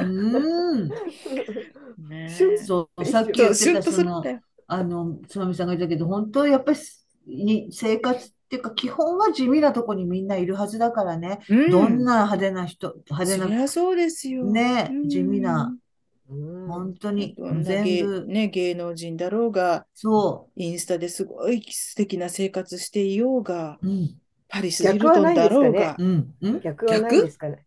[0.00, 0.88] うん。
[2.08, 2.28] ね
[2.66, 4.24] そう、さっきそう、言ってた、その。
[4.66, 6.78] あの、つまみさんが言ったけど、本当やっぱり
[7.26, 11.40] に生活っていうか、基本は地味なとこにみんないるはずだからね。
[11.50, 14.44] うんどんな派手な人、派手な、そりゃそうですよ。
[14.46, 15.70] ねうん地味な、
[16.30, 23.88] うん本当に全部、ね、芸能人だろうが、そインスタですごい素敵な生活していようが、う。
[23.88, 24.14] うん。
[24.48, 26.34] パリス・ヒルトンだろうが逆はないですか、うん。
[26.40, 26.60] うん。
[26.60, 27.66] 逆はないですかね。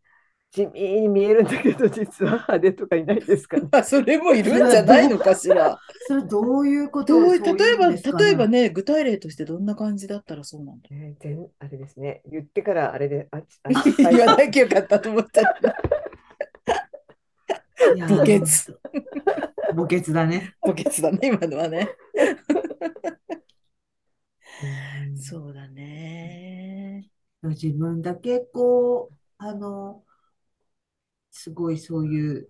[0.51, 3.69] 地味に見えるんだけど、実は派手とかいないですかね。
[3.71, 5.79] あ それもいるんじゃないのかしら。
[6.07, 12.21] それどういうことどうをそう例えば、いうんですか例えばね、具体例としてどんな感じだったらそうなんだね全あれですね。
[12.29, 13.69] 言ってからあれで、あっち、あ
[14.11, 15.77] 言わなきゃよかったと思っちゃった。
[18.07, 18.39] 墓穴
[19.73, 20.53] 墓穴だね。
[20.61, 21.89] 墓穴だね、今のはね。
[25.05, 27.09] うんそうだね。
[27.41, 30.03] 自分だけこう、あの、
[31.31, 32.49] すごいそういう、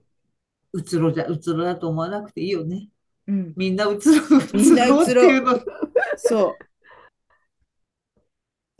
[0.74, 2.90] うつろじゃ、うつろだと思わなくていいよね。
[3.28, 3.53] うん。
[3.56, 5.60] みんなうつろ、うみんなうつろっていうの。
[6.18, 6.56] そう。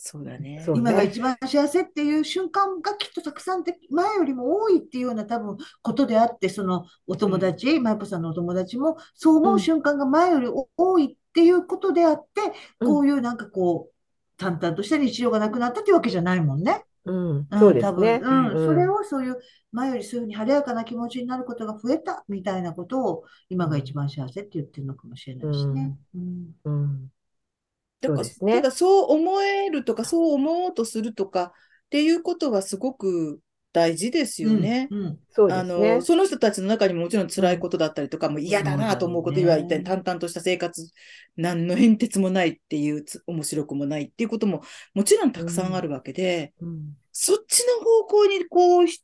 [0.04, 0.66] そうだね。
[0.76, 12.42] 今が一番幸せっていう瞬間がきっとたくさんで、前よりも多いっていうような多分ことであって、そのお友達、マイポさんのお友達もそう思う瞬間が前より多いっていうことであって、
[12.80, 13.94] うんこういうなんかこう、
[14.38, 16.84] 淡々とした日常がなくなったっていうわけじゃないもんね。
[17.06, 18.20] うん、うんそうです多分、ね。
[18.24, 19.40] うん、うんそれをそういう
[19.72, 25.98] 前よりそういうふうに晴れやかな気持ちになることが増えたみたいなことを今が一番幸せって言ってるのかもしれないしね。
[26.16, 27.12] うんうん
[28.02, 31.54] だからそうですねただそう思えるとか、そう思おうとするとか
[31.86, 33.40] っていうことはすごく
[33.74, 34.88] 大事ですよね。
[34.92, 36.02] うんうんそうであの、。
[36.02, 40.90] その人たちの中にももちろん辛いことだったりとか、もう嫌だなと思うことは一体淡々とした生活、
[41.38, 44.62] 何の変哲もないっていうつ、面白くもないっていうことも
[44.94, 49.00] もちろんたくさんあるわけで、うんそっちの方向にこうひ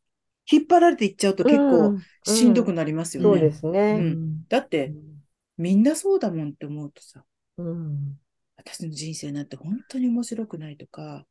[0.49, 3.29] 引っ張られていっちゃうと結う構んしんどくなりますよね。
[3.29, 3.93] そうですうね。
[3.99, 4.93] んだって、
[5.57, 7.23] みんなそうだもんって思うとさ、
[7.57, 8.17] うん
[8.55, 11.25] 私の人生なんて本当に面白くないとか、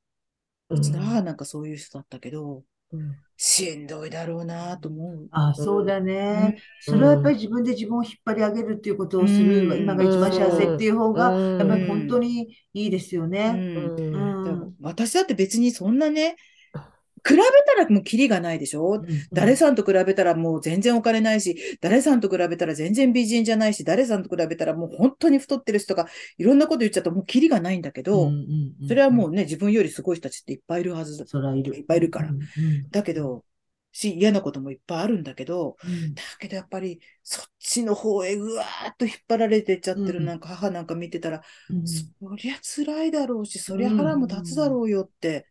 [0.69, 2.63] うちの母なんかそういう人だったけど、うん
[3.37, 5.29] しんどいだろうなと思う。
[5.31, 6.57] あ、そうだね。
[6.89, 6.95] うん。
[6.95, 9.79] それはやっぱり自分で自分を引っ張り上げるっていうことをする、うん。
[9.79, 11.59] 今が一番幸せっていう方が、うん。
[11.59, 14.73] やっぱり本当にいいですようね。
[14.81, 16.37] 私だって別にそんなね、
[17.27, 19.03] 比べたらもうキリがないでしょ？
[19.33, 26.07] 誰さんと比べたらもう全然お金ないし、誰さんと比べたら全然美人じゃないし、誰さんと比べたらもう本当に太ってる人が
[26.39, 28.31] いろんなこと言っちゃったらもうキリがないんだけど、
[28.87, 31.27] それはもうね、自分よりすごい人たちっていっぱいいるはずだ。
[31.27, 31.75] そいる。
[31.75, 32.31] いっぱいいるから。
[32.31, 32.47] うんうん
[32.91, 33.45] だけど、
[33.93, 36.15] し、嫌なこともいっぱいあるんだけど、うん。
[36.15, 40.27] だけどやっぱりそっちの方へぐわーっと引っ張られてっちゃってる、うん。
[40.27, 41.87] なんか母なんか見てたら、うん。
[41.87, 42.05] そ
[42.37, 45.47] りゃ辛いだろうし、そりゃ腹も立つだろうよって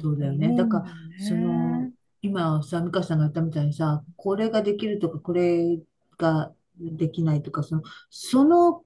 [0.00, 0.54] そうだよね。
[0.54, 0.84] だから、
[1.16, 1.90] その、
[2.22, 5.78] 今さ、美香さんが言ったみたいにさ、これができるとか、これ
[6.18, 8.84] ができないとか、その、その、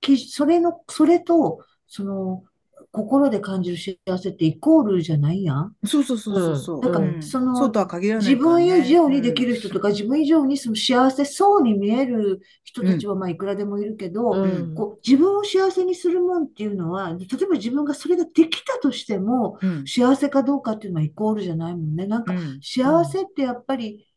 [0.00, 2.44] きそれの、それと、その、
[2.92, 5.76] 心で感じる幸せってイコールじゃないやん。
[5.86, 6.40] そうそうそう。
[6.40, 6.82] そうそう。
[6.82, 14.74] だかそのそうとは限らない自分以上にできる人とか、自分以上にその幸せそうに見える人たちはまあいくらでもいるけど、うん。
[14.74, 19.84] こう自分を幸せにするもんっていうのは、例えば自分がそれができたとしても、うん。
[19.86, 22.06] 幸せかどうかっていうのはイコールじゃないもんね。
[22.06, 22.60] なんかうん。
[22.62, 24.08] 幸せってやっぱり、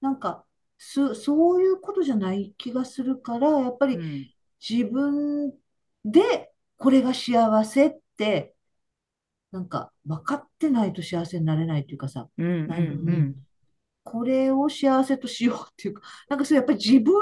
[0.00, 0.44] なんか、
[0.78, 4.28] そ、そういうことじゃない気がするから、やっぱりうん。
[4.66, 5.52] 自分
[6.04, 8.01] でこれが幸せって、
[9.52, 13.34] なんか分かってないと幸せになれないっていうかさ、うんうんなんうん
[14.04, 17.14] これを幸せとしようっていうか、 なんかそうやっぱり自分、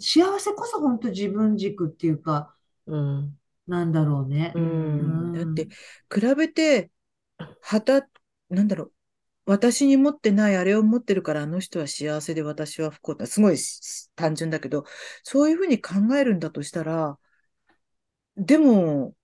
[0.00, 2.54] 幸せこそ本当自分軸っていうか、
[2.86, 3.38] うん
[3.68, 4.58] なんだろうねう。
[4.60, 5.68] うんんだって、
[6.12, 6.90] 比べて、
[7.60, 8.08] はた、
[8.48, 8.92] なんだろう、
[9.46, 13.26] 私に持ってないあれを持ってるからあの人は幸せで私は不幸だ。
[13.26, 14.84] すごいし単純だけど、
[15.22, 17.18] そういうふうに考えるんだとしたら、
[18.36, 19.14] でも、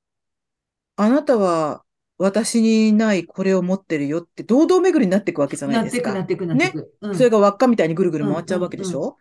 [0.99, 1.85] あなたは
[2.19, 6.11] 私にないこれを持ってるよって堂々巡りになっていくわけじゃないなですか。
[6.23, 6.95] ってくなってくなってく。
[7.01, 7.15] うん。
[7.17, 9.17] それが輪っかみたいにぐるぐる回っちゃうわけでしうんょ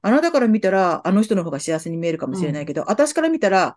[0.00, 3.76] あなたから見たら、あの人の方が幸せに見えるかもしれないけど、私から見たら、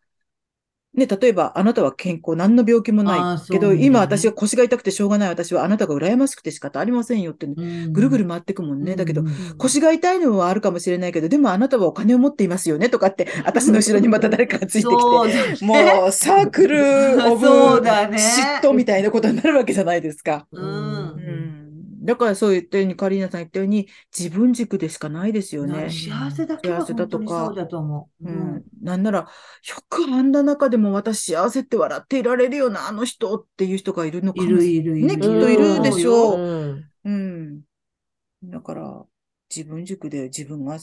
[0.96, 5.30] ね、例えば、あなたは健康、何の病気もあないけど、ね今私が腰が痛くてしょうがない。
[5.30, 7.92] 私はあなたが羨ましくて仕方ありませんよって、うん。
[7.94, 8.96] ぐるぐる回っていくもんね。
[8.96, 9.28] だけどう、ん
[9.58, 15.58] 腰が痛いのはあるかもしれないけど、でもあなたはお金を持っていますよねとかって、私の後ろにまた誰かがついてきて、だね。
[15.62, 16.80] もうサークル
[17.32, 20.48] オブ嫉妬みたいなことになるわけじゃないですか。
[20.52, 20.64] うん。
[20.64, 21.55] うん
[22.06, 23.88] だからそう言ったように、カリーナさん言ったように、
[24.18, 25.90] 自分軸でしかないですよね。
[25.90, 28.30] 幸せだけは本当にそうだと思う。
[28.30, 29.28] ううんん、なんなら、よ
[29.90, 35.08] くあんな中でも私幸せって笑っていられるよな、あの人っていう人がいるのかいもしるいるいる。
[35.08, 37.62] ねきっといるでしょううんうん。
[38.44, 39.06] だから、
[39.50, 40.78] 自分軸で自分が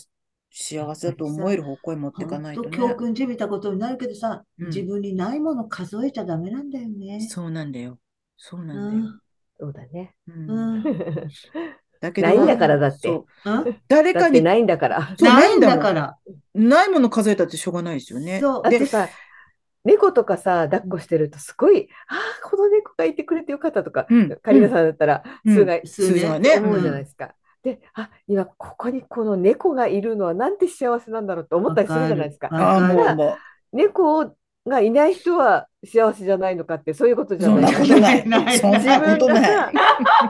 [0.51, 2.77] 幸せだと思える方向へ持っていかないとね。
[2.77, 7.20] 教訓じみたことになるけどさ、うん自分にないもの数えちゃダメなんだよね。
[7.31, 7.99] そうなんだよ。
[8.36, 9.22] そううなんだよ。
[9.67, 10.15] んそうだね。
[10.29, 10.51] うん。
[10.51, 10.83] うん。
[12.01, 13.09] だけど、ないんだからだって。
[13.89, 15.17] 誰かにないんだから。
[15.21, 16.19] ないんだから。
[16.55, 18.41] ないもの数えたってしょうがないですよね。
[18.41, 18.69] そう。
[18.69, 19.09] でだってさ、
[19.85, 24.37] 猫とかさ、抱っこしてるとすごい、ああ、この猫がいてくれてよかったとか、うん。
[24.43, 25.55] カリーナさんだったら、うん。
[25.55, 26.59] 数が、数がね。
[26.59, 27.35] 思うじゃないですか。
[27.63, 32.49] で、あ、今ここにこの猫がいるのはなんて幸せなんだろうと思ったりするじゃないですか。
[32.49, 33.37] わああ、もう、も
[33.73, 34.35] 猫
[34.67, 38.31] がいない人は幸せじゃないのかって、そういうことう、そんじゃないですか。
[38.31, 38.45] なことない。
[38.45, 39.73] ないそんなことない。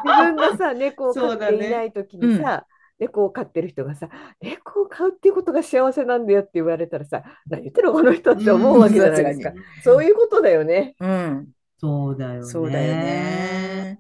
[0.05, 2.67] 自分がさ、猫を飼っていない時にさ、
[2.99, 4.09] 猫を飼ってる人がさ、
[4.41, 9.53] 猫を飼うっていうことが幸せなんだよって言われたらさ、何言ってるのこの人って思うわけじゃないですか。
[9.85, 10.95] そういうことだよね。
[11.01, 11.49] うん。
[11.79, 12.43] そうだよね。
[12.45, 13.99] そうだよね。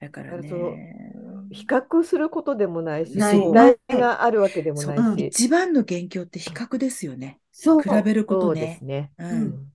[0.00, 0.50] だからね。
[1.50, 5.26] 比較することでもないし、ないがあるわけでもそうないし。
[5.28, 7.38] 一番の元凶って比較ですよね。
[7.52, 7.80] そう。
[7.80, 8.84] 比べることそうでねす。
[8.84, 9.12] ね。
[9.18, 9.24] う。
[9.24, 9.73] うんん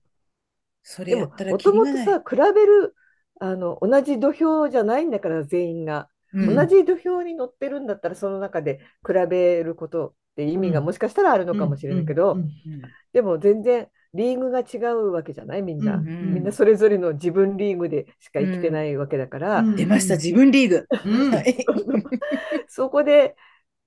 [0.82, 1.58] それでもやったらも。
[1.58, 2.94] ともとさ、比べる
[3.40, 6.02] あの同じ土俵じゃないんだから、全員が。
[6.02, 12.36] うん同じ土俵に乗ってるんだったら、その中で比べることって意味がもしかしたらあるのかもしれないけど、
[13.12, 15.96] でも全然リーグが違うわけじゃないみんな。
[15.96, 20.86] うんうんみんなそれぞれの自分リーグでしか生きてないわけだから、うん出ました、自分リーグ。
[22.68, 23.34] そこで、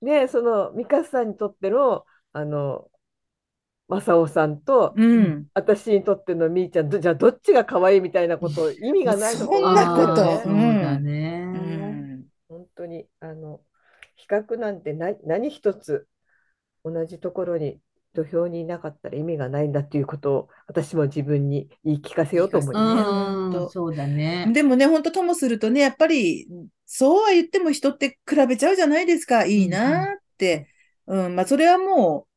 [0.02, 2.88] ね、そのミカさんにとっての、あの、
[3.88, 5.46] 正雄さんと、うん。
[5.54, 12.24] 私にとってのみーちゃん、どじゃあどっちが可愛いみたいなこと、意味がないのそんなことあーそうね。
[12.48, 13.60] 本当に、あの、
[14.16, 16.06] 比較なんて何何一つ
[16.84, 17.78] 同じところに
[18.14, 22.94] 土俵にいなかったら意味がないんだっていうことを私も自分に言い聞かせようと思います。
[22.96, 24.48] ねうん、ほんとそうだね。
[24.52, 26.48] でもね、本当ともするとね、やっぱり、
[26.86, 29.44] そうは言っても人って比べちゃうじゃないですか。
[29.44, 30.68] いいなーって。
[31.06, 32.33] うん、まあ、それはもう、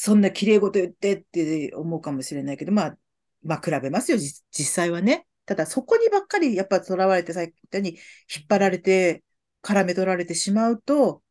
[0.00, 2.98] そんな綺麗事言ってって思うかもしれないけど、まあ、
[3.42, 5.26] まあ、比べますよ、じ実際はね。
[5.44, 7.90] ただ、そこにばっかり、やっぱ囚われて、さっき言ったように、
[8.34, 9.24] 引っ張られて、
[9.62, 11.22] 絡め取られてしまうと、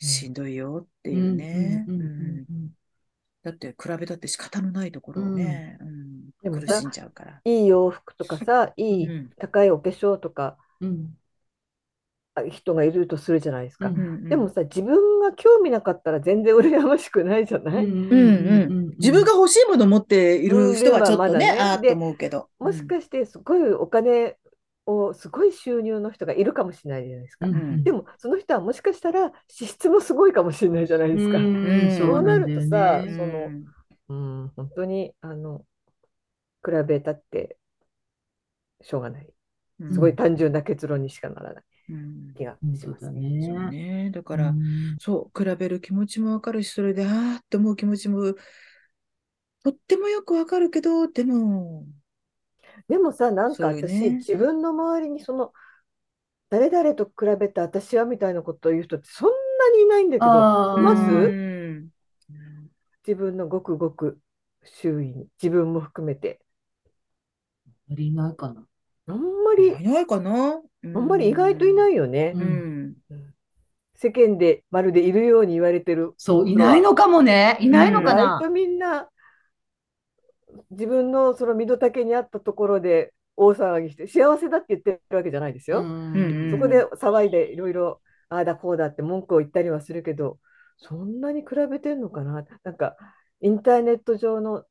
[0.00, 1.84] しんどいよっていうね。
[1.86, 2.72] うんうんうんうん
[3.44, 6.30] だって、比べたって仕方のないところをね、うん。
[6.44, 7.40] でもさ苦しんじゃうから。
[7.44, 9.30] いい洋服とかさ、いいうん。
[9.36, 11.16] 高いお化粧とかうん。
[11.16, 11.21] あ
[12.50, 13.88] 人がいるとするじゃないですか。
[13.88, 22.48] うんうんでもさ、自分が興味なかったら全然羨ましくないじゃない、うんうんうん自分が欲しいものを持っている人はちょっとね、ああと思うけど。
[22.58, 24.36] もしかしてすごいお金
[24.86, 27.46] を、すごい収入の人がいるかもしれないじゃないですか。
[27.46, 31.38] うんでも、その人はもしかしたら資質もすごいかもしれないじゃないですか。
[31.38, 33.50] うんうんそうなるねとさその
[34.08, 35.64] うん、本当に、あの、
[36.64, 37.56] 比べたって
[38.82, 39.26] しょうがない。
[39.80, 41.71] うんすごい単純な結論にしかならないうん
[42.36, 44.10] 気がうんしますそうだね。
[44.12, 44.98] だから、うん。
[45.00, 48.34] そう、比べる気持ちもわかるし、それで、ああって思う気持ちも、
[49.64, 51.86] とってもよくわかるけど、でも、
[52.88, 54.18] でもさ、なんか私、ね。
[54.26, 55.52] 自分の周りにその、
[56.50, 61.10] 誰々と比べて私はみたいなことを言う人ってそんなにいないんだけど、ます？
[61.10, 61.92] うん。
[63.06, 64.20] 自分のごくごく
[64.64, 66.40] 周囲に、自分も含めて。
[67.90, 68.66] ありないかな。
[69.06, 72.38] あんまり、いないかなあんまり意外といないよねう。
[72.38, 72.94] うんん。
[73.94, 76.12] 世間でまるでいるように言われてる。
[76.16, 77.56] そう、いないのかもね。
[77.60, 78.22] いないのかな。
[78.22, 79.08] 意外とみんな、
[80.70, 85.82] 自分のその身の丈に合ったところで大騒ぎして、幸せだって言ってるわけじゃないですよ。
[85.82, 90.38] うんそこで騒いでいろいろ、ああだこうだって文句を言ったりはするけど、
[90.78, 92.96] そんなに比べてんのかななんか、
[93.40, 94.64] インターネット上の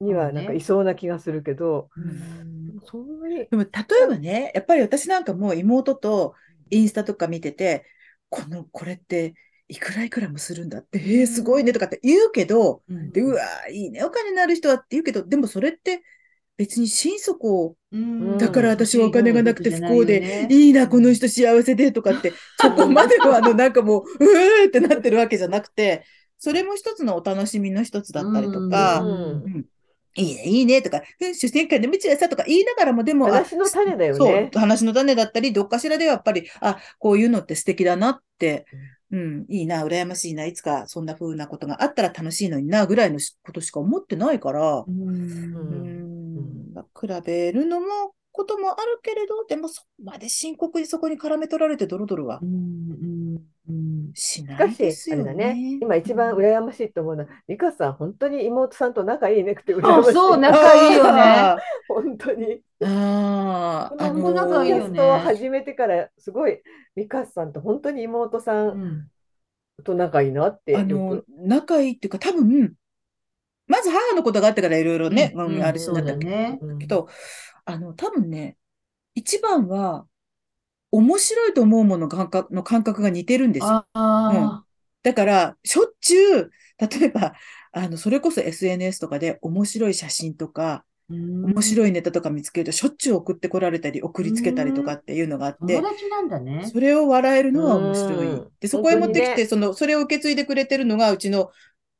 [0.00, 3.68] にはなんかいそうな気がするけど、うんそんなに、でも、例
[4.04, 6.34] えばね、やっぱり私なんかもう妹と
[6.70, 7.84] インスタとか見てて、
[8.28, 9.34] この、これって、
[9.68, 13.10] いくらいくらもするんだって、へえ、すごいねとかって言うけど、うん。
[13.12, 16.02] で、うわー、いいね、お金のある人はって言うけど、でもそれって
[16.56, 18.38] 別に心底、うん。
[18.38, 20.48] だから私はお金がなくて不幸で、ね。
[20.50, 26.04] いいな、この人幸せでとかって、 そこまではあの、なんかもう、うーってなってるわけじゃなくて、
[26.38, 29.44] それも一つのお楽しみの一つだったりとか、うん。
[29.44, 29.66] うん
[30.16, 34.50] いいね、いいねとか、うん出世界の道はさとか言いながらも、でも、あ話の種だよそうね、。
[34.54, 38.66] 話の種だったり、どっかしらではやっぱり、あ、こういうのって素敵だなって、
[39.10, 46.74] うん、いいな、羨ましいな、いつかそんな風なことがあったら楽しいのにな、ぐらいのことしか思ってないから、うん。
[47.00, 47.86] 比べるのも、
[48.34, 52.83] こともあるけれど、でもそこまで深刻にそこに絡め取られてドロドロはうん
[54.14, 60.12] しかし、あれだねね。、今一番羨ましいと思うのは、美香さん、本当に妹さんと仲いいねって羨あましい。
[60.12, 61.58] そう仲いいよねあ
[61.88, 62.46] 本当に。
[62.80, 66.62] ーあー、あこの本当仲いいよね始めてから、すごい、
[66.94, 69.10] 美香さんと本当に妹さうんん
[69.84, 72.74] と仲いいなってよあのく。、仲いいっていうか、多分、
[73.66, 76.16] まず母のことがあってからいろいろね、うんうんあれしそうなった。
[76.78, 77.08] けど、
[77.64, 78.56] あの、多分ね、
[79.14, 80.06] 一番は、
[80.98, 83.80] 面白いと思うもの感覚の感覚が似てるんですよ。
[84.28, 84.64] ああ、
[85.02, 87.34] だから、しょっちゅう、例えば、
[87.72, 96.72] あの、それこそ SNS とかで面白い写真とか、面面白いネタとか見つけると、しょっちゅう送ってこられたり、送りつけたりとかっていうのがあって友、達なんだね。
[96.72, 98.28] それを笑えるのは面白い。
[98.28, 98.50] うん。
[98.60, 101.52] で、そこへ持ってきて、その、それを受け継いでくれてるのが、うちの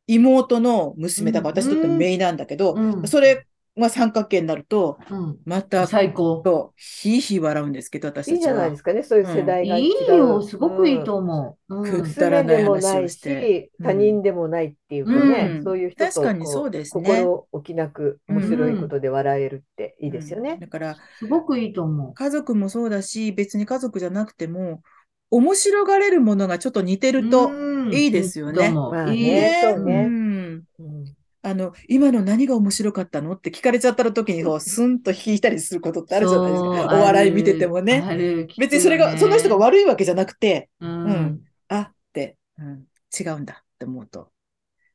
[0.07, 3.09] 妹の娘だから、うん私にとって姪なんだけど、うん。
[3.09, 3.47] それ
[3.77, 5.39] が三角形になると、うん。
[5.45, 6.43] また、最高。
[6.45, 8.37] そう、ひいひい笑うんですけど、私たちは。
[8.37, 8.77] いいじゃないで。
[8.77, 11.75] すかね、そういう世代が違いいうよ、すごくいいと思う。
[11.77, 12.03] うん。
[12.03, 13.71] くだらない娘でもない話をして。
[13.79, 15.65] し、他人でもないっていうかね、うん。
[15.65, 17.05] そういう人と確かにこそうですね。
[17.05, 20.53] 心置きなく面白いことで笑えるっていいですよね。
[20.53, 20.61] うん。
[20.61, 22.15] だから、すごくいいと思う。
[22.15, 24.83] 家族もそうだし、別に家族じゃなくても、
[25.31, 27.93] 面白がれるものがちょっと似てると、うん。
[27.93, 28.73] いいですよね。
[29.13, 30.05] いいですそうね。
[30.07, 30.63] うん。
[30.79, 31.05] うん
[31.45, 33.35] あの、今の何が面白かったの？
[33.35, 36.71] って聞かれちゃった時に、こう、スンと引いたりすることってあるじゃないですか。
[36.71, 38.03] お笑い見ててもね。
[38.09, 41.41] ある別にそれが、その人が悪いわけじゃなくて、ううんん。
[41.69, 42.87] あって、うん、
[43.19, 44.31] 違うんだって思うと。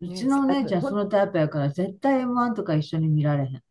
[0.02, 3.64] うちのお姉ちゃんそのタイプやから絶対 M1 とか一緒に見られへん。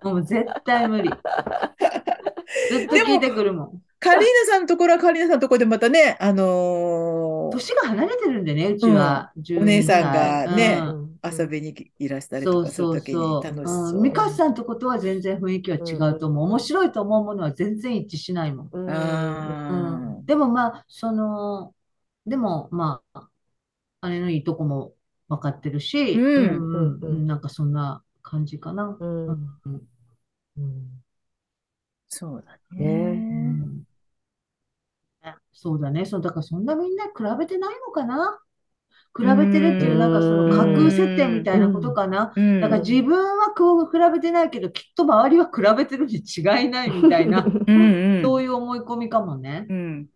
[0.02, 1.10] もう絶対無理。
[1.10, 1.16] ず
[2.84, 3.82] っと聞いてくるもん。
[4.00, 6.48] カリーナさんのところはカリーナさんのところでまたね、あのー
[7.50, 9.32] 年が離れてるんでね、うちは。
[9.54, 11.20] お姉さんがね12歳うん。
[11.24, 12.94] 遊びにいらしたりとかするそう。
[12.94, 13.38] そうときに。
[13.40, 13.98] 楽しそう。
[13.98, 14.00] う。
[14.00, 16.44] ん、ミカさんとことは全然雰囲気は違うと思う。
[16.46, 18.70] 面白いと思うものは全然一致しないもん。
[18.72, 18.90] うん。
[18.90, 21.74] あうん、でもまあ、その、
[22.26, 23.28] でもまあ、
[24.10, 24.94] 姉のいいとこも
[25.28, 26.68] 分かってるし、うん。
[26.72, 29.00] うんうんなんかそんな感じかな。
[29.26, 31.02] うん。
[32.08, 33.24] そうだね
[35.52, 36.04] そうだね。
[36.04, 38.38] そう、だからそんなみんな比べてないのかな？
[39.16, 42.32] 比べてるっていう、なんかその架空設定みたいなことかな？
[42.36, 49.66] うんだから自分はこう比べてないけど、きっと周りは比べてるに違いないみたいな、うんうんそういう思い込みかもね。
[49.68, 50.08] うん。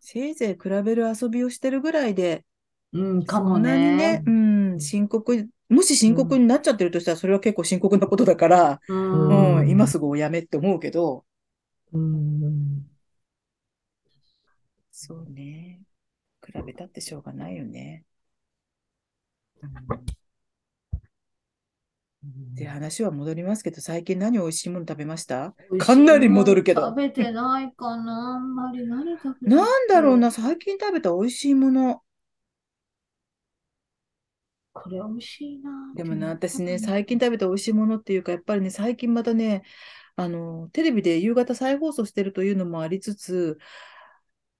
[0.00, 2.44] せいぜい比べる遊びをしてるぐらいで、
[2.92, 4.22] うん、かもそんなにねね、。
[4.26, 11.24] うん、深刻、もし深刻になっちゃってるとしたら、それは結構深刻なことだから、ううんうん、今すぐおやめって思うけど、
[11.92, 12.86] うん。
[14.98, 15.82] そうね。
[16.42, 18.04] 比べたってしょうがないよね。
[22.54, 25.54] で、話は戻りますけど、最近何美味しいもの食べました？
[25.78, 32.00] かなり戻るけど食べてないかな、あんまり何食べたなんだろうな、最近食べた美味しいもの。
[34.72, 35.92] これ美味しいな。
[35.94, 39.62] でもね、私ね、最近食べた美味しいものっていうか、やっぱりね、最近またね、
[40.16, 43.58] あの、テレビで夕方再放送してるというのもありつつ、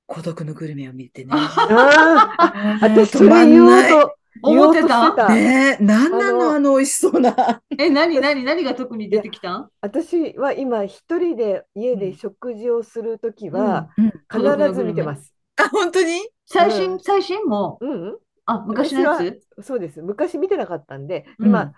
[0.07, 1.33] 孤独のグルメを見てね。
[1.35, 5.29] あ私それ言おうと、思ってた。
[5.29, 7.63] ねえ、なんなあのの、あの美味しそうな。
[7.79, 9.57] え、何、何、何が特に出てきた？
[9.59, 15.35] ん私は今一人で家で食事をするときはうん必ず見てます。
[15.57, 16.21] あ、本当に？
[16.47, 17.01] 最新、うん。
[17.01, 17.91] 最新も、うん。
[17.91, 20.03] うん、あ、昔のや私つそうです。
[20.03, 21.49] 昔見てなかったんで、うん。
[21.49, 21.73] 今、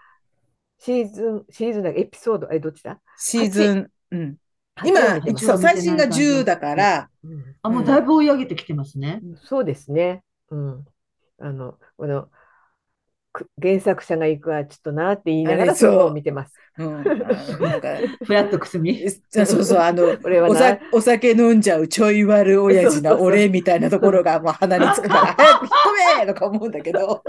[0.78, 3.00] シーズン、シーズンだエピソード、え、どっちだ？
[3.16, 4.36] シーズン、うん。
[4.78, 7.56] 8今そう、最新が10だから、うん。
[7.62, 9.20] あ、もうだいぶ追い上げてきてますね。
[9.44, 10.22] そうですね。
[10.50, 10.84] うん。
[11.40, 12.28] あの、この、
[13.32, 16.54] く原作者が行くはちょっとなって言いながらそれを見てます。
[16.78, 17.88] うん、なんか、
[18.24, 18.98] フラットくすみ。
[19.10, 20.78] そうそうそう、あの、俺はな。
[20.92, 23.26] お酒飲んじゃうちょい悪親父なそうそうそう。
[23.26, 25.70] 俺みたいなところがもう鼻につくから、 早く引っ
[26.20, 27.22] 込めとか思うんだけど、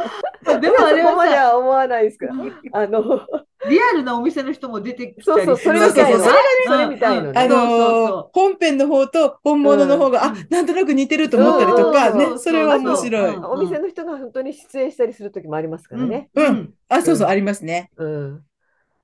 [0.62, 2.34] でもあれはさ、は思わないですけど、
[2.74, 3.22] あの、
[3.68, 6.19] リアルなお店の人も出てきたそうそう、りするそれみたいの。
[6.19, 6.34] そうそう
[6.68, 7.41] それみたいのね。
[7.41, 13.36] あのそうそうそう本編の方と本物の方が、あ、なんとなく似てると思ったりとか、そうね、それは面白い。
[13.36, 16.30] そうお店の人が本当に出演したりする時もありますからね。
[16.36, 16.73] うんうん。
[16.90, 17.91] あ、そうそう、うんありますね。
[17.98, 18.45] うん。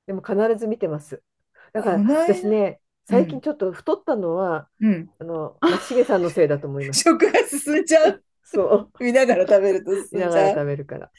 [0.07, 1.22] でも必ず見てます。
[1.73, 5.10] だから私ね、最近ちょっと太ったのは、うん。
[5.19, 7.02] あの、松重さんのせいだと思います。
[7.03, 8.23] 食が進んじゃう。
[8.44, 8.91] そう。
[9.03, 10.61] 見ながら食べると見ながら進んじゃう。
[10.61, 11.11] 食べるから。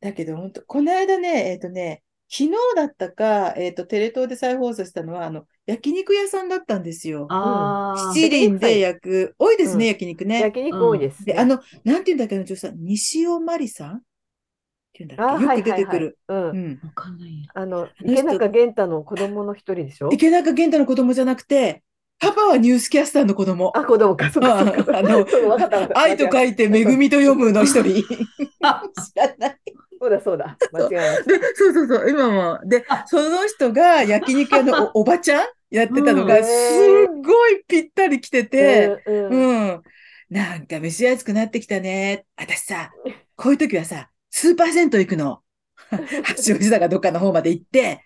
[0.00, 7.26] だけど、本当この間ね、えっとね、昨日だったか、えっと、テレ東で再放送したのは、あの、焼肉屋さんだったんですよ。
[7.30, 8.12] ああ。
[8.12, 10.40] 七輪で焼く、多いですね、うん焼肉ね。
[10.40, 11.32] 焼肉多いですね。
[11.32, 14.00] で、あの、なんていうんだっけ、あの女優さん、西尾まりさんっ
[14.92, 16.18] ていうんだあ、っけ、よはいく出てくる。
[16.28, 16.50] はいはい。
[16.50, 16.58] うん。
[16.58, 16.80] うん。
[16.84, 17.50] わかんないや。
[17.54, 20.10] あの、池中玄太の子供の一人でしょ？
[20.12, 21.82] 池中玄太の子供じゃなくて、
[22.20, 23.72] パパはニュースキャスターの子供。
[23.76, 24.96] あ、子供か、そっかそっか。
[24.96, 25.26] ああの。
[25.94, 28.02] 愛と書いて、めぐみと読むの一人。
[28.04, 29.56] 知らない。
[30.00, 30.56] そうだそうだ。
[30.72, 32.58] 間違えましで、そうそうそう、今も。
[32.64, 35.46] で、その人が焼肉屋の おおばちゃん？
[35.70, 38.50] やってたのが、うんすっごいぴったり来てた。
[38.50, 39.82] て、うんうんうん。
[40.30, 42.24] なんか蒸し暑くなってきたね。
[42.36, 42.90] 私さ、
[43.36, 45.40] こういう時はさ、スーパー銭湯行くの。
[46.24, 48.02] 八王子だかどっかの方まで行って、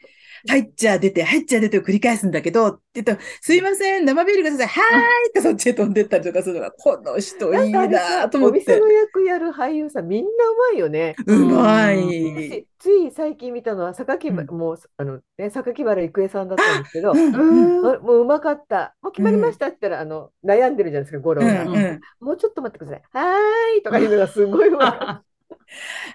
[0.48, 4.66] 入っちゃ出て、入っちゃ出てを繰り返すんだけど、って言ったら、すいません、生ビールください。
[4.66, 8.89] はーいってそっちへ飛んでったりとかするのが、この人いいなと思ってお店の。
[8.90, 10.32] 役やる俳優さん、みんなう
[10.73, 11.14] まいよね。
[11.27, 12.51] うまうんい。
[12.51, 18.97] 私つい最近見たのは、榊原、うんもう、あの、ね、榊原郁恵さんだったんですけど、うんもううまかった。
[19.02, 21.62] もう決まりましたって言ったら、あの、悩んでるじゃないですか、五郎が。
[21.62, 22.01] うんうん。
[22.20, 23.02] もうちょっと待ってください。
[23.12, 25.24] はーいとか言うのがすごいうまかっ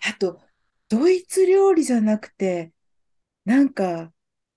[0.09, 0.39] あと、
[0.89, 2.73] ドイツ料理じゃなくて、
[3.45, 4.11] なんか、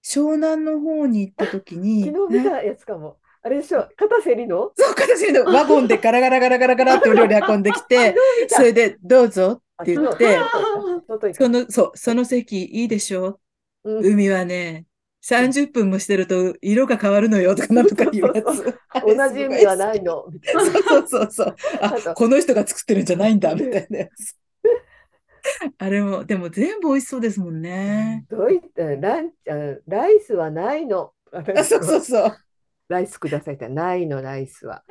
[0.04, 1.80] 湘南の方に行った時た。
[1.80, 3.18] に、な昨日見たやつかも。
[3.42, 4.70] あれでしょ、片瀬里の？
[4.76, 8.14] そう、形のワゴンでガラガラガラガラガラってお料理運んできて、
[8.48, 10.38] それで、どうぞって言って、
[11.32, 13.40] その、そう、その席いいでしょ？
[13.84, 14.84] うん海はね、
[15.22, 18.78] 30分もしてると色が変わるのよとかなんとか言うやそうつ。
[19.16, 20.26] 同じ意味はないの。
[20.44, 21.56] そうそうそうそう。
[21.80, 24.36] あこの人が作ってるんじゃないんだ、みたいなやつ。
[25.78, 28.24] あれも、でも全部美味しそうですもんね。
[28.30, 31.12] どういったランあライスはないの。
[31.32, 32.36] あ、そうそうそう。
[32.88, 34.82] ライスくださいってないの、ライスは。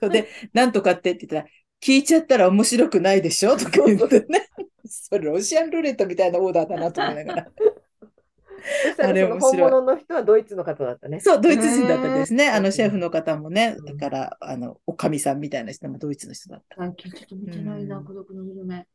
[0.00, 3.56] で、なんとかってって言ったら、聞いちゃったら面白くないでしょ？
[3.56, 4.48] とか言ってね。
[4.86, 7.48] それロシアンルーレットみたいなオーダーだなと思いながら。
[9.00, 11.20] あれ本面白い物の人はドイツの方だったね。
[11.20, 12.48] そう、ドイツ人だったですね。
[12.48, 16.76] あの、シェフの方もね、うんだから、あの、おかみさんみたいな人もドイツの人だった。
[16.76, 18.86] 最近ちょっと見てないな、うん孤独のグルメ。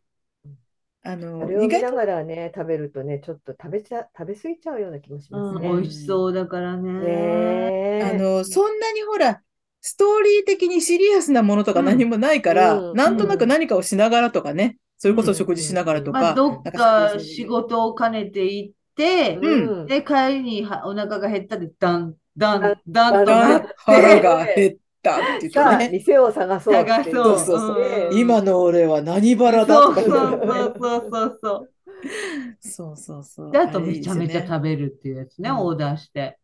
[1.04, 5.68] あのあ、れを見ながらね、食べるとね、ちょっと食べちゃ、食べ過ぎちゃうような気もしますうん、ね。
[5.68, 6.90] 美味しそうだからね。
[7.00, 7.06] ね
[8.00, 8.02] え。
[8.02, 9.42] あの、そんなにほら、
[9.82, 11.86] ストーリー的にシリアスなものとかうん。
[11.86, 12.98] 何もないから、うん。
[12.98, 19.48] なんとなく何かをしながらとかね、それこそ食事しながらとか、まあ、どっなんか仕事を兼ねて行って、う
[19.86, 19.88] ん。
[19.88, 25.90] で、帰りにはお腹が減ったで、だん、だん、だんだんとなっだ腹が減ったって言ってね。
[25.90, 27.12] 店を探そうって探。
[27.12, 27.40] そう。
[27.40, 31.70] そうそううん今の俺は何腹だとかそうそうそうそうそう。
[32.60, 33.52] そうそうそう。
[33.52, 36.40] で、あとめちゃめちゃ食べるっていうやつね、うんオーダーして。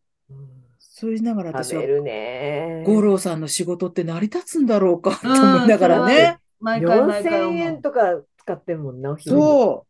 [0.78, 2.84] そう言いながら私は食べるね。
[2.86, 6.40] 五郎さんの仕事って成り立つんだろうかと思いながらね。
[6.60, 7.54] 毎回毎回4000思う。
[7.56, 9.86] 円とか使ってんもんな、お昼にそ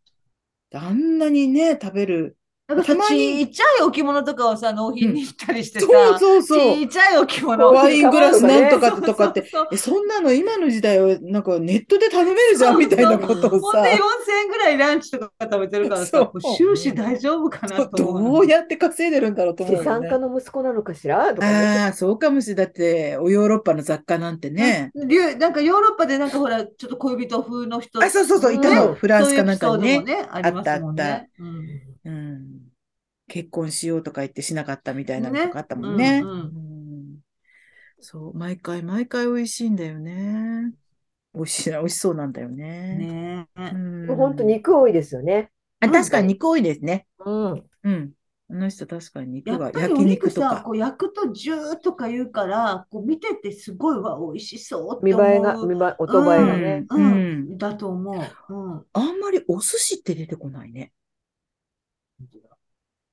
[0.71, 0.77] う。
[0.77, 2.37] あんなにね、食べる。
[2.69, 6.75] なんかさたまにちっちゃい置物とかをさ、納品に行ったりしてさ、そうそうそう。
[6.77, 13.95] ちっちゃい置物ワイングラスなんとかとかって、そうそうそうえ、そんなの今の時代はなんかネットで頼めるじゃんみたいなことをさほんで、4000
[14.43, 18.31] 円ぐらいランチとか食べてるからさ、収支大丈夫かなと思うの。
[18.33, 19.83] どうやって稼いでるんだろうと思うね。
[19.83, 21.33] 産家の息子なのかしら？
[21.33, 21.79] とかね。
[21.79, 22.65] ああ、そうかもしれない。
[22.67, 24.91] だって、ヨーロッパの雑貨なんてね。
[24.93, 27.99] なんかヨーロッパでなんかほら、ちょっと恋人風の人。
[28.03, 28.91] あ、そうそうそう、いたうの。
[28.91, 31.29] んフランスかなんかにねあったあっね。
[31.39, 32.69] うんうん。
[33.27, 36.19] 結婚しようとか言ってしなかったみたいなのねとかあったもんね。
[36.23, 37.19] うんうんうん
[38.01, 40.73] そう、毎回毎回美味しいんだよね。
[41.33, 42.95] 美味しいな、美味しそうなんだよね。
[42.97, 45.51] ねえうん本当肉多いですよね。
[45.79, 47.07] あ、確かに肉多いですね。
[47.19, 47.69] うん。
[47.83, 48.13] うん。
[48.49, 50.63] あの人確かに肉がやっぱりお焼肉さ、肉とか。
[50.63, 55.25] こう焼くとジューとか言うから、こう見ててすごいわ、美味しそうって見思う。
[55.25, 56.85] 栄えが、見栄え、音映えがね。
[56.89, 57.15] うん、う
[57.55, 58.53] んだと思う。
[58.53, 58.85] うん。
[58.93, 60.91] あんまりお寿司って出てこないね。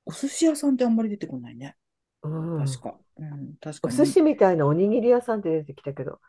[0.07, 1.77] お寿司屋さんってあんまり出てこないね。
[2.23, 2.29] う
[2.63, 2.95] ん確か。
[3.19, 3.95] うん、確かに。
[3.95, 6.21] お寿司みたいなおにぎり屋さんって出てきたけど、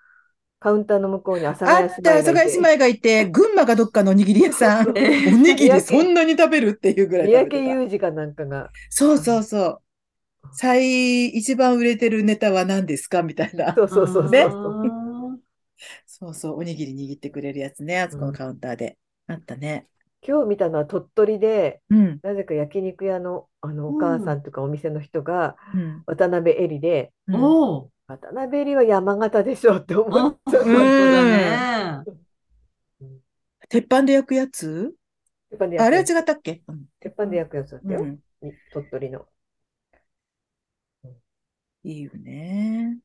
[0.60, 4.90] カウンターの向こうに阿佐あった、ヶ谷姉妹が阿佐ヶ谷いて姉妹がいて、群馬がどっかのおにぎり屋さん。
[4.90, 7.74] おにぎりそんなに食べるっていうぐらい三宅食べてた。
[7.74, 9.82] 裕二かなんかが、そうそうそう。
[10.54, 13.76] 最、一番売れてるネタは何ですかみたいな。
[13.76, 14.32] そうそうそうそう。
[14.32, 14.50] ねう
[15.34, 15.40] ん
[16.06, 18.98] そうそう、おにぎり握ってくれるやつね、あそこのカウンターで。
[19.28, 19.88] あったね。
[20.28, 22.20] 今日見たのは鳥取で、うん。
[22.22, 26.04] なぜか焼肉屋の、あのお母さんとかお店の人がうん。
[26.06, 27.42] 渡辺恵里で、うん。
[28.08, 30.64] 渡辺恵里は山形でしょって思あっちゃう。
[30.64, 32.04] 本当だね。
[33.70, 34.94] 鉄板で焼くやつ？
[35.50, 36.62] 鉄板でああれは違ったっけ？
[36.68, 38.02] うん鉄板で焼くやつだったよ。
[38.02, 38.20] うん。
[38.74, 39.26] 鳥取の。
[41.84, 42.98] いいよね。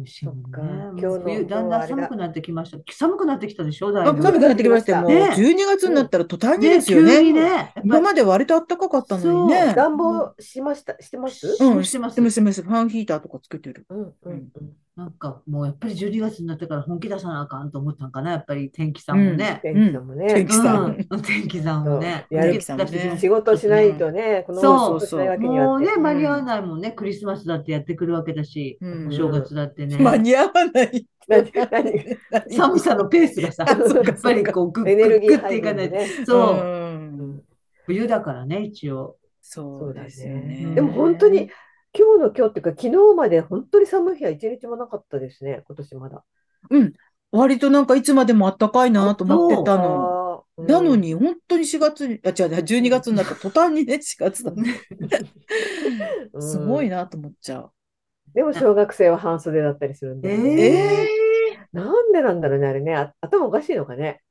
[0.00, 2.78] 美味しいもんねそっかもう今日の冬だんだん寒くなってきました。
[2.92, 4.22] 寒くなってきたでしょ、だいあ、ぶ。
[4.22, 5.02] 寒くなってきましたよ。
[5.02, 7.42] もうね12月になったら途端にね、ですよ急にね。
[7.42, 7.74] ね。
[7.84, 9.74] 今まで割と暖かかったのにね。
[9.74, 11.56] 暖房しました、してます？
[11.60, 12.62] うん、してますしてます、してます。
[12.62, 13.86] ファンヒーターとかつけてる。
[13.90, 14.48] うんうんうん。
[14.96, 19.60] なんかもうやっぱり12月になってから本気出さなあかんと思ったんかな、やっぱり天気さんもね。
[19.62, 20.34] 天気さんもね。
[20.34, 22.26] 天気さんうん、天気さんもね。
[22.30, 26.90] そうやる本気出してきまね仕事しないとね、このそう仕事しないわけにはってもうね、間に合わないもんね。
[26.92, 30.04] クリスマスだってやってくるわけだし、うんお正月だってね。
[30.04, 31.06] 間に合わない。
[32.50, 35.90] 寒さのペースがさ、やっぱりこうグッグエネルギーッグっていかない。
[36.26, 37.42] そうう、ん
[37.86, 39.16] 冬だからね、一応。
[39.40, 40.64] そうですよね。
[40.66, 41.50] ねでも本当に、
[41.96, 46.24] 今日の今日っていうか、昨日まで本当に寒い日は一日もなかったですね、今年まだ。
[46.70, 46.92] うん。
[47.32, 50.44] 割となんかいつまでも暖かいなと思ってたの。
[50.58, 54.74] なの、に、本当に4月に、あ、違う、12月になった途端にね、4月だね。
[56.32, 57.72] うん すごいなと思っちゃう。
[58.34, 61.08] でも小学生は半袖だったりするんで、え
[61.72, 62.94] なんでなんだろうね、あれね。
[62.94, 64.22] あ頭おかしいのかね。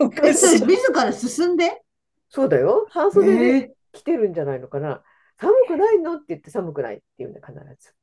[0.00, 0.60] おえ、かしい。
[0.66, 1.82] 自ら進んで？
[2.28, 2.86] そうだよ。
[2.90, 5.02] 半袖でえ来てるんじゃないのかな。
[5.38, 6.14] 寒くないの？
[6.14, 7.94] って言って寒くないって言うんだ、必ず。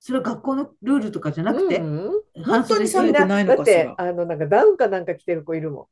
[0.00, 2.12] それは学校のルールとかじゃなくて、うん
[2.44, 5.86] 本当に寒半袖でくないのかしらだって、あの、なんかダウンかなんか着てる子いるもん。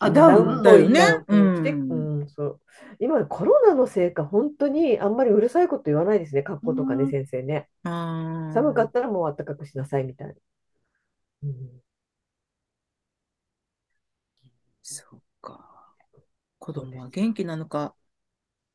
[0.00, 0.62] あ、ダウン。
[0.62, 2.60] だよねダウン着てうんうん、そう。
[3.00, 7.68] 今、コロナのせいか、本当にあんまりうるさいこと言わないですね、学校とかね、うん先生ね。
[7.84, 10.34] あー寒かったらもう暖かくしなさいみたいな。
[11.44, 11.82] うん
[14.82, 15.94] そうか。
[16.58, 17.94] 子供は元気なのか。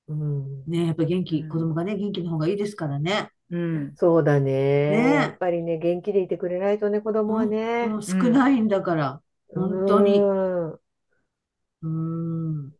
[0.07, 3.29] うん、ねやっぱ元気、うん子供がね、元気の方がいいですからね。
[3.49, 3.95] うん。
[3.95, 4.89] そうだね。
[4.89, 7.87] ねやっぱりね、元気でいてくれないとね、子供はね。
[7.87, 9.21] もう少ないんだから、
[9.53, 10.19] 本当に。
[10.19, 10.79] うん
[11.83, 12.76] うん。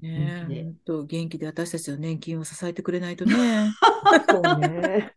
[0.00, 3.34] ね元気でえ、本当元気で私たちの年金を支えてくれないとね。
[4.28, 5.12] そうね。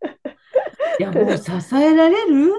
[0.99, 2.53] いや、もう支えられる？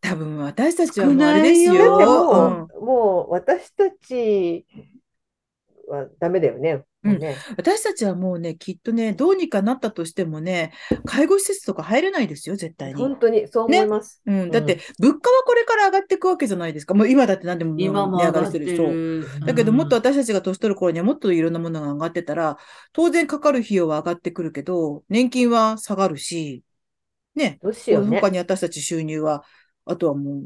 [0.00, 1.72] 多分私たちはもうあれですよ。
[1.98, 4.66] もう、もう私たち
[5.88, 6.84] はダメだよね。
[7.06, 10.72] もうね私たちはもうね、きっとね、どうにかなったとしてもね、
[11.04, 13.00] 介護施設とか入れないですよ、絶対に。
[13.00, 14.22] 本当にそう思います。
[14.26, 16.94] うん、だって、物価はこれから上がっていくわけじゃないですか。
[16.94, 18.76] もう今だって何でも値上がりしてる。
[18.76, 18.86] そう。
[18.92, 19.46] る。
[19.46, 22.58] だけど、もっとうん私たちが年取る頃にはもっといろんなものが上がってたら、
[22.92, 26.62] 当然かかる費用は上がってくるけど、年金は下がるし、
[27.34, 28.30] ね、どうしようね他。
[28.30, 29.44] に私たち収入は、
[29.84, 30.42] あとはもう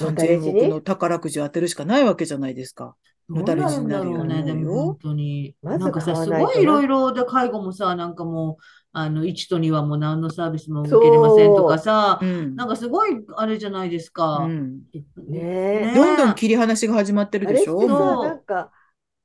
[0.00, 2.96] またレ3000ジに億の宝くじを当てるしかないわけじゃないですか。
[3.28, 5.54] どうなるんだろうね、でも本当に。
[5.62, 8.62] まずなんかさ、す買わないとなごいいろいろで介護もさ、なんかもう、
[8.92, 12.56] あの、1と2はもう何のサービスも受けれませんとかさ、うん。
[12.56, 14.40] なんかすごいあれじゃないですうか。
[14.46, 14.80] ん。
[15.28, 15.92] ねえ。
[15.94, 18.70] どんどん切り離しが始まってるあれってさ、でしょそうなんか、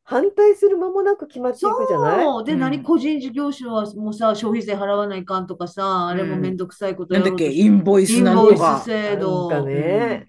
[0.05, 2.23] 反対する間もなく決まっていくじゃない？
[2.23, 2.43] そう。
[2.45, 8.79] で、うん何、個人事業主はもうさ、消費税払わないかんとかさ、あれもめんどくさいことなんだっけ、やろうとしてインボイスインボイスなんとか。
[8.85, 9.49] 制度。
[9.49, 10.27] なんかね、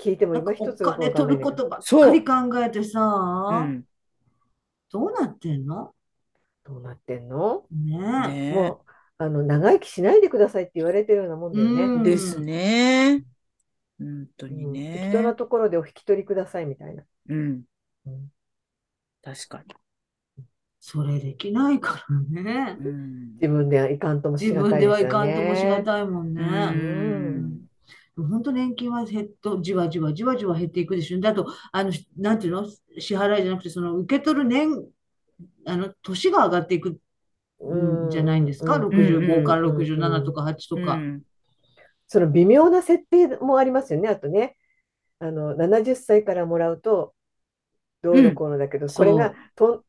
[0.00, 3.00] 聞いてもなんか今一つお金取ることばっそうかり考えてうさ、
[3.64, 3.84] ん。
[4.92, 5.92] どうなってんの？
[6.64, 7.64] どうなってんの？
[7.70, 8.28] ねえ。
[8.28, 11.68] ねもう、あの、長生きしないでくださいって言われてるようなもんだよう
[11.98, 12.10] んね。
[12.10, 13.24] ですね。
[13.98, 15.00] 本当にうんね。
[15.10, 17.02] 適当なところでお引き取りくださいみたいな。
[17.28, 17.62] うん。
[18.06, 18.30] うん
[19.22, 19.74] 確かに。
[20.78, 22.76] それできないからね。
[22.80, 23.32] うん。
[23.34, 25.82] 自分ではいかんともし自がたい分ではいかんともしがね。
[25.82, 26.42] たいもんね。
[26.42, 27.35] うん
[28.16, 31.20] 本当年金は減っと、じわじわじわじわ減っていくでしょ。
[31.20, 32.66] だと、あの、なんていうの？
[32.98, 34.86] 支払いじゃなくて、その受け取る年、
[35.66, 38.76] あの、年が上がっていくんじゃないんですか？
[38.76, 40.94] うん ?65 からうん67とか8とか。
[40.94, 41.22] うん
[42.08, 44.08] その微妙な設定もありますよね。
[44.08, 44.56] あとね、
[45.18, 47.14] あの70歳からもらうと、
[48.00, 49.82] どうのこうのだけど、これがと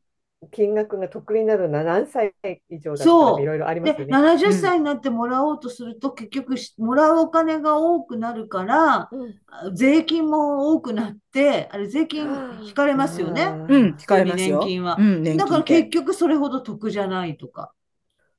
[0.52, 2.32] 金額が得になるのは何歳
[2.70, 4.12] 以上だっいろいろありまですよね。
[4.12, 9.34] 70歳になってもらおうとすると、結局し、もらうお金が多くなるから、うん
[9.74, 12.28] 税金も多くなって、あれ、税金
[12.62, 13.44] 引かれますよね。
[13.44, 14.58] うん、聞かれますよ。
[14.58, 17.72] 年金はうん、年だから結局それほど得じゃないとか。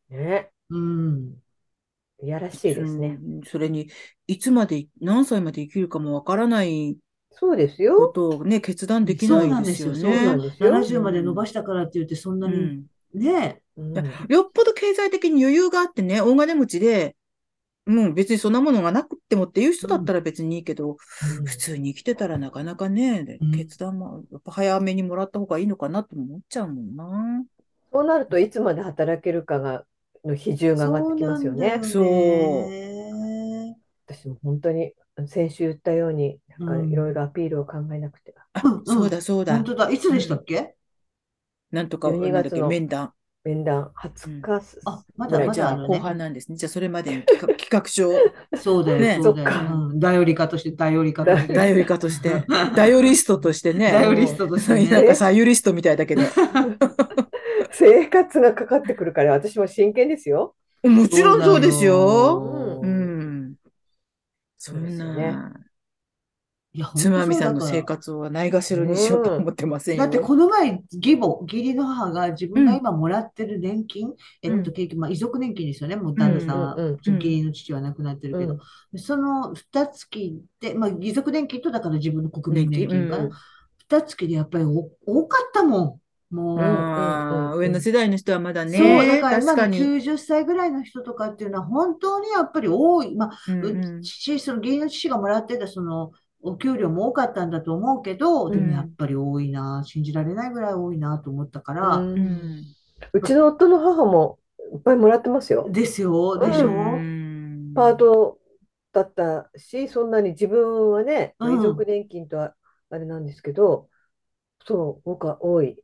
[0.09, 1.33] ね、うん。
[2.21, 3.17] いやらしいですね。
[3.21, 3.89] うんそれに、
[4.27, 6.97] いつまで、何歳まで生きるかもわからない
[7.31, 8.07] そうですこよ。
[8.13, 9.93] とをね、決断できそうなないんですよ。
[9.93, 10.37] ですよそうなね。
[10.37, 13.61] んですよ70まで伸ばしたからって言って、そんなにうんね。
[13.77, 13.93] うん
[14.27, 17.15] よっぽど経済的に余裕があってね、大金持ちで、
[17.85, 27.43] もう別にそんなものがなくってもっていう人だったら別にいいけど、うん普通に生きてたらなかなかね、うん決断もやっぱ早めにもらった方がいいのかなと思っちゃうもんな。
[27.91, 29.85] そうなるといつまで働けるかが
[30.23, 31.79] の比重が上がってきますよね。
[31.83, 34.93] そうなんだよね私も本当に
[35.27, 38.45] 先週言ったように、なんかうんいろいろアピールを考えなくては。
[38.53, 39.63] あうんうんそうだそうだ本。
[39.65, 39.89] 当だ。
[39.89, 40.75] いつでしたっけ？
[41.71, 43.13] なんとか、12なんだっけ、月の面談。
[43.43, 45.99] 面談20日すあ、まだまだあるね。
[45.99, 46.57] 半なんですね。
[46.57, 48.13] じゃあそれまでに 企画企画書を
[48.57, 49.73] そうだよ、ねそうだよそっか。
[49.73, 51.53] うん頼り家として、頼り家として。
[51.53, 52.43] 頼り家として、
[52.75, 53.91] 頼りストとしてね。
[53.91, 54.89] 頼りストとしてね。
[54.89, 56.21] なんかさ、ユリストみたいだけど。
[57.71, 60.55] 生活がかかってくるから、私も真剣ですよ。
[60.83, 62.79] もちろんそうですよ。
[62.81, 62.98] ううん。
[64.71, 65.53] そんそうですよねな、
[66.71, 70.03] いや、つまみさんの生活をないがしろにしようと思ってませんよ。
[70.03, 74.13] だってこの前、義母、義理の母が自分が今もらってる年金、
[74.43, 75.95] えっと、うん結局、まあ、遺族年金ですよね。
[75.95, 76.75] もう旦那さんは、
[77.05, 78.59] 義理の父は亡くなってるけど、
[78.97, 80.07] その二月
[80.59, 83.35] で、まあ、遺族年金と、だから自分の国民年金かうんな。
[83.89, 86.01] 二月でやっぱりお多かったもん。
[86.31, 86.55] も
[87.55, 89.77] う、上の世代の人はまだね、そう、だから今の確かに。
[89.79, 93.15] 90歳ぐらいの人とかっていうのは本当にやっぱり多い。
[93.15, 96.11] まあ、うんううん父、その義理の父がもらってたその
[96.41, 102.63] お給料も多かったんだと思うけど、でもやっぱり多いな、信じられないぐらい多いなと思ったから、うん。
[103.13, 104.39] うちの夫の母も
[104.73, 105.67] いっぱいもらってますよ。
[105.69, 107.73] ですよ、でしょ、うん。
[107.75, 108.37] パート
[108.93, 111.59] だったし、そんなに自分はね、うん。
[111.59, 112.53] 遺族年金とは
[112.89, 113.89] あれなんですけど、
[114.65, 115.81] そう、僕は多い。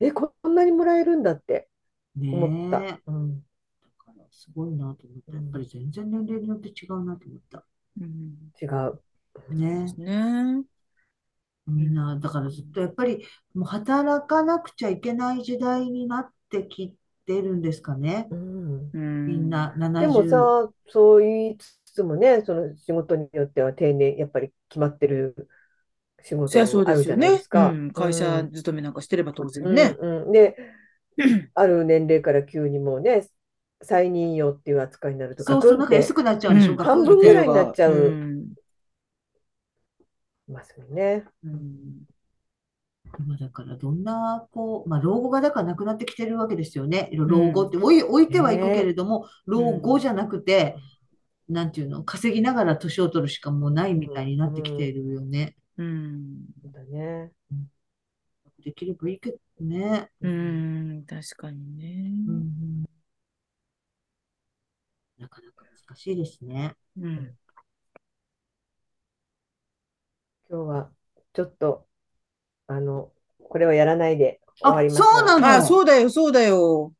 [0.00, 1.68] え、こんなにもらえるんだって
[2.16, 2.80] 思った。
[2.80, 3.02] ねえ。
[3.06, 3.42] うんだ
[4.04, 5.32] からすごいなと思った。
[5.34, 7.64] やっぱり全然年齢によって違うなと思った。
[8.00, 9.00] うん違う。
[9.54, 10.64] ねね。
[11.66, 16.94] みんな、だからずっとやっぱりもう働かなくちゃいけない時代になってき
[17.26, 18.26] てるんですかね。
[18.30, 20.24] うんうんみんなで70。
[20.24, 25.48] もさ、そう言いつつもね、その仕事によっては定年、やっぱり決まってる
[26.22, 27.26] 仕事そりゃそうあるじゃですよね。
[27.28, 27.68] ないですか。
[27.68, 29.96] うん会社うん勤めなんかしてれば当然うんね。
[29.98, 30.56] うんで、
[31.54, 33.26] ある年齢から急にもうね、
[33.82, 38.46] 再任用っていう扱いになると、そうそう、なんか安くなっちゃうんでしょ、うん学校半分ぐらいになっのちゃううん
[40.48, 41.24] ますよね。
[41.44, 42.08] うん
[43.18, 47.08] 今だからどんな、こう、まあ、老後がだからなくなってきてるわけですよね。
[47.12, 50.76] 老後って置い、置いてはいくけれども、老後じゃなくて、
[51.48, 55.56] なんていうの、稼ぎながら年を取るしかもうないみたいになってきているよね。
[55.56, 55.67] うん。
[55.78, 55.84] そ
[56.68, 57.30] うだね。
[58.64, 60.10] できればいいけどね。
[60.20, 61.04] うん。
[61.06, 62.12] 確かにね。
[62.26, 62.84] うん
[65.18, 66.74] なかなか難しいですね。
[67.00, 67.36] うん。
[70.48, 70.90] 今日は
[71.32, 71.86] ちょっと、
[72.66, 75.46] あの、これをやらないで終わあ、りますそうなの？
[75.46, 76.92] あ、そうだよ、そうだよ。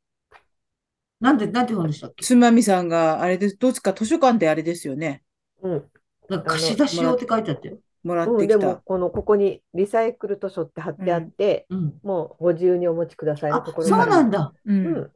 [1.21, 2.25] なんで、なんてしたっけ？
[2.25, 3.57] つまみさんが、あれです。
[3.57, 5.23] どっちか図書館であれですよね。
[5.63, 5.91] うん。
[6.29, 7.79] なんか貸し出し用って書いてあったよ。
[8.05, 8.67] もらっうん、でてきた。
[8.67, 11.95] もこのここにリサイクル図書って貼ってあって、うん。
[12.03, 14.53] もうご自由にお持ちくださいのあ、そうところからなんだ。
[14.65, 14.73] う。
[14.73, 14.87] うん。
[14.87, 15.11] ん、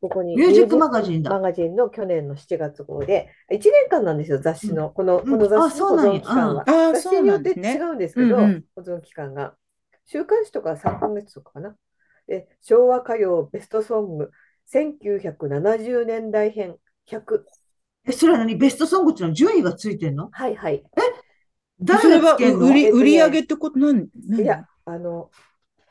[0.00, 1.30] ここにミュージックマガジンだ。
[1.30, 5.48] マガジンの去年の7月号で1年間なんですよ雑誌の、このこのうん。
[5.48, 6.12] 雑誌の保あそうなんや。
[6.12, 8.64] 存期間は、雑誌によって違うんですけど、うんうん。
[8.74, 9.54] 保存期間が。
[10.04, 11.74] 週刊誌とかは3ヶ月とかかな。
[12.26, 14.30] で昭和歌謡ベストソング
[14.72, 16.76] 1970年代編
[17.08, 17.44] 100
[18.08, 18.56] え、それは何？
[18.56, 20.28] ベストソングっていうのは順位がついてんの？
[20.32, 20.84] はいはい。
[20.94, 21.08] 誰
[21.78, 23.78] それは売り、売り上げってこと？
[23.78, 24.42] なん、何？
[24.42, 25.30] いやあの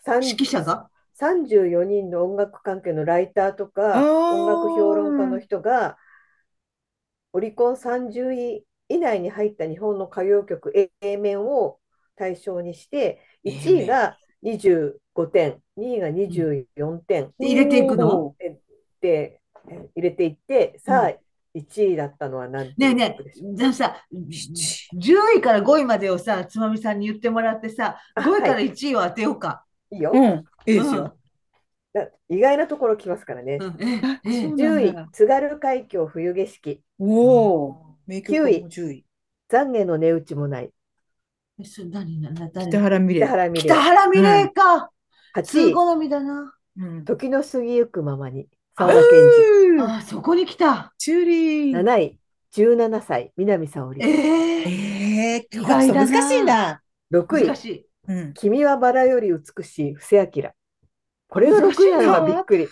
[0.08, 0.90] 指揮者が
[1.20, 4.02] ？34人の音楽関係のライターとか
[4.34, 5.98] 音楽評論家の人が
[7.34, 11.80] オリコン30位以内に入った日本の歌謡曲 A 面を
[12.16, 14.94] 対象にして1位が25
[15.32, 18.28] 点2位が24点で入れていくの？
[18.28, 18.60] おで
[19.02, 19.40] え
[19.96, 21.14] 入れていってさあ
[21.56, 28.72] 1位だったのは何ねえね曲でしょうじゃあさ、七10位から5位までをさ、つまみさんに言ってもらってさ、あ5位からはい。
[28.72, 29.64] 1位を当てようか。
[29.90, 31.16] いいよ、うん、いいですよ。
[31.94, 33.78] だ意外なところ来ますからね、うん。
[33.82, 36.82] えあえそう10位津軽海峡冬景色。
[37.00, 39.06] おお、名曲九位も10位。
[39.50, 40.72] 懺悔の値打ちもない。
[41.64, 43.22] 北原美玲。
[43.22, 43.66] 北原美玲。
[43.66, 44.92] 北原美玲か。
[45.36, 45.74] 8通位。
[45.74, 46.54] 好みだな。
[46.78, 47.06] うん。
[47.06, 48.42] 時の過ぎゆくままに。
[48.44, 50.94] あ沢田研あ、そこに来た。
[50.98, 51.82] チューリ二ー。
[51.82, 52.20] 7位。
[52.54, 53.32] 17歳。
[53.38, 54.02] 南沙織。
[54.04, 56.12] ええええー、意外だな。
[56.12, 56.82] 難しいな。
[57.14, 57.48] 6位。
[57.48, 57.86] 難しい。
[58.10, 58.34] うん。
[58.34, 60.50] 君はバラより美しい布施明。
[61.30, 62.68] これが6位なのがびっくり。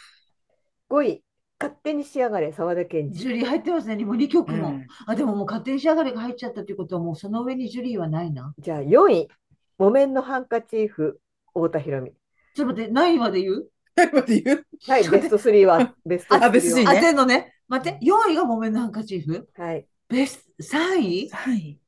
[0.89, 1.23] 5位。
[1.59, 3.13] 勝手に仕上がれ沢田研二。
[3.13, 4.67] ジュリー入ってますね、もう2曲も。
[4.67, 4.88] うん。
[5.05, 8.53] あ、でももう勝手に仕上がりが入っちゃったということは、もうその上にジュリーはないな。
[8.59, 9.30] じゃあ4位。
[9.77, 11.21] 木綿のハンカチーフ
[11.53, 12.11] 太田裕美。
[12.55, 13.69] ちょっと待って、何位まで言う？
[13.95, 17.53] 何まで言うはいベスト3はベスト3あベスト3は当ねてんのね。
[17.68, 19.48] 待って、4位が木綿のハンカチーフ？
[19.56, 21.80] はいベスト、3位はい。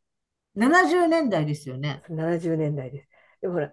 [0.57, 2.01] ?70 年代ですよね。
[2.09, 3.09] 70年代です
[3.41, 3.71] でもほら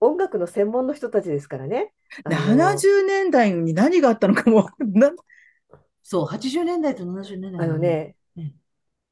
[0.00, 1.92] 音楽の専門の人たちですからね
[2.24, 4.68] あの70年代に何があったのかも。
[4.78, 5.12] な
[6.02, 8.54] そう、80年代と70年代あのねうん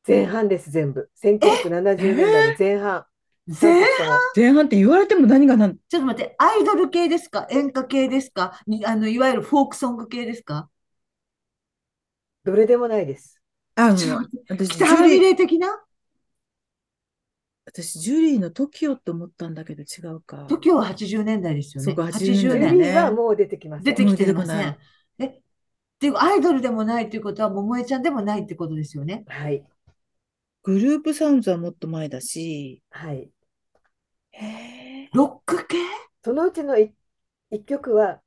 [0.07, 3.07] 前半です全部1970年代の前半
[3.49, 3.87] 全
[4.35, 7.47] 前半って言われても何が何、ちょっと待って、アイドル系ですか？
[7.51, 8.61] 演歌系ですか？
[8.67, 10.69] にあの、いわゆるフォークソング系ですか？
[12.45, 13.41] どれでもないです。
[13.77, 13.97] あ、うん。
[13.97, 15.81] ちょっと私、ジ北原美ュリー、玲的な？
[17.67, 20.47] 私、ジュリーの TOKIO って思ったんだけど違うか。
[20.49, 21.85] TOKIO は80年代ですよね。
[21.85, 24.77] そうか80 80ジュ年代年リーはもう出てきません出てきてませんい。
[25.19, 25.41] え、っ
[26.01, 26.11] てい。
[26.11, 29.25] うか、アイドルでもないということは、桃江ちゃんでもないってことですよね。
[29.29, 29.65] はい。
[30.63, 32.83] グループサウンズはもっと前だし。
[32.91, 33.31] はい
[34.39, 35.77] へロック系？
[36.25, 36.91] そのうちの 1,
[37.65, 38.21] 曲は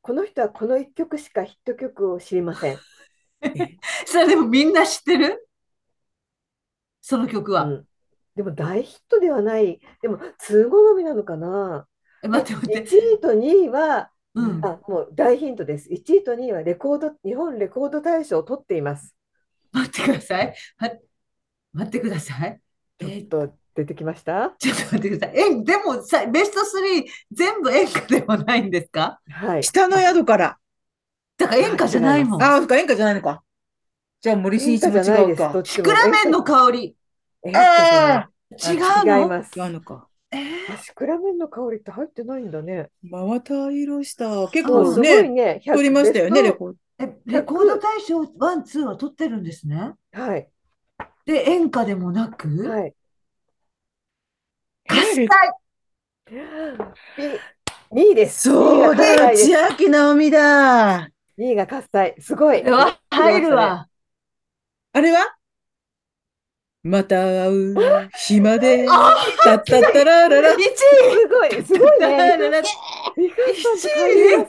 [0.00, 2.78] この人はこの1曲しかヒット曲を知りません、
[3.42, 3.78] え。
[4.06, 5.48] それでもみんな知ってる？
[7.00, 7.64] その曲は。
[7.64, 7.88] うん、
[8.34, 11.86] でも大ヒットではないでも通好みなのかな？
[12.22, 12.96] え待って待って。
[12.96, 14.66] 1位と2位はうん。
[14.66, 19.14] あもう大ヒントです1位と2位はレコード日本レコード大賞を取っています
[19.72, 20.54] 待ってください。
[20.76, 20.90] は
[21.72, 22.60] 待ってください。
[23.00, 24.54] えちょっと出てきました？
[24.58, 25.38] ちょっと待ってください。
[25.38, 29.20] え、でもさ、ベスト3全部演歌でもないんですか？
[29.30, 30.58] はい北の宿から。
[31.36, 32.42] だから演歌じゃないもん。
[32.42, 33.42] ああ、そっか、演歌じゃないのか。
[34.20, 35.60] じゃあ森進一も違うか。
[35.64, 36.96] シクラメンの香り。
[37.44, 38.28] 演歌じゃないあ
[38.72, 40.06] 違うあ違いのますうのか。
[40.30, 40.74] えー？
[40.74, 44.48] あシクラメンの香りって入ってないんだね真綿色した。
[44.48, 46.76] 結もうすごい構ね、ね撮りましたよね、レベスコード。
[47.00, 49.92] え、レコード大賞1、2は取ってるんですね？
[50.12, 50.48] トはい
[51.26, 52.94] で、演歌でもなく、はい
[54.94, 55.26] 喝采
[57.92, 58.48] 2位です。
[58.48, 61.08] そう2位が喝だ、千秋直美だ。
[61.38, 62.14] 2位が喝采。
[62.20, 62.62] すごい。
[63.10, 63.88] 入るわ。
[64.92, 65.36] あれは？
[66.86, 67.74] また会う
[68.14, 68.86] 日まで。
[68.86, 70.50] たったったららら。
[70.52, 71.98] 1位すごい、すごいね。
[71.98, 72.62] だらら
[73.16, 73.36] ミカ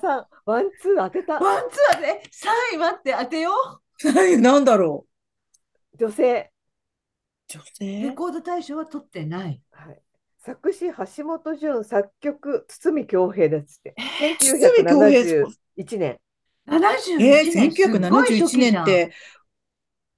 [0.01, 1.39] さんワン、ツー当てた。
[1.39, 2.21] ワンツーで
[2.71, 3.51] 3位待って当てよ
[4.41, 5.05] なんだろ
[5.97, 6.51] 女性。
[7.47, 7.53] う。
[7.53, 8.01] 女う。
[8.03, 9.61] レ性コード大賞は取ってない。
[9.71, 10.01] はい、
[10.45, 13.95] 作詞、橋本淳、作曲、堤恭平ですって。
[14.39, 16.19] 堤恭平1971年。
[16.67, 17.71] 71えー、年。
[17.71, 18.83] すっごい初1971期じゃん。
[18.83, 19.13] 年って、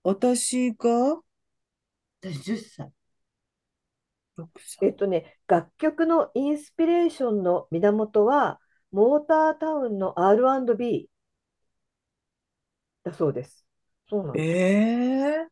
[0.03, 1.21] 私が？
[2.21, 2.91] 私10歳。
[4.37, 4.85] 6歳。
[4.87, 8.59] えっとね、楽曲のインスピレーションの源は、
[8.91, 11.09] モータータウンの R&B
[13.03, 13.65] だそうです。
[14.09, 14.45] そうなんです。
[14.45, 15.47] えー、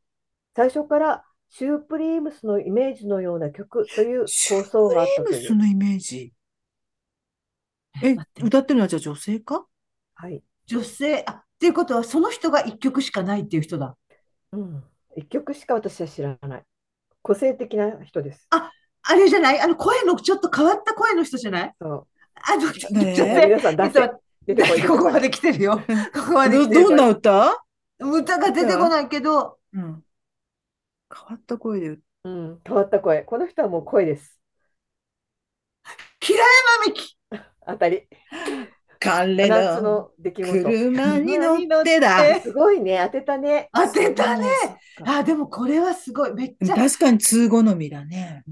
[0.53, 1.25] 最初から
[1.57, 5.41] シュープリームスのイメージのような曲というシュ構想があったープという。
[5.41, 6.33] リームスのイメージ？
[8.03, 9.65] え、歌ってるのはじゃあ女性か？
[10.15, 10.43] はい。
[10.65, 13.95] 女性、あ、っていうことはその人が1曲しかないっていう人だ。
[14.51, 14.83] うん。
[15.15, 16.63] 一曲しか私は知らない。
[17.21, 18.47] 個性的な人です。
[18.49, 18.69] あ
[19.03, 19.61] あれじゃない？
[19.61, 21.73] あの声のちょっと変わった声の人じゃない？
[21.79, 24.11] そあの、ちょっと皆さん出せ。
[24.45, 24.81] 出てこい。
[24.81, 25.81] こいここまで来てるよ。
[26.13, 27.63] ここまで来てるどどんな歌？
[28.01, 30.03] 歌が出てこないけど、うん。
[31.13, 33.21] 変わった声で歌うん、変わった声。
[33.21, 34.39] この人はもう声です。
[36.19, 37.15] 平山美樹。
[37.67, 38.07] 当たり。
[38.99, 40.63] 彼のの出来事。
[40.63, 41.37] 車に
[41.67, 42.39] 乗ってだ。
[42.39, 43.69] すごいね、当てたね。
[43.71, 44.47] 当てたね。
[45.05, 46.33] あ、でもこれはすごい。
[46.33, 46.75] めっちゃ。
[46.75, 48.43] 確かに通好みだね。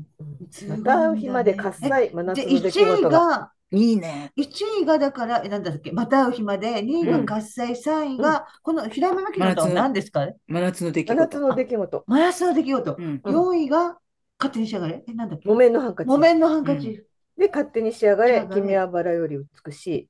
[0.67, 3.51] また会う日まで喝采、真夏で、の出来1位事が。
[3.73, 4.31] が、いいね。
[4.35, 10.25] 1位がだから、え、なんだっけ、また会う日まで、2位が喝采、3位が、この平山美樹の歌は何ですか？
[10.25, 11.47] ね真夏の出来真夏事。
[11.47, 12.03] の出来事。
[12.07, 12.95] 真夏の出来事。
[12.97, 13.21] うん。
[13.23, 13.97] うん4位が、
[14.39, 15.03] 勝手にしやがれ。
[15.07, 15.47] え、なんだっけ？
[15.47, 16.07] 木綿のハンカチ。
[16.09, 17.05] 木綿のハンカチ。
[17.37, 20.09] で、勝手に仕上がれ君はバラより美しい。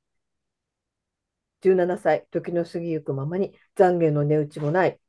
[1.62, 5.00] 17歳、時の過ぎゆくままに、懺悔の値打ちもない、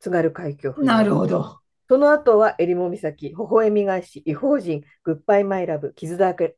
[0.00, 1.60] 津軽海峡冬なるほど。
[1.88, 6.56] その後は、襟裳岬、微笑み返し、異邦人、グッバイマイラブ、傷だらけ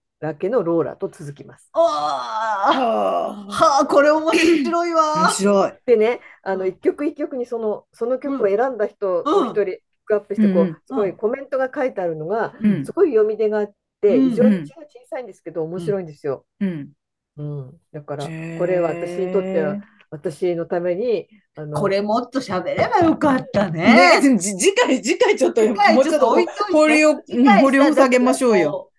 [0.48, 1.68] のローラと続きます。
[1.72, 3.52] ああ、はあ。
[3.52, 5.30] はあ、これ面白い面わ。
[5.34, 5.72] 白い。
[5.84, 12.92] でね、あの一曲一曲にそのその曲を選んだ人をうん一人ピックアップしてこうすごいコメントが書いてあるのがうんす。
[12.92, 16.44] ごい読み出があってうん非常に字が小さいんですけど面白いんですよ。
[16.60, 16.92] うん。
[17.38, 18.30] うん、だからこ
[18.66, 19.76] れは私にとっては
[20.10, 21.26] 私のために
[21.56, 24.38] あのこれもっと喋ればよかったねね。
[24.38, 25.72] じ次回、次回ちょっと、も
[26.02, 26.30] うちょっと
[26.70, 28.91] 掘りを、掘りを下げましょうよ。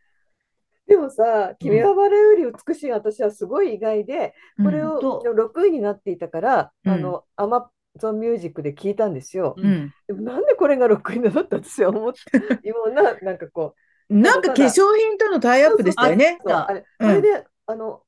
[0.88, 9.54] でもさ「君はバラより美しい」私はすごい意外でこれをと6位になっていたからうんあのアマゾンミュージックで聞いたんですよ。
[9.56, 9.94] うん。
[10.08, 13.80] でもなんでこれが6位なのって私は思ってようななんかこう
[14.10, 16.40] なんか化粧品とのタイアップでしたよね。
[16.46, 18.04] そうあれ、うんあれで、あの、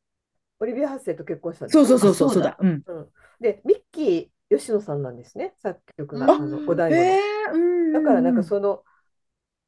[0.60, 2.58] オリビア・ハッセイと結婚したんですそうよそうそうそう、あそううだ。
[2.60, 2.84] うん。
[3.40, 7.22] で、ミッキー吉野さんなんですね、作曲が、ああの五代へ
[7.52, 7.58] 五の。
[7.58, 7.94] え、うん。
[7.94, 8.84] だから、なんかその、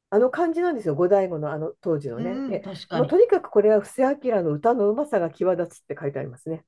[0.09, 2.31] あの感じなんですよ、五代五のあの当時のね。
[2.31, 3.01] うんで確かに。
[3.01, 6.63] もうとにかくこれは布施明の歌のうまさが際立つって書いてありますね。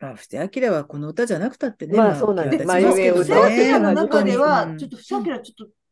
[0.00, 1.96] あ、布施明はこの歌じゃなくたってね。
[1.96, 5.83] まあそうなんです際立ちますけど布施明の中では、うんちょっと布施明ちょっと、ええ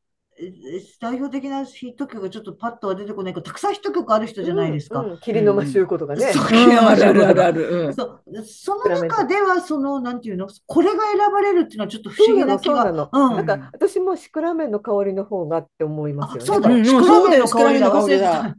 [1.01, 5.01] 代表的なヒット曲がちょっとパッとは出てこないけど、たくさんヒット曲ある人じゃないですか。
[5.01, 6.33] うんうん霧の間修子とかね。
[6.33, 7.69] そううんあるあるあるある。
[7.87, 12.77] うんそうその中では、その、なんていうの、これが選ばれるっていうのはちょっと不思議そうな気が。
[12.77, 13.11] そうなの。
[13.13, 16.43] うんなんか私もシクラメンの香りの方がって思いますよね。
[16.43, 18.55] あそうだ、うんシクラメンの香りだ、忘れて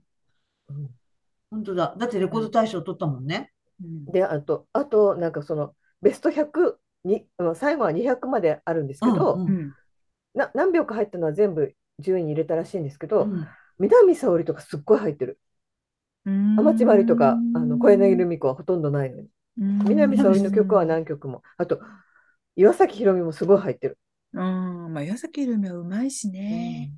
[1.50, 1.96] 本当だ。
[1.98, 3.52] だってレコード大賞取ったもんね。
[3.84, 7.26] うんで、あと、あと、なんかその、ベスト100に、
[7.56, 9.74] 最後は200まであるんですけど、うんうん
[10.34, 13.48] な何秒か入ったのは全部順位に入れたらしいんですけど、うん
[13.80, 15.40] 南沙織とかすっごい入ってる。
[16.26, 19.28] うん天地まりとか、あの小柳ルミ子はほとんどないのに。
[19.60, 21.42] うん南沙織の曲は何曲も。
[21.58, 21.80] あと、
[22.56, 23.98] 岩崎宏美もすごい入ってる。
[24.34, 26.92] うん、まあ、岩崎ルミはうまいしね。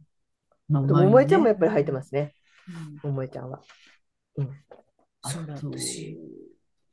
[0.68, 2.34] まああと、桃江ちゃんもやっぱりり入ってますね。
[3.04, 3.62] うん桃江ちゃんは。
[4.38, 4.50] うん。
[5.24, 6.18] そうだ、私。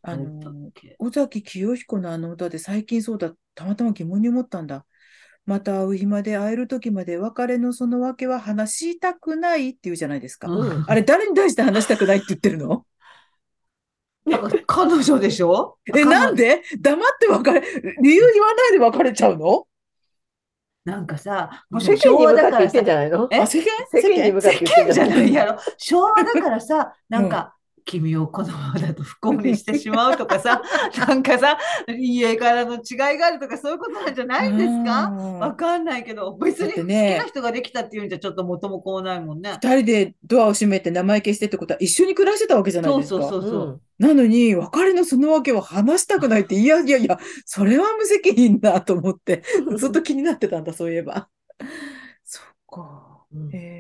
[0.03, 4.85] ああれだっの、け尾崎清彦のあの歌で最近そうだ、たまたま疑問に思ったんだ。
[5.45, 10.49] また会う日まで会える時まで別れのその訳は話したくないって言うじゃないですか。
[10.49, 10.85] うん。
[10.87, 12.85] あれ誰に対して話したくないって言ってるの？
[14.67, 15.79] 彼女でしょ？
[15.95, 16.63] え、なんで？
[16.81, 17.61] 黙って別れ、
[18.01, 19.65] 理由言わないで別れちゃうの？
[20.85, 23.29] なんかさ、もう世昭間に向かって言って和だからさんじゃないの？
[23.31, 23.67] 世間？
[23.93, 24.93] 世間に向かって世言ってん間？
[24.95, 25.59] じゃないやろ。
[25.77, 30.63] 昭和だからさ、なんか、君をこのままだと不幸にしてしまうとかさ、
[31.07, 35.11] なんかさ、家からの違いがあるとか、そういうことなんじゃないんですか？
[35.41, 39.59] わかんないけど、別に好きな人ができたっていうんじゃちょっと元も子もないもんね。
[39.63, 43.23] 二人でドアを閉めて生意気してってことは一緒に暮らしてたわけじゃないそうですか。
[43.23, 43.81] そうそうそう。
[43.99, 49.43] なのに、別れのその訳を話したくないって、いやいやいや、それは無責任だと思って、
[49.77, 51.29] ずっと気になってたんだ、そういえば。
[52.25, 53.25] そっか。
[53.33, 53.72] うんへえ。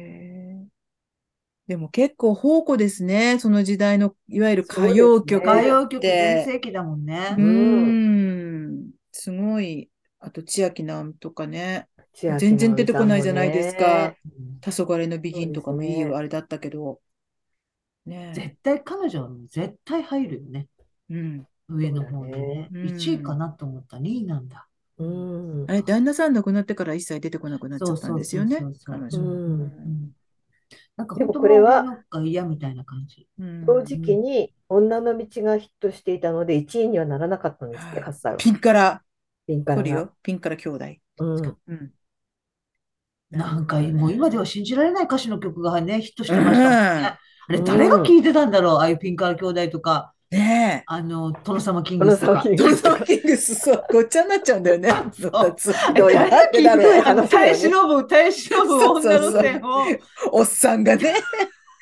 [1.72, 3.38] でも結構宝庫ですね。
[3.38, 7.42] その時代の、いわゆる歌謡曲ね歌謡曲全盛期だもんねう。
[7.42, 8.90] ん。
[9.10, 9.88] すごい。
[10.18, 11.88] あと、千秋直美とかね。
[12.12, 14.14] 千秋全然出てこないじゃないですか。
[14.60, 17.00] 黄昏のビギンとかもいいねあれだったけど。
[18.04, 18.34] ねえ。
[18.34, 20.68] 絶対彼女は絶対入るよね。
[21.08, 21.46] うん。
[21.70, 22.68] 上の方にね。
[22.70, 24.68] そうだね1位かなと思った2位なんだ。
[24.98, 29.18] うんあれ、旦那さん亡くなってから一切出てこなくなっちゃったんですよね彼女。
[29.18, 30.12] うん
[30.96, 33.26] なんかでもこれはなんか嫌みたいな感じ。
[33.38, 38.38] うん同時期に女の道がヒットしていたので1位にはならなかったんですって、はい8歳は。
[38.38, 39.02] ピンから
[39.46, 40.84] ピンからピンから兄弟。
[41.18, 41.92] うんうん。
[43.30, 47.18] なんかもう今では信じられない歌詞の曲がね、ヒットしてましたもんね。
[47.48, 52.42] あれうん誰が聴いてたんだろうああいうピンカー兄弟とか、ねあの、殿様キングスとか。
[52.46, 52.56] え。
[52.56, 54.90] トムソンキングス、そう、 ごっちゃになっちゃうんだよね。
[55.20, 55.32] そう
[55.94, 59.84] どうやってだろうあの耐え忍ぶ、耐え忍ぶ女そうそうそうの線を。
[60.32, 61.14] おっさんがね。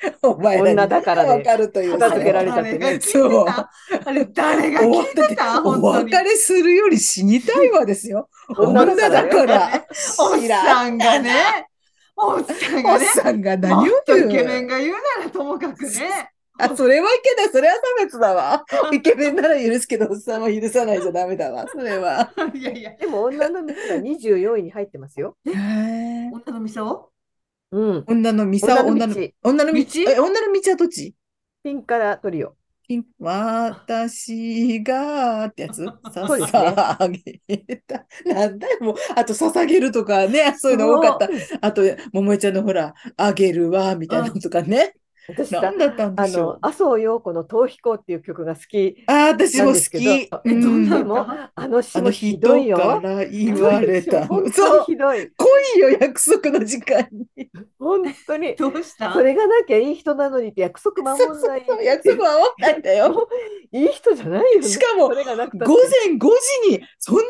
[0.23, 3.69] お前女だからでわかるという片付けられちゃってねあれ誰が聞いてた？
[4.05, 5.81] あれ、誰が聞いてたお。
[5.81, 8.29] 別れするより死にたいわですよ。
[8.57, 9.85] 女女だだから。
[10.19, 11.67] おっさんがね、
[12.15, 16.30] おっさんおっがね、さんがも何を言うイケメンが言うならともかくね。
[16.61, 17.49] あ、それはいけない。
[17.49, 18.65] それは差別だわ。
[18.93, 21.65] イケメンなら許すけど、おっさんは許さないじゃダメだわ。
[21.71, 22.31] それは。
[22.53, 25.37] いやいや、でも女の道は24位に入ってますよ。
[25.45, 27.09] へー女の店を？
[27.71, 28.03] うん。
[28.07, 29.29] 女の店は女の女の道？
[29.43, 29.79] 女の道？
[29.79, 30.11] 道？
[30.11, 31.15] え女の道はどっち？
[31.63, 32.55] ピンからトリオ。
[32.87, 35.85] ピン私がってやつ？
[36.13, 37.09] そうですね捧
[37.47, 38.05] げた。
[38.25, 38.95] なんだよ、もう。
[39.15, 41.29] あと、捧げるとかね、そういうの多かった。
[41.61, 44.95] あと、桃江ちゃんのほら、あげるわ、みたいなのとかね。
[45.27, 46.45] 私さなんだったんあでしょう、。
[46.45, 49.03] の麻生陽子の逃避行っていう曲が好き。
[49.07, 50.07] ああ、私も好き。
[50.07, 51.25] えどんなでも、
[51.55, 52.77] あの詩もあの人ひどいよ。
[52.77, 55.31] から言われたそう、ひどい。
[55.31, 57.49] 来いよ、約束の時間に。
[57.79, 58.55] 本当に。
[58.55, 59.13] どうした？
[59.13, 61.65] それがなきゃいい人なのにって約束守そうんない。
[61.85, 63.27] 約束は守らないんだよ。
[63.71, 64.67] いい人じゃないよね。
[64.67, 65.77] しかもそれがなくたって午
[66.07, 67.21] 前5時に、そんな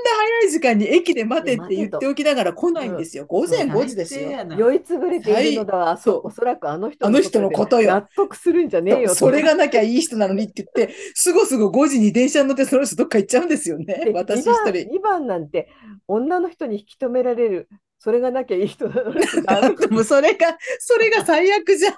[0.41, 3.25] 早い時間に駅で待てって言っておきながら来ないんですよ。
[3.25, 4.31] 午前5時ですよ。
[4.57, 14.11] 酔いつぶれているのだわ、そうそうおそらくあの人あの人のことよ納得するんじゃねえよとそれがなきゃいい人なのにって言って、すぐすぐ5時に電車に乗ってその人どっか行っちゃうんですよねで。
[14.11, 14.97] 私一2番人。
[14.97, 15.69] 2番なんて
[16.07, 17.69] 女の人に引き止められる
[18.03, 19.21] それがなきゃいい人なのに
[19.77, 21.93] でもそれが、それが最悪じゃん。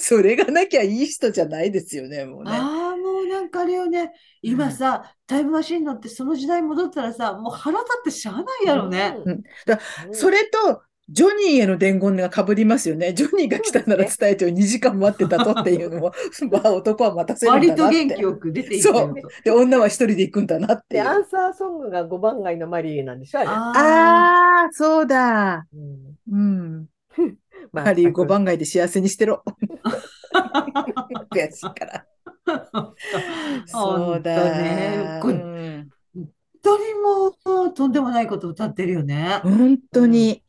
[0.00, 2.50] それがなきゃいい人じゃないですよね、もうね。
[2.50, 4.12] ああ、もうなんかあれよね、
[4.42, 9.16] 今さ、タイムマシン乗ってその時代戻ったらさ、もう腹立ってしゃあないやろね。
[9.24, 9.78] うんだ
[10.10, 13.12] それと、ジョニーへの伝言が被りますよね。
[13.14, 16.12] ジョニーが来たなら伝えてよ、2時間待ってたとっていうのも、
[16.50, 17.82] まあ男は待たせるんだ割なって。
[17.82, 19.14] と元気よく出ていったよと。
[19.44, 25.66] で、女は一人で行くんだなってアンサーソングが5番街のマリーなんでしょあれ、あああ、そうだ。
[25.72, 26.86] うんうん。
[27.72, 29.44] まハリー5番街で幸せにしてろ。
[31.30, 32.06] 悔しいから。
[32.46, 32.92] あ、
[33.66, 34.34] そうだ。
[34.34, 35.88] 本当ね本
[36.62, 37.28] 当にも
[37.68, 39.40] うとんでもないこと歌ってるよね。
[39.44, 40.42] 本当に。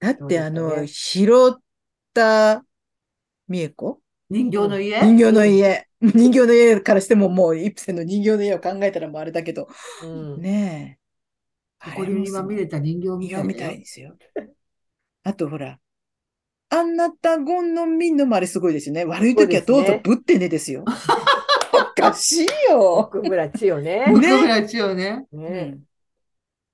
[0.00, 1.60] だってあの、拾っ
[2.14, 2.64] た
[3.48, 4.00] 美恵子？
[4.30, 5.00] 人形の家？
[5.00, 5.88] 人形の家。
[6.00, 9.68] 人形の家からしてももうイプセンの人形の家を考えたらもうあれだけど。
[10.04, 10.98] うんね
[11.82, 11.90] え。
[11.90, 13.70] 誇りにまみれた人形みたい人形みた。
[13.72, 14.14] いですよ。
[15.24, 15.78] あとほら、
[16.70, 19.04] あんなたごんのみんのもあれすごいですよね。
[19.04, 20.84] 悪い時はどうぞぶってねですよ。
[21.72, 22.94] おかしいよ。
[22.94, 24.06] 奥村千代ね。
[24.06, 25.26] ね奥村千代ね。
[25.32, 25.87] うねん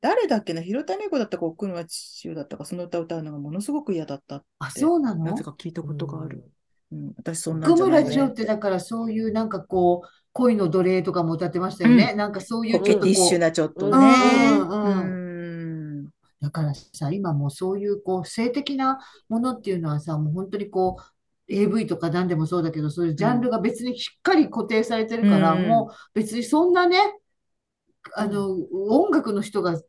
[0.05, 4.45] 誰だっけな、広田猫だったか、奥村千代だったか、その歌を歌うのがものすごく嫌だった。
[4.59, 5.25] あ、そうなの？
[5.25, 6.45] なぜか聞いたことがある。
[6.93, 8.11] うん、私そんなん奥じゃないね。
[8.11, 12.13] 村千代ってだからそういうなんかこう恋の奴隷とかも歌ってましたよね。
[12.13, 13.97] なんかそういうコちょっとこうケティッシュなちょっとね。
[13.97, 14.91] うんうんう
[16.03, 16.09] ん
[16.43, 18.99] だからさ今もうそういうこう性的な
[19.31, 21.03] ものっていうのはさもう本当にこう
[21.49, 26.99] AV とか何でもそうだけどそういうジャンルが別にしっかり固定されてるから、うんもう別にそんなね
[28.15, 29.81] あの音楽の人が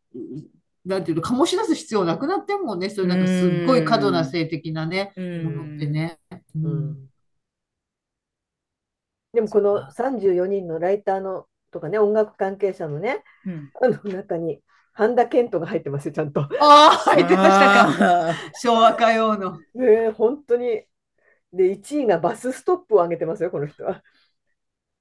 [0.86, 6.20] なんていうの醸し出す必要なくなってんもんねそういうなんかすっごい過度な性的なねうんものってね。
[6.56, 7.10] ううんん
[9.34, 14.62] でもこの34人のライターのとかね、音楽関係者のね、うんあの中に
[14.94, 16.42] 半田健人が入ってますよ、ちゃんと。
[16.42, 19.60] ああ入ってましたかあ昭和歌謡の。
[19.74, 20.84] ねえ、本当に。
[21.54, 24.04] で、1位がバスストップを上げてますよ、この人は。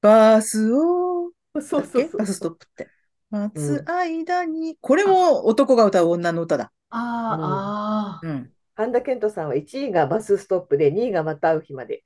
[0.01, 2.11] バスを、そうそうそう。
[2.17, 2.94] バスストップって。
[3.35, 6.73] 待つ間に、これも男が歌う女の歌だ。
[6.91, 8.51] あーあうん。
[8.77, 12.05] 半田健人さんは1位がバスストップで、2位がまた会う日まで。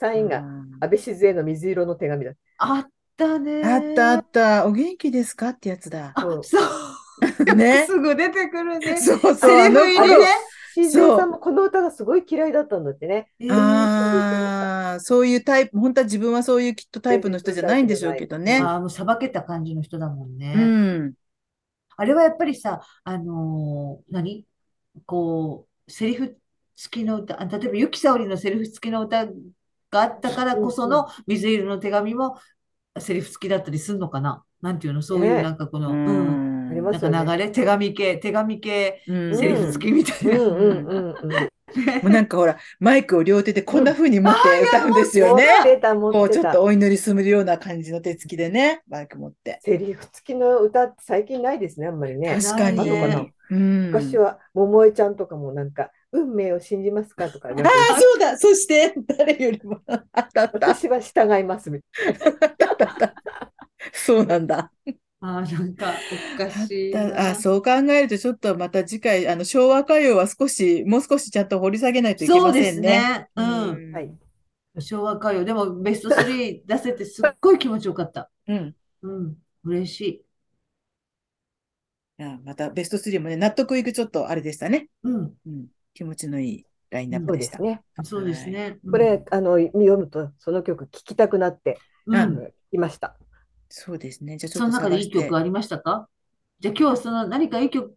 [0.00, 0.38] 3位が
[0.80, 2.32] 安倍静江の水色の手紙だ。
[2.32, 4.66] ーあったねあったあった。
[4.66, 6.12] お元気ですかってやつだ。
[6.14, 7.54] あそうそう。
[7.54, 8.96] ね すぐ出てくるね。
[8.98, 9.34] そうそう。
[9.34, 10.26] セリフ入りね。
[10.74, 13.30] 静江さんもこの歌がすごい嫌いだったんだってね。
[13.38, 18.58] えーああ、そういうタイプ、本当は自分はそういうきっとタイプの人じゃないんでしょうけどね。
[18.62, 20.54] あーもうさばけた感じの人だもんね。
[20.56, 21.14] うん。
[21.96, 24.46] あれはやっぱりさ、あのー何？
[25.06, 26.36] こう、セリフ
[26.76, 29.32] 付きの歌、あ例えば、ゆきさおりのセリフ付きの歌が
[29.92, 32.38] あったからこその水色の手紙も
[32.98, 34.44] セリフ付きだったりするのかな？
[34.62, 37.26] なんていうの、そういうねなんかこうの、うん、んありまなん。
[37.26, 40.40] か流れ、 手紙系、手紙系うんセリフ付きみたいな。
[40.40, 41.50] うんうんうんうん。
[42.02, 45.46] もうなんかほら、マイクを両手でこんな風に持って歌うんですよね。
[46.12, 46.30] こう。
[46.30, 49.60] ちょっとお祈りするような感じの手つきでね、マイク持って。
[49.62, 52.38] セリフ付きの歌って最近ないですね、あんまりね。
[52.42, 53.32] 確かに。
[53.50, 58.36] 昔は桃江ちゃんとかもなんか、運命を信じますかとかね、ああ、そうだ。
[58.36, 59.80] そして、誰よりも。
[60.12, 62.14] 私は従いますみたい
[63.94, 64.72] そうなんだ。
[65.22, 66.96] あーなんかおかしい。
[66.96, 72.90] あ、そう考えると、ちょっとまた次回、あの、昭和歌謡は少し、もう少しちゃんと掘り下げないといけまそうですせんね。
[72.90, 73.28] ね。
[73.36, 73.90] うん。
[73.90, 74.18] んはい。
[74.80, 75.44] 昭和歌謡。
[75.44, 78.30] でもベスト3出せてすっごい気持ちよかった。
[78.46, 78.74] うん。
[79.02, 79.36] うん。
[79.64, 80.24] 嬉しい。
[82.18, 84.88] いやまたベスト3もね、納得いくちょっとあれでしたね。
[85.02, 85.34] うん。
[85.46, 85.66] うん。
[85.94, 87.58] 気持ちのいいラインナップでした。
[87.58, 87.82] ですね。
[88.04, 88.78] そうですね。
[88.90, 93.16] これ、あの、読むと、その曲聴きたくなって、うん、うあのいました。
[93.70, 94.36] そうですね。
[94.36, 95.36] じゃあちそのょっと探して中でいい曲。
[95.38, 96.08] ありましたか？
[96.58, 97.94] じゃあ今日その何かいい曲、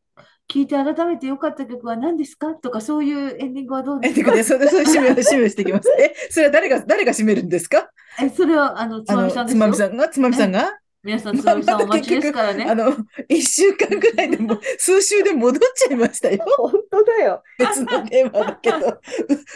[0.47, 2.53] 聴いて改めてよかった曲は何ですか？
[2.55, 5.89] とかそういうエンディングはどうでえ、すかてかね、それ、それ、締め、締めしていきます。
[5.99, 7.89] え、それは誰が、誰が締めるんですか？
[8.21, 9.57] え、それはあの、つあの、まみさんですよ。
[9.57, 10.71] つまみさんが、つまみさんが
[11.03, 12.65] 皆さんつまみさんお待ちですからあね。
[12.75, 12.95] の、
[13.27, 16.45] 一週間ぐらいでも、 数週で戻っちゃいましたよ。
[16.57, 17.43] 本当だよ。
[17.57, 18.81] 別のテーマだけど、う、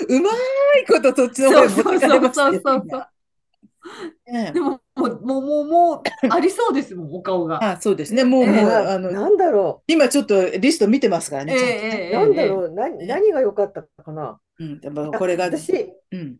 [0.09, 3.07] うまいことそっちの方に持ってかれましたよそうそうそうそう
[4.31, 7.63] ねでも、もう、もう、もう、もう、ありそうですもん、お顔が。
[7.71, 8.23] あ、そうですね。
[8.23, 11.53] もう、ええもう、なあの、なんだろ今ちょっとリスト見てますからえね。
[11.53, 12.13] えええう。
[12.13, 12.69] なんだえろう。
[12.69, 14.39] な何が良かったかな。
[14.59, 16.37] うん、やっぱこれが、私、うん。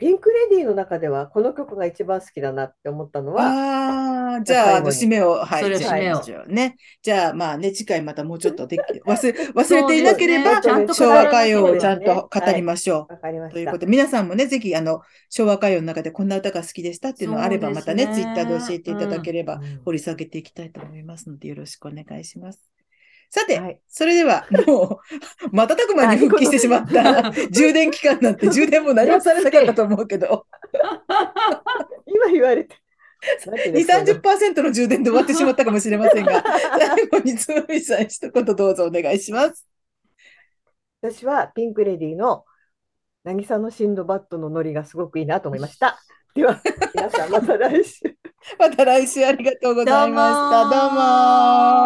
[0.00, 6.76] ピンク・レディーの中ではこの曲が一番好きだなって思ったのは、ああ、じゃあ、あの、締めを、はい、じゃあね。
[7.02, 13.12] じゃあ、まあね、次回またもうちょっとでき、 忘れ、忘れていなければね昭和歌謡をちゃんと語りましょう。
[13.12, 13.78] わかりましたということ。
[13.80, 22.79] で、皆さんもね、ぜひ、あの、昭和歌謡の中でこんな歌が好きでしたっていうのがあれば、そうですまたね、ねツイッターで教えていただければ、うん掘り下げていきたいと思いますので、よろしくお願いします。
[23.30, 25.00] さて、はいそれでは、も
[25.44, 30.46] う、 瞬く間に復帰してしまった 充電期間なんて、充電も何もされなかったと思うけど、
[32.06, 32.76] 今言われて。
[33.46, 33.84] 2、
[34.20, 36.42] 30%の充電で終わってしまったかもしれませんが、
[36.78, 39.66] 最後につむみさん、一言どうぞお願いします。
[41.02, 42.44] 私はピンク・レディーの
[43.24, 46.00] 渚のシンドバッドのノリがすごくいいなと思いました。
[46.34, 46.60] では、
[46.94, 48.16] 皆さんまた来週。
[48.58, 50.70] また来週ありがとうございました。
[50.70, 51.70] どうも